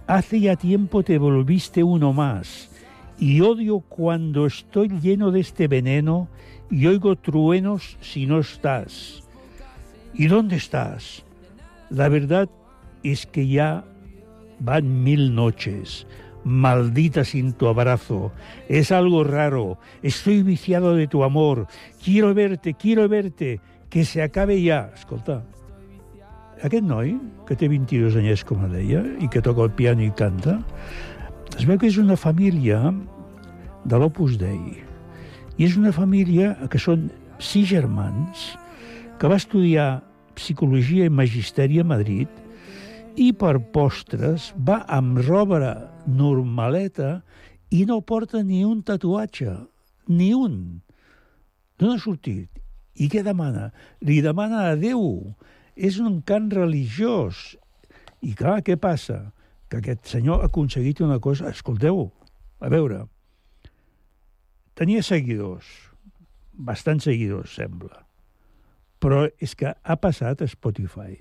Hace 0.06 0.40
ya 0.40 0.56
tiempo 0.56 1.02
te 1.02 1.16
volviste 1.16 1.82
uno 1.82 2.12
más 2.12 2.68
y 3.18 3.40
odio 3.40 3.80
cuando 3.80 4.44
estoy 4.44 4.90
lleno 5.00 5.30
de 5.30 5.40
este 5.40 5.68
veneno 5.68 6.28
y 6.70 6.86
oigo 6.86 7.16
truenos 7.16 7.96
si 8.02 8.26
no 8.26 8.40
estás. 8.40 9.24
¿Y 10.12 10.26
dónde 10.26 10.56
estás? 10.56 11.24
La 11.88 12.10
verdad 12.10 12.50
es 13.02 13.24
que 13.24 13.48
ya 13.48 13.84
van 14.60 15.02
mil 15.02 15.34
noches. 15.34 16.06
Maldita 16.44 17.24
sin 17.24 17.52
tu 17.52 17.66
abrazo. 17.66 18.32
Es 18.68 18.92
algo 18.92 19.24
raro. 19.24 19.78
Estoy 20.02 20.42
viciado 20.42 20.94
de 20.94 21.06
tu 21.06 21.24
amor. 21.24 21.66
Quiero 22.02 22.34
verte, 22.34 22.74
quiero 22.74 23.08
verte. 23.08 23.60
Que 23.90 24.04
se 24.04 24.22
acabe 24.22 24.62
ja. 24.62 24.90
Escolta, 24.94 25.44
aquest 26.62 26.84
noi, 26.84 27.12
que 27.46 27.56
té 27.56 27.68
22 27.70 28.16
anyets, 28.18 28.42
com 28.46 28.64
deia, 28.72 29.04
i 29.22 29.28
que 29.30 29.42
toca 29.44 29.62
el 29.62 29.70
piano 29.78 30.02
i 30.02 30.10
canta, 30.10 30.58
es 31.56 31.64
veu 31.68 31.78
que 31.78 31.88
és 31.88 31.98
una 32.00 32.16
família 32.18 32.80
de 33.88 34.00
l'Opus 34.00 34.36
Dei. 34.40 34.82
I 35.58 35.66
és 35.66 35.78
una 35.78 35.92
família 35.94 36.54
que 36.70 36.80
són 36.82 37.08
sis 37.38 37.68
germans, 37.70 38.50
que 39.18 39.30
va 39.30 39.38
estudiar 39.38 40.02
psicologia 40.38 41.06
i 41.06 41.14
magisteri 41.14 41.80
a 41.80 41.86
Madrid 41.86 42.30
i 43.18 43.32
per 43.34 43.56
postres 43.74 44.52
va 44.54 44.78
amb 44.94 45.18
roba 45.26 45.58
normaleta 46.06 47.18
i 47.74 47.82
no 47.88 47.98
porta 48.00 48.44
ni 48.46 48.62
un 48.64 48.84
tatuatge, 48.86 49.54
ni 50.06 50.30
un. 50.34 50.80
D'on 51.78 51.96
ha 51.96 51.98
sortit? 52.00 52.48
I 52.98 53.08
què 53.10 53.24
demana? 53.26 53.68
Li 54.06 54.20
demana 54.22 54.68
a 54.70 54.76
Déu. 54.78 55.34
És 55.74 55.98
un 56.02 56.20
cant 56.26 56.48
religiós. 56.54 57.56
I 58.22 58.34
clar, 58.38 58.60
què 58.66 58.78
passa? 58.78 59.32
Que 59.70 59.82
aquest 59.82 60.08
senyor 60.10 60.42
ha 60.42 60.48
aconseguit 60.50 61.02
una 61.04 61.18
cosa... 61.22 61.50
Escolteu, 61.50 62.08
a 62.58 62.70
veure, 62.72 63.04
tenia 64.78 65.02
seguidors, 65.06 65.66
bastants 66.54 67.06
seguidors, 67.06 67.54
sembla. 67.58 68.06
Però 68.98 69.26
és 69.38 69.54
que 69.54 69.74
ha 69.74 69.98
passat 70.02 70.42
a 70.42 70.50
Spotify 70.50 71.14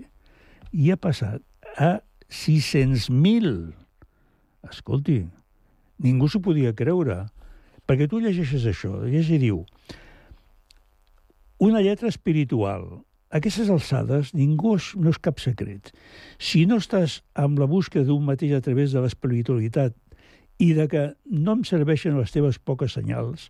i 0.74 0.90
ha 0.90 0.98
passat 0.98 1.44
a 1.78 2.02
600.000. 2.28 3.74
Escolti, 4.68 5.22
ningú 6.04 6.28
s'ho 6.28 6.42
podia 6.44 6.76
creure. 6.76 7.28
Perquè 7.88 8.10
tu 8.12 8.20
llegeixes 8.20 8.66
això, 8.68 9.00
i 9.08 9.38
diu 9.40 9.64
una 11.58 11.82
lletra 11.82 12.08
espiritual. 12.08 13.04
A 13.30 13.40
aquestes 13.42 13.70
alçades 13.70 14.32
ningú 14.38 14.78
és, 14.78 14.94
no 14.96 15.12
és 15.12 15.20
cap 15.20 15.42
secret. 15.44 15.92
Si 16.40 16.66
no 16.70 16.78
estàs 16.80 17.22
amb 17.36 17.60
la 17.60 17.68
búsqueda 17.68 18.08
d'un 18.08 18.24
mateix 18.24 18.54
a 18.56 18.64
través 18.64 18.94
de 18.94 19.04
l'espiritualitat 19.04 19.96
i 20.64 20.72
de 20.74 20.88
que 20.90 21.04
no 21.30 21.58
em 21.58 21.64
serveixen 21.68 22.18
les 22.18 22.32
teves 22.34 22.58
poques 22.58 22.96
senyals, 22.98 23.50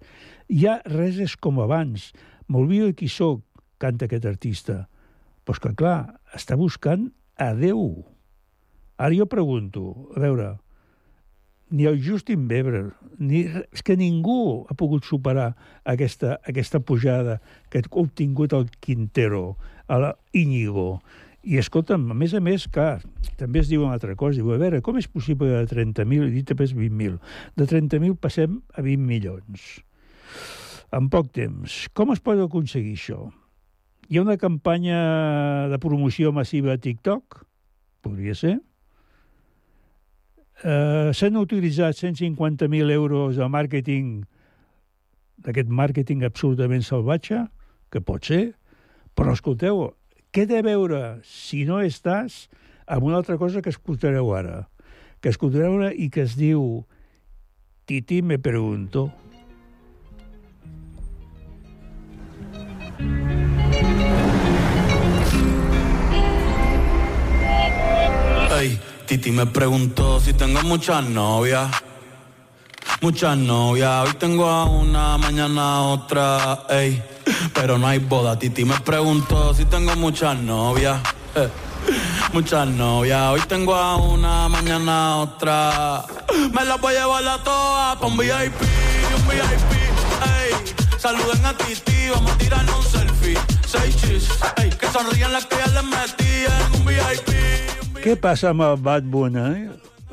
ja 0.50 0.80
res 0.88 1.20
és 1.24 1.38
com 1.38 1.62
abans. 1.64 2.12
M'olvido 2.48 2.90
qui 2.98 3.08
sóc, 3.12 3.44
canta 3.78 4.08
aquest 4.08 4.26
artista. 4.26 4.86
Però 5.46 5.62
que, 5.62 5.76
clar, 5.78 6.00
està 6.36 6.58
buscant 6.60 7.12
a 7.38 7.54
Déu. 7.56 8.17
Ara 8.98 9.16
jo 9.16 9.28
pregunto, 9.30 10.10
a 10.16 10.22
veure, 10.24 10.56
ni 11.70 11.86
el 11.86 12.00
Justin 12.04 12.48
Bieber, 12.48 12.94
ni, 13.20 13.46
és 13.72 13.84
que 13.86 13.98
ningú 14.00 14.66
ha 14.70 14.76
pogut 14.78 15.06
superar 15.06 15.52
aquesta, 15.86 16.40
aquesta 16.48 16.80
pujada 16.80 17.40
que 17.70 17.84
ha 17.84 17.90
obtingut 18.02 18.54
el 18.58 18.70
Quintero, 18.82 19.58
a 19.88 20.16
Íñigo. 20.34 21.02
I 21.48 21.62
escolta'm, 21.62 22.10
a 22.12 22.16
més 22.18 22.34
a 22.36 22.42
més, 22.44 22.68
clar, 22.68 23.00
també 23.40 23.62
es 23.62 23.70
diu 23.72 23.86
una 23.86 23.96
altra 23.96 24.18
cosa, 24.20 24.42
diu, 24.42 24.52
a 24.52 24.60
veure, 24.60 24.82
com 24.84 24.98
és 25.00 25.08
possible 25.08 25.48
de 25.48 25.68
30.000, 25.70 26.28
i 26.28 26.40
dit 26.40 26.48
després 26.50 26.74
20.000, 26.76 27.20
de 27.56 27.68
30.000 27.70 28.18
passem 28.20 28.60
a 28.74 28.84
20 28.84 29.06
milions 29.08 29.78
en 30.92 31.10
poc 31.12 31.32
temps. 31.36 31.84
Com 31.96 32.14
es 32.14 32.22
pot 32.24 32.40
aconseguir 32.40 32.96
això? 32.96 33.20
Hi 34.08 34.20
ha 34.20 34.24
una 34.24 34.38
campanya 34.40 35.00
de 35.72 35.80
promoció 35.84 36.32
massiva 36.36 36.74
a 36.74 36.82
TikTok? 36.82 37.42
Podria 38.06 38.36
ser. 38.40 38.58
Eh, 40.64 41.12
S'han 41.14 41.38
utilitzat 41.38 42.00
150.000 42.00 42.90
euros 42.92 43.36
de 43.38 43.46
màrqueting, 43.46 44.24
d'aquest 45.46 45.70
màrqueting 45.70 46.24
absolutament 46.26 46.82
salvatge, 46.82 47.44
que 47.94 48.02
pot 48.02 48.26
ser, 48.26 48.56
però 49.14 49.36
escolteu, 49.38 49.84
què 50.34 50.48
a 50.50 50.64
veure, 50.66 51.20
si 51.24 51.64
no 51.66 51.78
estàs, 51.86 52.48
amb 52.88 53.06
una 53.06 53.22
altra 53.22 53.38
cosa 53.38 53.62
que 53.62 53.70
escoltareu 53.70 54.34
ara, 54.34 54.66
que 55.22 55.30
escoltareu 55.30 55.78
ara 55.78 55.94
i 55.94 56.10
que 56.10 56.26
es 56.26 56.36
diu 56.40 56.86
Titi 57.86 58.22
me 58.22 58.38
pregunto. 58.38 59.12
Ey, 68.58 68.97
Titi 69.08 69.32
me 69.32 69.46
preguntó 69.46 70.20
si 70.20 70.34
tengo 70.34 70.62
muchas 70.64 71.02
novias. 71.06 71.72
Muchas 73.00 73.38
novias, 73.38 74.06
hoy 74.06 74.14
tengo 74.16 74.46
a 74.50 74.66
una, 74.66 75.18
mañana 75.18 75.84
otra, 75.84 76.66
ey. 76.70 77.02
Pero 77.54 77.78
no 77.78 77.88
hay 77.88 78.00
boda, 78.00 78.38
Titi 78.38 78.66
me 78.66 78.78
preguntó 78.82 79.54
si 79.54 79.64
tengo 79.64 79.96
muchas 79.96 80.38
novias. 80.38 81.00
Muchas 82.34 82.68
novias, 82.68 83.32
hoy 83.32 83.40
tengo 83.48 83.74
a 83.74 83.96
una, 83.96 84.50
mañana 84.50 85.18
otra. 85.20 86.04
Me 86.52 86.66
las 86.66 86.82
voy 86.82 86.96
a 86.96 87.00
llevar 87.00 87.26
a 87.30 87.42
todas 87.42 88.02
un 88.02 88.18
VIP, 88.18 88.62
un 89.16 89.28
VIP, 89.30 89.72
ey. 90.36 91.00
Saluden 91.00 91.46
a 91.46 91.56
Titi, 91.56 92.10
vamos 92.10 92.32
a 92.32 92.38
tirarnos 92.38 92.76
un 92.76 92.92
selfie. 92.92 93.38
Seis 93.66 93.96
chis, 94.02 94.28
ey. 94.58 94.70
Que 94.70 94.88
sonrían 94.90 95.32
las 95.32 95.46
que 95.46 95.56
ya 95.56 95.68
les 95.68 95.84
metí 95.86 96.46
en 96.46 96.82
un 96.82 96.86
VIP. 96.86 97.77
Què 98.08 98.14
passa 98.16 98.54
amb 98.54 98.64
el 98.64 98.78
Bad 98.80 99.10
Bunny? 99.12 99.66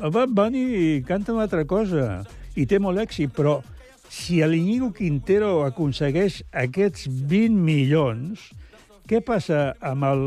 El 0.03 0.11
Bad 0.11 0.33
Bunny 0.35 1.01
canta 1.07 1.31
una 1.31 1.45
altra 1.45 1.61
cosa 1.63 2.25
i 2.59 2.65
té 2.67 2.75
molt 2.83 2.99
èxit, 2.99 3.31
però 3.31 3.53
si 4.11 4.41
l'Iñigo 4.43 4.89
Quintero 4.97 5.61
aconsegueix 5.63 6.41
aquests 6.59 7.05
20 7.07 7.55
milions, 7.55 8.49
què 9.07 9.21
passa 9.23 9.61
amb 9.79 10.09
el 10.09 10.25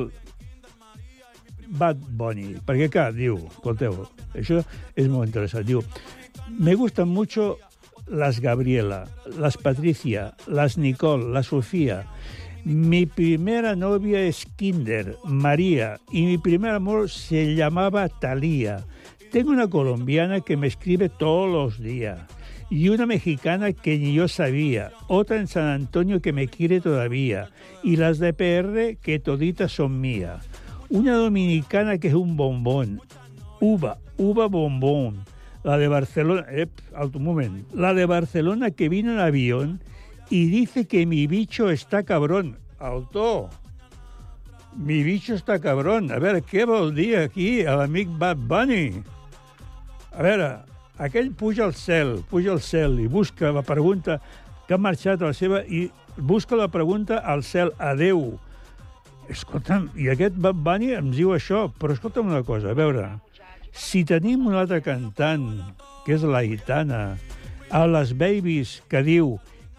Bad 1.76 2.00
Bunny. 2.08 2.54
Perquè, 2.64 2.88
clar, 2.88 3.10
diu, 3.12 3.36
escolteu, 3.50 4.00
això 4.32 4.62
és 4.96 5.12
molt 5.12 5.28
interessant. 5.28 5.68
Diu, 5.68 5.84
me 6.48 6.72
gustan 6.72 7.12
mucho 7.12 7.58
las 8.08 8.40
Gabriela, 8.40 9.04
las 9.36 9.60
Patricia, 9.60 10.30
las 10.46 10.78
Nicole, 10.80 11.34
la 11.36 11.44
Sofía. 11.44 12.06
Mi 12.68 13.06
primera 13.06 13.74
novia 13.74 14.20
es 14.20 14.44
Kinder, 14.56 15.16
María, 15.24 15.98
y 16.12 16.26
mi 16.26 16.36
primer 16.36 16.72
amor 16.72 17.08
se 17.08 17.54
llamaba 17.54 18.10
Talía. 18.10 18.84
Tengo 19.32 19.52
una 19.52 19.68
colombiana 19.70 20.42
que 20.42 20.58
me 20.58 20.66
escribe 20.66 21.08
todos 21.08 21.50
los 21.50 21.82
días 21.82 22.20
y 22.68 22.90
una 22.90 23.06
mexicana 23.06 23.72
que 23.72 23.96
ni 23.96 24.12
yo 24.12 24.28
sabía, 24.28 24.92
otra 25.06 25.38
en 25.38 25.46
San 25.46 25.64
Antonio 25.64 26.20
que 26.20 26.34
me 26.34 26.48
quiere 26.48 26.82
todavía 26.82 27.48
y 27.82 27.96
las 27.96 28.18
de 28.18 28.34
PR 28.34 28.98
que 29.00 29.18
toditas 29.18 29.72
son 29.72 29.98
mías. 30.02 30.46
Una 30.90 31.14
dominicana 31.14 31.96
que 31.96 32.08
es 32.08 32.14
un 32.14 32.36
bombón, 32.36 33.00
uva, 33.60 33.96
uva 34.18 34.46
bombón. 34.46 35.24
La 35.64 35.78
de 35.78 35.88
Barcelona, 35.88 36.44
moment, 37.18 37.72
la 37.72 37.94
de 37.94 38.04
Barcelona 38.04 38.70
que 38.72 38.90
vino 38.90 39.10
en 39.10 39.20
avión 39.20 39.80
y 40.30 40.48
dice 40.48 40.86
que 40.86 41.06
mi 41.06 41.26
bicho 41.26 41.70
está 41.70 42.02
cabrón. 42.02 42.58
Alto, 42.78 43.48
mi 44.76 45.02
bicho 45.02 45.34
està 45.34 45.58
cabrón. 45.58 46.12
A 46.12 46.20
veure, 46.22 46.42
què 46.44 46.66
vol 46.68 46.92
dir 46.94 47.16
aquí 47.18 47.64
a 47.66 47.76
l'amic 47.80 48.10
Bad 48.20 48.44
Bunny? 48.48 49.02
A 50.12 50.22
veure, 50.22 50.50
aquell 50.98 51.32
puja 51.32 51.64
al 51.66 51.74
cel, 51.74 52.18
puja 52.30 52.52
al 52.54 52.62
cel 52.62 52.98
i 53.00 53.08
busca 53.08 53.52
la 53.54 53.64
pregunta 53.66 54.20
que 54.66 54.76
ha 54.76 54.80
marxat 54.80 55.22
a 55.22 55.32
la 55.32 55.36
seva 55.36 55.62
i 55.64 55.88
busca 56.16 56.58
la 56.58 56.68
pregunta 56.68 57.22
al 57.24 57.42
cel, 57.42 57.72
adeu. 57.78 58.36
Escolta'm, 59.28 59.90
i 59.96 60.08
aquest 60.12 60.38
Bad 60.40 60.60
Bunny 60.64 60.92
ens 60.96 61.16
diu 61.16 61.34
això, 61.34 61.66
però 61.80 61.96
escolta'm 61.96 62.30
una 62.30 62.44
cosa, 62.44 62.72
a 62.72 62.78
veure, 62.78 63.10
si 63.72 64.04
tenim 64.08 64.46
un 64.48 64.56
altre 64.56 64.80
cantant, 64.84 65.50
que 66.04 66.16
és 66.16 66.24
la 66.24 66.40
Itana, 66.44 67.18
a 67.68 67.84
les 67.86 68.14
Babies, 68.16 68.78
que 68.88 69.02
diu 69.04 69.36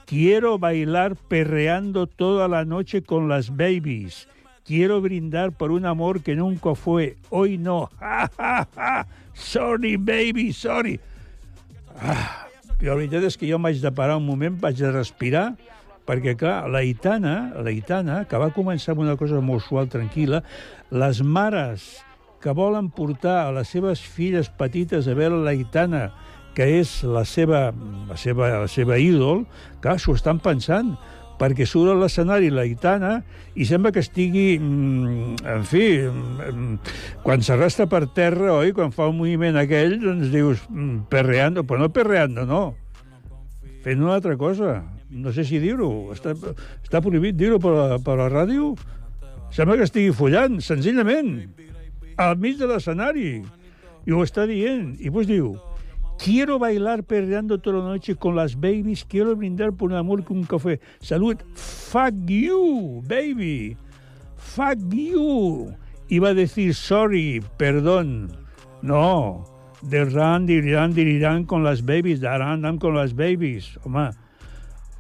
Quiero 0.09 0.57
bailar 0.57 1.15
perreando 1.15 2.07
toda 2.07 2.47
la 2.47 2.65
noche 2.65 3.03
con 3.03 3.29
las 3.29 3.55
babies. 3.55 4.27
Quiero 4.65 5.01
brindar 5.01 5.51
por 5.51 5.69
un 5.69 5.85
amor 5.85 6.23
que 6.23 6.35
nunca 6.35 6.73
fue. 6.73 7.15
Hoy 7.29 7.59
no. 7.59 7.91
Ja, 7.99 8.27
ja, 8.35 8.67
ja. 8.75 9.07
Sorry, 9.35 9.97
baby, 9.97 10.51
sorry. 10.51 10.99
Ah, 12.01 12.47
la 12.81 12.95
veritat 12.95 13.27
és 13.29 13.37
que 13.37 13.45
jo 13.51 13.59
m'haig 13.61 13.77
de 13.83 13.91
parar 13.93 14.17
un 14.17 14.25
moment, 14.25 14.57
vaig 14.57 14.81
de 14.81 14.89
respirar, 14.89 15.51
perquè, 16.09 16.33
clar, 16.39 16.65
la 16.73 16.81
Itana, 16.81 17.53
la 17.61 17.69
Itana, 17.69 18.23
que 18.25 18.41
va 18.41 18.49
començar 18.55 18.95
amb 18.95 19.05
una 19.05 19.13
cosa 19.19 19.43
molt 19.45 19.61
suau, 19.67 19.85
tranquil·la, 19.85 20.41
les 20.89 21.21
mares 21.21 21.85
que 22.41 22.55
volen 22.55 22.89
portar 22.89 23.43
a 23.43 23.53
les 23.53 23.69
seves 23.69 24.01
filles 24.01 24.49
petites 24.57 25.05
a 25.05 25.13
veure 25.13 25.37
la 25.45 25.53
Itana, 25.53 26.07
que 26.57 26.65
és 26.79 26.99
la 27.07 27.23
seva, 27.27 27.69
la 28.09 28.17
seva, 28.19 28.49
la 28.65 28.67
seva 28.71 28.97
ídol, 28.99 29.45
clar, 29.83 29.97
s'ho 30.01 30.15
estan 30.17 30.41
pensant, 30.43 30.95
perquè 31.39 31.63
surt 31.67 31.93
a 31.93 31.95
l'escenari 31.95 32.49
la 32.51 32.65
Itana 32.67 33.19
i 33.55 33.65
sembla 33.67 33.93
que 33.95 34.03
estigui, 34.03 34.59
mm, 34.59 35.39
en 35.47 35.63
fi, 35.63 35.85
mm, 36.03 36.75
quan 37.23 37.41
s'arrasta 37.41 37.87
per 37.87 38.07
terra, 38.13 38.53
oi, 38.57 38.73
quan 38.73 38.91
fa 38.91 39.07
un 39.07 39.17
moviment 39.17 39.55
aquell, 39.55 39.99
doncs 40.01 40.31
dius, 40.33 40.65
mm, 40.69 41.07
perreando, 41.09 41.63
però 41.63 41.79
no 41.79 41.89
perreando, 41.89 42.45
no, 42.45 42.75
fent 43.83 44.01
una 44.03 44.15
altra 44.15 44.35
cosa. 44.37 44.83
No 45.09 45.31
sé 45.33 45.43
si 45.43 45.57
dir-ho, 45.57 46.11
està, 46.13 46.35
està 46.83 47.01
prohibit 47.01 47.35
dir-ho 47.35 47.57
per, 47.57 47.99
per 48.03 48.17
la 48.19 48.29
ràdio? 48.29 48.75
Sembla 49.49 49.79
que 49.79 49.87
estigui 49.87 50.11
follant, 50.13 50.59
senzillament, 50.61 51.49
al 52.17 52.37
mig 52.37 52.59
de 52.59 52.67
l'escenari. 52.69 53.41
I 54.05 54.13
ho 54.13 54.21
està 54.21 54.45
dient. 54.45 54.95
I 54.99 55.09
doncs 55.09 55.27
diu, 55.29 55.55
Quiero 56.21 56.59
bailar 56.59 57.05
perreando 57.05 57.59
toda 57.59 57.79
la 57.79 57.85
noche 57.85 58.13
con 58.15 58.35
las 58.35 58.59
babies. 58.59 59.05
Quiero 59.05 59.37
brindar 59.37 59.71
por 59.71 59.89
un 59.89 59.95
amor 59.95 60.25
con 60.25 60.39
un 60.39 60.43
café. 60.43 60.81
Salud. 60.99 61.37
Fuck 61.55 62.13
you, 62.25 63.01
baby. 63.07 63.77
Fuck 64.35 64.79
you. 64.89 65.73
Iba 66.09 66.29
a 66.29 66.33
decir 66.33 66.75
sorry, 66.75 67.41
perdón. 67.55 68.31
No. 68.81 69.45
Derran, 69.81 70.45
dirán, 70.45 70.93
dirán 70.93 71.45
con 71.45 71.63
las 71.63 71.85
babies. 71.85 72.19
Darán, 72.19 72.79
con 72.79 72.95
las 72.95 73.15
babies. 73.15 73.79
Home. 73.85 74.09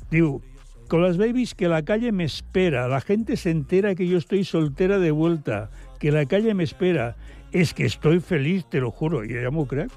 Diu, 0.09 0.41
con 0.87 1.01
las 1.01 1.17
babies 1.17 1.53
que 1.53 1.67
la 1.67 1.83
calle 1.83 2.13
me 2.13 2.23
espera. 2.23 2.87
La 2.87 3.01
gente 3.01 3.35
se 3.35 3.51
entera 3.51 3.93
que 3.93 4.07
yo 4.07 4.17
estoy 4.17 4.45
soltera 4.45 4.99
de 4.99 5.11
vuelta. 5.11 5.69
Que 5.99 6.13
la 6.13 6.25
calle 6.25 6.53
me 6.53 6.63
espera. 6.63 7.17
Es 7.51 7.73
que 7.73 7.85
estoy 7.85 8.21
feliz, 8.21 8.65
te 8.69 8.79
lo 8.79 8.89
juro. 8.89 9.21
Ja 9.27 9.51
m'ho 9.51 9.67
crec. 9.67 9.91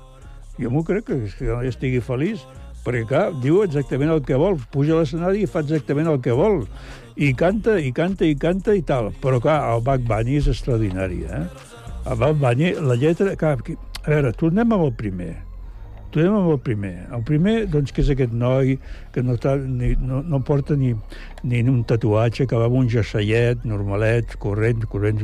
Jo 0.59 0.73
m'ho 0.73 0.83
crec 0.85 1.07
que, 1.09 1.21
que 1.39 1.55
estigui 1.69 2.03
feliç, 2.05 2.43
perquè, 2.85 3.05
clar, 3.09 3.29
diu 3.43 3.63
exactament 3.65 4.11
el 4.13 4.25
que 4.27 4.39
vol, 4.41 4.59
puja 4.75 4.97
a 4.97 5.03
l'escenari 5.03 5.45
i 5.45 5.51
fa 5.51 5.63
exactament 5.65 6.11
el 6.11 6.19
que 6.25 6.35
vol, 6.37 6.65
i 7.17 7.33
canta, 7.37 7.79
i 7.79 7.93
canta, 7.95 8.27
i 8.27 8.35
canta, 8.39 8.75
i 8.77 8.83
tal. 8.87 9.13
Però, 9.23 9.41
clar, 9.43 9.61
el 9.75 9.85
Bad 9.87 10.05
Bunny 10.09 10.37
és 10.41 10.51
extraordinari, 10.51 11.23
eh? 11.29 11.47
El 12.09 12.21
Bad 12.21 12.43
Bunny, 12.43 12.75
la 12.81 12.99
lletra... 12.99 13.37
Clar, 13.39 13.57
a 14.03 14.11
veure, 14.11 14.33
tornem 14.35 14.73
amb 14.75 14.89
el 14.89 14.95
primer. 14.99 15.33
Tornem 16.13 16.35
amb 16.37 16.51
el 16.53 16.59
primer. 16.65 16.95
El 17.15 17.23
primer, 17.29 17.55
doncs, 17.73 17.93
que 17.95 18.03
és 18.03 18.11
aquest 18.13 18.35
noi 18.37 18.75
que 19.15 19.23
no, 19.25 19.37
ni, 19.65 19.95
no, 20.01 20.21
no 20.27 20.43
porta 20.45 20.77
ni, 20.77 20.93
ni 21.47 21.63
un 21.63 21.85
tatuatge, 21.89 22.49
que 22.51 22.59
va 22.59 22.67
amb 22.69 22.81
un 22.83 22.91
jerseiet 22.93 23.65
normalet, 23.69 24.37
corrent, 24.43 24.85
corrent... 24.93 25.23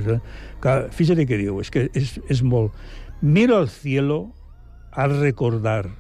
Clar, 0.63 0.79
fíjate 0.95 1.27
què 1.29 1.41
diu, 1.43 1.61
és 1.65 1.73
que 1.75 1.89
és, 1.93 2.17
és 2.31 2.45
molt... 2.47 2.77
Miro 3.19 3.57
al 3.59 3.67
cielo 3.67 4.29
al 4.93 5.21
recordar, 5.21 5.91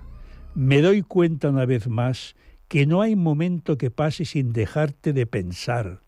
me 0.55 0.80
doy 0.82 1.03
cuenta 1.03 1.51
una 1.51 1.66
vez 1.66 1.89
más 1.89 2.36
que 2.68 2.86
no 2.86 3.01
hay 3.01 3.16
momento 3.16 3.78
que 3.78 3.91
pase 3.91 4.24
sin 4.24 4.53
dejarte 4.53 5.12
de 5.12 5.26
pensar. 5.26 6.03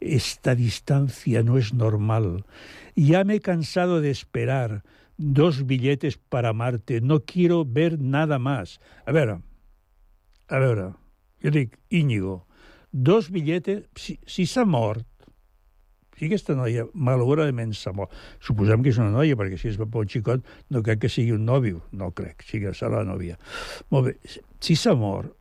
Esta 0.00 0.54
distancia 0.54 1.42
no 1.42 1.58
es 1.58 1.72
normal. 1.74 2.44
Ya 2.96 3.24
me 3.24 3.36
he 3.36 3.40
cansado 3.40 4.00
de 4.00 4.10
esperar 4.10 4.82
dos 5.16 5.66
billetes 5.66 6.16
para 6.16 6.50
amarte. 6.50 7.00
No 7.00 7.20
quiero 7.20 7.64
ver 7.64 8.00
nada 8.00 8.38
más. 8.38 8.80
A 9.06 9.12
veure, 9.12 9.42
a 10.48 10.58
veure, 10.58 10.94
jo 11.42 11.50
dic, 11.50 11.78
Íñigo, 11.90 12.46
dos 12.90 13.30
billetes... 13.30 13.84
Si, 13.94 14.18
si 14.26 14.46
si 16.20 16.28
aquesta 16.28 16.52
noia 16.52 16.84
malauradament 16.92 17.70
s'ha 17.72 17.94
mort, 17.96 18.12
suposem 18.44 18.82
que 18.84 18.90
és 18.92 18.98
una 19.00 19.08
noia, 19.14 19.38
perquè 19.40 19.56
si 19.56 19.70
és 19.70 19.78
un 19.80 20.08
xicot 20.12 20.44
no 20.68 20.82
crec 20.84 21.00
que 21.00 21.08
sigui 21.08 21.32
un 21.32 21.46
nòvio, 21.48 21.80
no 21.96 22.10
crec, 22.12 22.44
sigui 22.44 22.66
que 22.66 22.74
serà 22.76 23.00
la 23.00 23.08
nòvia. 23.08 23.38
Molt 23.88 24.10
bé, 24.10 24.34
si 24.60 24.76
s'ha 24.76 24.92
mort, 24.92 25.32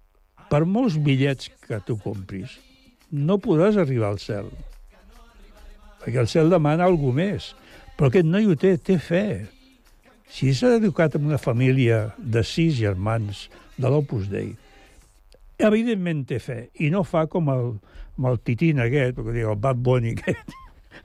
per 0.47 0.63
molts 0.63 0.95
bitllets 0.95 1.51
que 1.67 1.81
tu 1.83 1.97
compris, 1.99 2.55
no 3.11 3.41
podràs 3.43 3.75
arribar 3.75 4.13
al 4.13 4.21
cel. 4.23 4.47
Perquè 5.99 6.21
el 6.23 6.31
cel 6.31 6.47
demana 6.47 6.87
alguna 6.87 7.25
més. 7.25 7.51
Però 7.99 8.07
aquest 8.07 8.29
noi 8.31 8.47
ho 8.47 8.55
té, 8.55 8.77
té 8.79 8.95
fe. 9.03 9.25
Si 10.31 10.53
s'ha 10.55 10.77
educat 10.77 11.19
en 11.19 11.27
una 11.27 11.41
família 11.41 12.13
de 12.17 12.45
sis 12.47 12.77
germans 12.79 13.49
de 13.75 13.91
l'Opus 13.91 14.31
Dei, 14.31 14.53
evidentment 15.59 16.23
té 16.29 16.39
fe, 16.39 16.59
i 16.79 16.87
no 16.93 17.03
fa 17.03 17.25
com 17.27 17.51
el, 17.51 17.73
com 18.15 18.31
el 18.31 18.39
titín 18.47 18.79
aquest, 18.79 19.19
que 19.19 19.43
el 19.43 19.59
Bad 19.59 19.83
Bunny 19.83 20.15
aquest, 20.15 20.55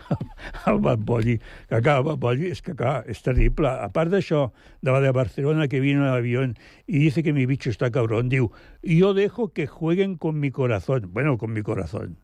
el 0.66 0.78
Bad 0.80 0.98
Bunny, 0.98 1.38
que 1.68 1.80
clar, 1.80 2.00
el 2.02 2.16
Bunny 2.20 2.50
és 2.50 2.62
que 2.62 2.74
clar, 2.78 3.02
és 3.10 3.22
terrible. 3.24 3.70
A 3.70 3.88
part 3.94 4.12
d'això, 4.12 4.48
de 4.82 4.92
la 4.92 5.00
de 5.04 5.12
Barcelona 5.12 5.68
que 5.68 5.80
vino 5.80 6.06
en 6.06 6.12
avión 6.12 6.56
y 6.86 6.98
dice 6.98 7.22
que 7.22 7.32
mi 7.32 7.46
bicho 7.46 7.70
está 7.70 7.90
cabrón, 7.90 8.28
diu, 8.28 8.50
yo 8.82 9.14
dejo 9.14 9.52
que 9.52 9.66
jueguen 9.66 10.16
con 10.16 10.40
mi 10.40 10.50
corazón. 10.50 11.10
Bueno, 11.12 11.38
con 11.38 11.52
mi 11.52 11.62
corazón. 11.62 12.18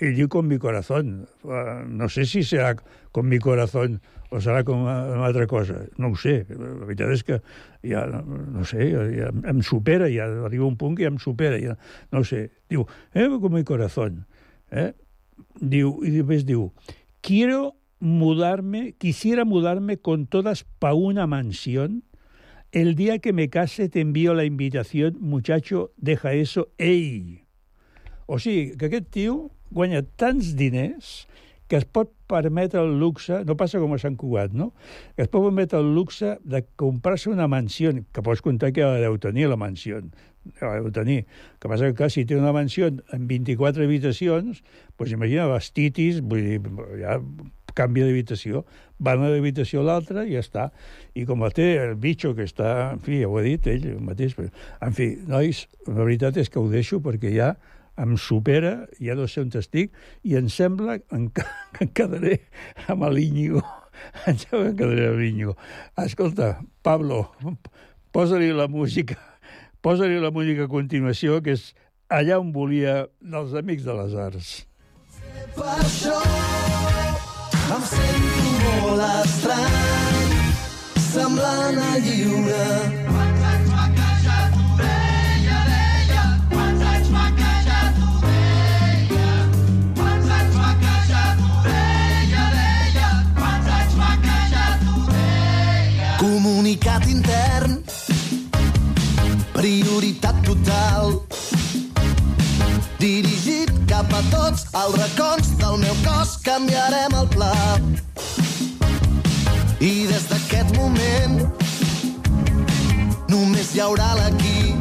Y 0.00 0.06
diu 0.06 0.28
con 0.28 0.48
mi 0.48 0.58
corazón. 0.58 1.28
Uh, 1.44 1.86
no 1.86 2.08
sé 2.08 2.24
si 2.26 2.42
serà 2.42 2.74
con 3.12 3.28
mi 3.28 3.38
corazón 3.38 4.00
o 4.30 4.40
serà 4.42 4.64
com 4.66 4.82
una 4.82 5.26
altra 5.26 5.46
cosa. 5.46 5.86
No 5.98 6.10
ho 6.10 6.18
sé. 6.18 6.42
La 6.50 6.88
veritat 6.88 7.12
és 7.14 7.22
que 7.22 7.38
ja, 7.86 8.02
no, 8.10 8.64
sé, 8.66 8.90
ja 8.90 9.30
em 9.30 9.62
supera, 9.62 10.10
ja 10.10 10.26
arriba 10.48 10.66
un 10.66 10.76
punt 10.80 10.98
que 10.98 11.06
ja 11.06 11.12
em 11.12 11.20
supera. 11.22 11.60
Ja, 11.62 11.76
no 12.10 12.24
sé. 12.26 12.48
Diu, 12.70 12.88
eh, 13.14 13.28
con 13.38 13.54
mi 13.54 13.62
corazón. 13.62 14.24
Eh? 14.70 14.92
Diu, 15.60 15.98
i 16.04 16.12
després 16.14 16.44
diu, 16.46 16.68
quiero 17.24 17.74
mudarme, 18.00 18.92
quisiera 18.98 19.44
mudarme 19.44 19.96
con 19.96 20.26
todas 20.26 20.64
pa 20.78 20.92
una 20.94 21.26
mansión. 21.26 22.02
El 22.72 22.94
día 22.94 23.18
que 23.18 23.32
me 23.32 23.48
case 23.48 23.88
te 23.88 24.00
envío 24.00 24.34
la 24.34 24.44
invitación, 24.44 25.16
muchacho, 25.20 25.92
deja 25.96 26.34
eso, 26.34 26.68
ei. 26.78 27.44
O 28.26 28.38
sigui, 28.38 28.76
que 28.76 28.90
aquest 28.90 29.08
tio 29.14 29.50
guanya 29.70 30.02
tants 30.02 30.54
diners 30.56 31.26
que 31.68 31.78
es 31.80 31.86
pot 31.88 32.10
permetre 32.28 32.82
el 32.82 32.98
luxe, 33.00 33.40
no 33.48 33.56
passa 33.56 33.80
com 33.80 33.94
a 33.94 33.98
Sant 34.00 34.18
Cugat, 34.20 34.52
no? 34.56 34.72
Que 35.16 35.24
es 35.24 35.32
pot 35.32 35.44
permetre 35.46 35.80
el 35.80 35.94
luxe 35.96 36.36
de 36.44 36.64
comprar-se 36.80 37.30
una 37.32 37.48
mansió, 37.48 37.92
que 38.12 38.24
pots 38.24 38.44
comptar 38.44 38.72
que 38.76 38.84
la 38.84 39.00
deu 39.00 39.16
tenir, 39.22 39.48
la 39.48 39.58
mansió, 39.60 40.02
la 40.60 40.76
deu 40.76 40.92
tenir. 40.92 41.24
El 41.24 41.58
que 41.62 41.72
passa 41.72 41.90
que, 41.90 41.96
clar, 41.98 42.10
si 42.12 42.26
té 42.28 42.36
una 42.36 42.52
mansió 42.56 42.92
amb 42.92 43.28
24 43.32 43.88
habitacions, 43.88 44.64
doncs 44.98 45.16
imagina 45.16 45.48
les 45.54 45.70
titis, 45.72 46.20
vull 46.20 46.44
dir, 46.44 46.60
ja 47.00 47.18
canvia 47.74 48.06
d'habitació, 48.06 48.62
van 49.02 49.24
a 49.24 49.30
l'habitació 49.32 49.82
a 49.82 49.88
l'altra 49.88 50.24
i 50.24 50.36
ja 50.36 50.42
està. 50.44 50.68
I 51.18 51.24
com 51.28 51.42
la 51.42 51.50
té 51.54 51.72
el 51.82 51.96
bitxo 52.00 52.34
que 52.38 52.46
està, 52.46 52.92
en 52.94 53.02
fi, 53.04 53.20
ja 53.22 53.30
ho 53.30 53.38
ha 53.40 53.44
dit 53.46 53.66
ell 53.70 53.88
mateix, 54.04 54.36
però, 54.38 54.52
en 54.84 54.94
fi, 54.94 55.10
nois, 55.26 55.64
la 55.88 56.02
veritat 56.04 56.38
és 56.40 56.52
que 56.52 56.62
ho 56.62 56.68
deixo 56.70 57.02
perquè 57.04 57.34
ja 57.34 57.54
em 58.00 58.16
supera, 58.18 58.88
ja 59.00 59.14
no 59.18 59.28
sé 59.30 59.44
on 59.44 59.52
estic, 59.58 59.94
i 60.26 60.36
em 60.38 60.48
sembla 60.50 60.98
que 60.98 61.16
em, 61.16 61.28
que 61.30 61.44
em 61.86 61.92
quedaré 61.94 62.40
amb 62.88 63.08
l'Íñigo. 63.10 63.62
Em 64.26 64.36
sembla 64.36 64.64
que 64.64 64.70
em 64.72 64.76
quedaré 64.76 65.06
amb 65.08 65.20
l'Íñigo. 65.22 65.54
Escolta, 66.02 66.58
Pablo, 66.82 67.28
posa-li 68.12 68.50
la 68.52 68.66
música, 68.68 69.16
posa-li 69.80 70.18
la 70.20 70.32
música 70.34 70.66
a 70.66 70.72
continuació, 70.72 71.38
que 71.40 71.54
és 71.54 71.70
allà 72.10 72.40
on 72.42 72.50
volia 72.52 73.04
dels 73.22 73.54
Amics 73.54 73.86
de 73.86 73.96
les 74.02 74.18
Arts. 74.26 74.50
Per 75.54 75.70
això 75.78 76.18
em 77.74 77.86
sento 77.94 78.74
molt 78.82 79.06
estrany, 79.22 80.36
semblant 81.06 81.82
a 81.86 81.96
lliure. 82.04 83.03
Comunicat 96.44 97.06
intern, 97.08 97.78
prioritat 99.56 100.36
total, 100.44 101.24
dirigit 103.00 103.72
cap 103.88 104.12
a 104.12 104.20
tots 104.28 104.66
els 104.76 104.98
racons 105.00 105.48
del 105.62 105.78
meu 105.80 105.96
cos 106.04 106.34
canviarem 106.44 107.16
el 107.16 107.30
pla. 107.32 107.48
I 109.80 110.04
des 110.12 110.28
d'aquest 110.28 110.76
moment 110.76 111.40
només 113.32 113.72
hi 113.72 113.80
haurà 113.86 114.12
l'aquí, 114.20 114.76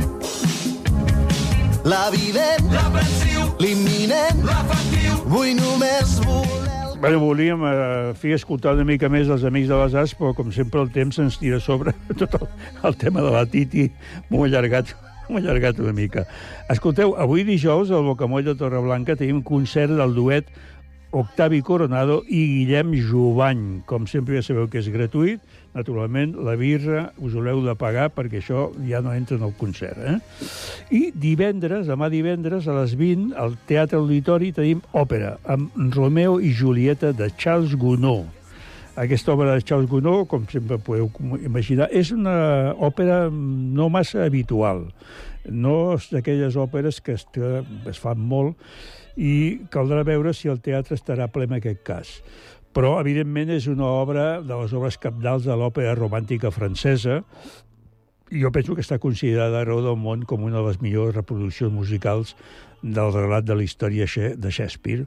l'evident, 1.88 2.70
l'aprensiu, 2.76 3.48
l'imminent, 3.64 4.44
l'efectiu. 4.52 5.16
Vull 5.32 5.56
només 5.64 6.20
voler... 6.28 6.73
Bueno, 7.04 7.20
volíem 7.20 7.60
eh, 7.68 8.14
fer 8.16 8.32
escoltar 8.32 8.78
una 8.78 8.86
mica 8.88 9.10
més 9.12 9.28
els 9.28 9.42
Amics 9.44 9.68
de 9.68 9.76
les 9.76 9.96
Arts, 10.00 10.14
però 10.16 10.30
com 10.38 10.54
sempre 10.56 10.80
el 10.80 10.88
temps 10.96 11.18
ens 11.20 11.36
tira 11.36 11.58
sobre 11.60 11.92
tot 12.22 12.38
el, 12.38 12.46
el 12.88 12.96
tema 12.96 13.20
de 13.26 13.34
la 13.34 13.42
Titi, 13.44 13.90
m'ho 14.30 14.46
allargat 14.46 14.94
m'ho 15.28 15.42
allargat 15.42 15.82
una 15.84 15.92
mica. 15.98 16.24
Escolteu, 16.72 17.12
avui 17.20 17.44
dijous 17.44 17.92
al 17.92 18.08
Bocamoll 18.08 18.48
de 18.48 18.56
Torreblanca 18.56 19.18
tenim 19.20 19.44
concert 19.44 19.92
del 20.00 20.16
duet 20.16 20.48
Octavi 21.14 21.62
Coronado 21.62 22.24
i 22.26 22.42
Guillem 22.66 22.96
Jovany. 22.98 23.84
Com 23.86 24.08
sempre 24.10 24.40
ja 24.40 24.46
sabeu 24.46 24.66
que 24.68 24.82
és 24.82 24.90
gratuït. 24.90 25.44
Naturalment, 25.78 26.34
la 26.42 26.56
birra 26.58 27.04
us 27.22 27.36
l'heu 27.38 27.62
de 27.66 27.76
pagar 27.78 28.08
perquè 28.14 28.42
això 28.42 28.68
ja 28.90 29.02
no 29.06 29.14
entra 29.14 29.38
en 29.38 29.46
el 29.46 29.54
concert. 29.58 30.00
Eh? 30.02 30.18
I 30.90 31.04
divendres, 31.14 31.86
demà 31.90 32.10
divendres, 32.14 32.66
a 32.66 32.80
les 32.80 32.96
20, 32.98 33.36
al 33.38 33.54
Teatre 33.70 34.00
Auditori 34.02 34.50
tenim 34.58 34.82
òpera 34.98 35.36
amb 35.46 35.70
Romeo 35.94 36.40
i 36.42 36.50
Julieta 36.54 37.14
de 37.14 37.30
Charles 37.38 37.78
Gounod. 37.78 38.26
Aquesta 38.98 39.34
obra 39.34 39.54
de 39.54 39.62
Charles 39.66 39.90
Gounod, 39.90 40.28
com 40.30 40.50
sempre 40.50 40.78
podeu 40.82 41.12
imaginar, 41.42 41.92
és 41.94 42.10
una 42.14 42.74
òpera 42.74 43.28
no 43.30 43.90
massa 43.94 44.26
habitual. 44.26 44.88
No 45.46 45.94
és 45.94 46.10
d'aquelles 46.14 46.58
òperes 46.58 47.02
que 47.06 47.18
es, 47.18 47.26
que 47.34 47.62
es 47.90 48.02
fan 48.02 48.22
molt 48.22 48.58
i 49.18 49.62
caldrà 49.74 50.04
veure 50.08 50.34
si 50.34 50.50
el 50.50 50.62
teatre 50.64 50.98
estarà 50.98 51.30
ple 51.32 51.48
en 51.50 51.58
aquest 51.60 51.84
cas. 51.86 52.14
Però, 52.74 52.96
evidentment, 53.00 53.52
és 53.54 53.68
una 53.70 53.86
obra 53.86 54.42
de 54.42 54.56
les 54.58 54.74
obres 54.74 54.98
capdals 54.98 55.46
de 55.46 55.56
l'òpera 55.58 55.94
romàntica 55.98 56.50
francesa, 56.52 57.22
jo 58.34 58.50
penso 58.52 58.74
que 58.74 58.82
està 58.82 58.98
considerada 58.98 59.62
arreu 59.62 59.84
del 59.86 60.00
món 60.02 60.24
com 60.26 60.46
una 60.48 60.58
de 60.58 60.72
les 60.72 60.80
millors 60.82 61.14
reproduccions 61.14 61.74
musicals 61.74 62.34
del 62.82 63.14
relat 63.14 63.46
de 63.46 63.56
la 63.56 63.64
història 63.64 64.08
de 64.08 64.52
Shakespeare, 64.52 65.06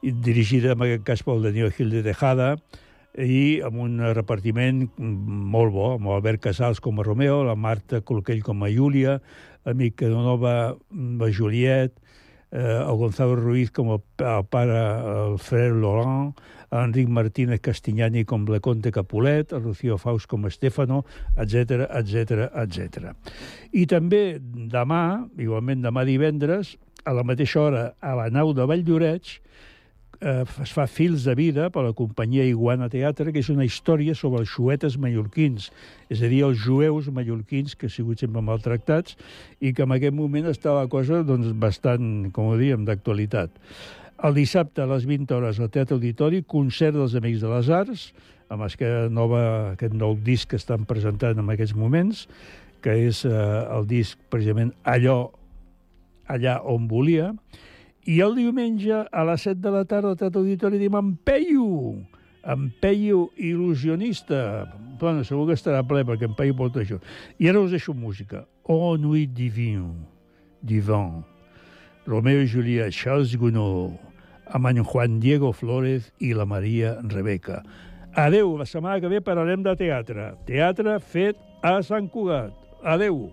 dirigida 0.00 0.72
en 0.72 0.86
aquest 0.86 1.04
cas 1.04 1.22
pel 1.26 1.44
Daniel 1.44 1.72
Gil 1.76 1.92
de 1.92 2.02
Tejada, 2.06 2.56
i 3.12 3.60
amb 3.60 3.76
un 3.84 4.00
repartiment 4.16 4.86
molt 4.96 5.72
bo, 5.74 5.90
amb 5.98 6.08
Albert 6.14 6.40
Casals 6.48 6.80
com 6.80 6.98
a 6.98 7.04
Romeo, 7.04 7.42
la 7.44 7.54
Marta 7.54 8.00
Colquell 8.00 8.40
com 8.42 8.64
a 8.64 8.70
Júlia, 8.72 9.18
a 9.64 9.74
Mica 9.76 10.08
Donova 10.08 10.54
a 10.72 11.28
Juliet, 11.30 11.92
eh, 12.52 12.84
el 12.88 12.96
Gonzalo 12.96 13.36
Ruiz 13.36 13.72
com 13.72 13.90
el, 13.96 14.02
el 14.20 14.44
pare, 14.52 14.78
el 15.26 15.38
frère 15.40 15.74
Laurent, 15.74 16.32
Enric 16.72 17.08
Martínez 17.08 17.60
Castignani 17.60 18.24
com 18.24 18.46
Leconte 18.48 18.92
Capulet, 18.92 19.52
el 19.52 19.64
Rocío 19.64 19.98
Faust 19.98 20.28
com 20.28 20.46
Estefano, 20.48 21.02
etc 21.36 21.88
etc 21.88 22.48
etc. 22.64 23.12
I 23.72 23.84
també 23.90 24.38
demà, 24.40 25.26
igualment 25.40 25.84
demà 25.84 26.06
divendres, 26.08 26.76
a 27.04 27.12
la 27.16 27.24
mateixa 27.26 27.60
hora, 27.60 27.86
a 28.00 28.14
la 28.14 28.28
nau 28.30 28.52
de 28.54 28.66
Valldoreix, 28.68 29.40
eh, 30.22 30.44
es 30.62 30.72
fa 30.72 30.86
Fils 30.86 31.24
de 31.26 31.34
vida 31.34 31.68
per 31.74 31.82
la 31.84 31.92
companyia 31.96 32.46
Iguana 32.46 32.88
Teatre, 32.92 33.32
que 33.34 33.42
és 33.42 33.50
una 33.52 33.66
història 33.66 34.14
sobre 34.18 34.42
els 34.42 34.52
xuetes 34.52 34.96
mallorquins, 35.02 35.70
és 36.12 36.22
a 36.22 36.30
dir, 36.30 36.42
els 36.46 36.60
jueus 36.62 37.10
mallorquins 37.12 37.74
que 37.76 37.88
han 37.88 37.94
sigut 37.94 38.22
sempre 38.22 38.44
maltractats 38.44 39.16
i 39.60 39.74
que 39.74 39.86
en 39.86 39.96
aquest 39.96 40.16
moment 40.16 40.48
està 40.50 40.76
la 40.76 40.86
cosa 40.92 41.22
doncs, 41.26 41.50
bastant, 41.58 42.30
com 42.32 42.52
ho 42.52 42.60
diem, 42.60 42.86
d'actualitat. 42.88 43.52
El 44.22 44.36
dissabte 44.38 44.84
a 44.84 44.86
les 44.86 45.06
20 45.08 45.34
hores 45.34 45.58
al 45.58 45.72
Teatre 45.74 45.98
Auditori, 45.98 46.44
concert 46.46 46.94
dels 46.94 47.16
Amics 47.18 47.42
de 47.42 47.50
les 47.50 47.72
Arts, 47.74 48.06
amb 48.52 48.66
aquest, 48.68 49.10
nova, 49.10 49.42
aquest 49.72 49.96
nou 49.96 50.14
disc 50.22 50.52
que 50.52 50.60
estan 50.60 50.86
presentant 50.86 51.40
en 51.40 51.50
aquests 51.50 51.74
moments, 51.74 52.26
que 52.82 52.94
és 53.08 53.24
eh, 53.26 53.32
el 53.32 53.86
disc 53.90 54.18
precisament 54.30 54.72
allò, 54.86 55.32
allà 56.30 56.58
on 56.68 56.86
volia, 56.90 57.32
i 58.04 58.18
el 58.24 58.34
diumenge, 58.34 59.04
a 59.06 59.24
les 59.28 59.44
7 59.46 59.60
de 59.62 59.70
la 59.70 59.84
tarda, 59.86 60.12
al 60.12 60.18
Teatre 60.18 60.40
Auditori, 60.42 60.78
diem 60.80 60.96
en 60.98 61.12
Peyu, 61.22 61.66
en 62.42 62.70
Peyu 62.82 63.28
il·lusionista. 63.38 64.66
Bueno, 64.98 65.22
segur 65.26 65.46
que 65.50 65.58
estarà 65.58 65.84
ple, 65.86 66.02
perquè 66.06 66.26
en 66.26 66.34
Peyu 66.38 66.56
porta 66.58 66.82
això. 66.82 66.98
I 67.38 67.50
ara 67.52 67.62
us 67.62 67.70
deixo 67.74 67.94
música. 67.94 68.44
Oh, 68.64 68.96
nuit 68.98 69.30
divin, 69.34 69.92
divin. 70.62 71.22
Romeo 72.06 72.42
i 72.42 72.48
Julià, 72.50 72.88
Charles 72.90 73.36
Gounod, 73.38 73.94
amb 74.50 74.66
en 74.66 74.82
Juan 74.82 75.20
Diego 75.22 75.52
Flores 75.54 76.10
i 76.18 76.32
la 76.34 76.46
Maria 76.46 76.96
Rebeca. 77.06 77.62
Adeu, 78.18 78.56
la 78.58 78.66
setmana 78.66 79.00
que 79.00 79.08
ve 79.08 79.22
parlarem 79.24 79.62
de 79.62 79.76
teatre. 79.78 80.32
Teatre 80.46 80.98
fet 81.00 81.38
a 81.62 81.78
Sant 81.86 82.10
Cugat. 82.10 82.52
Adeu. 82.82 83.30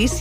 Notícies 0.00 0.18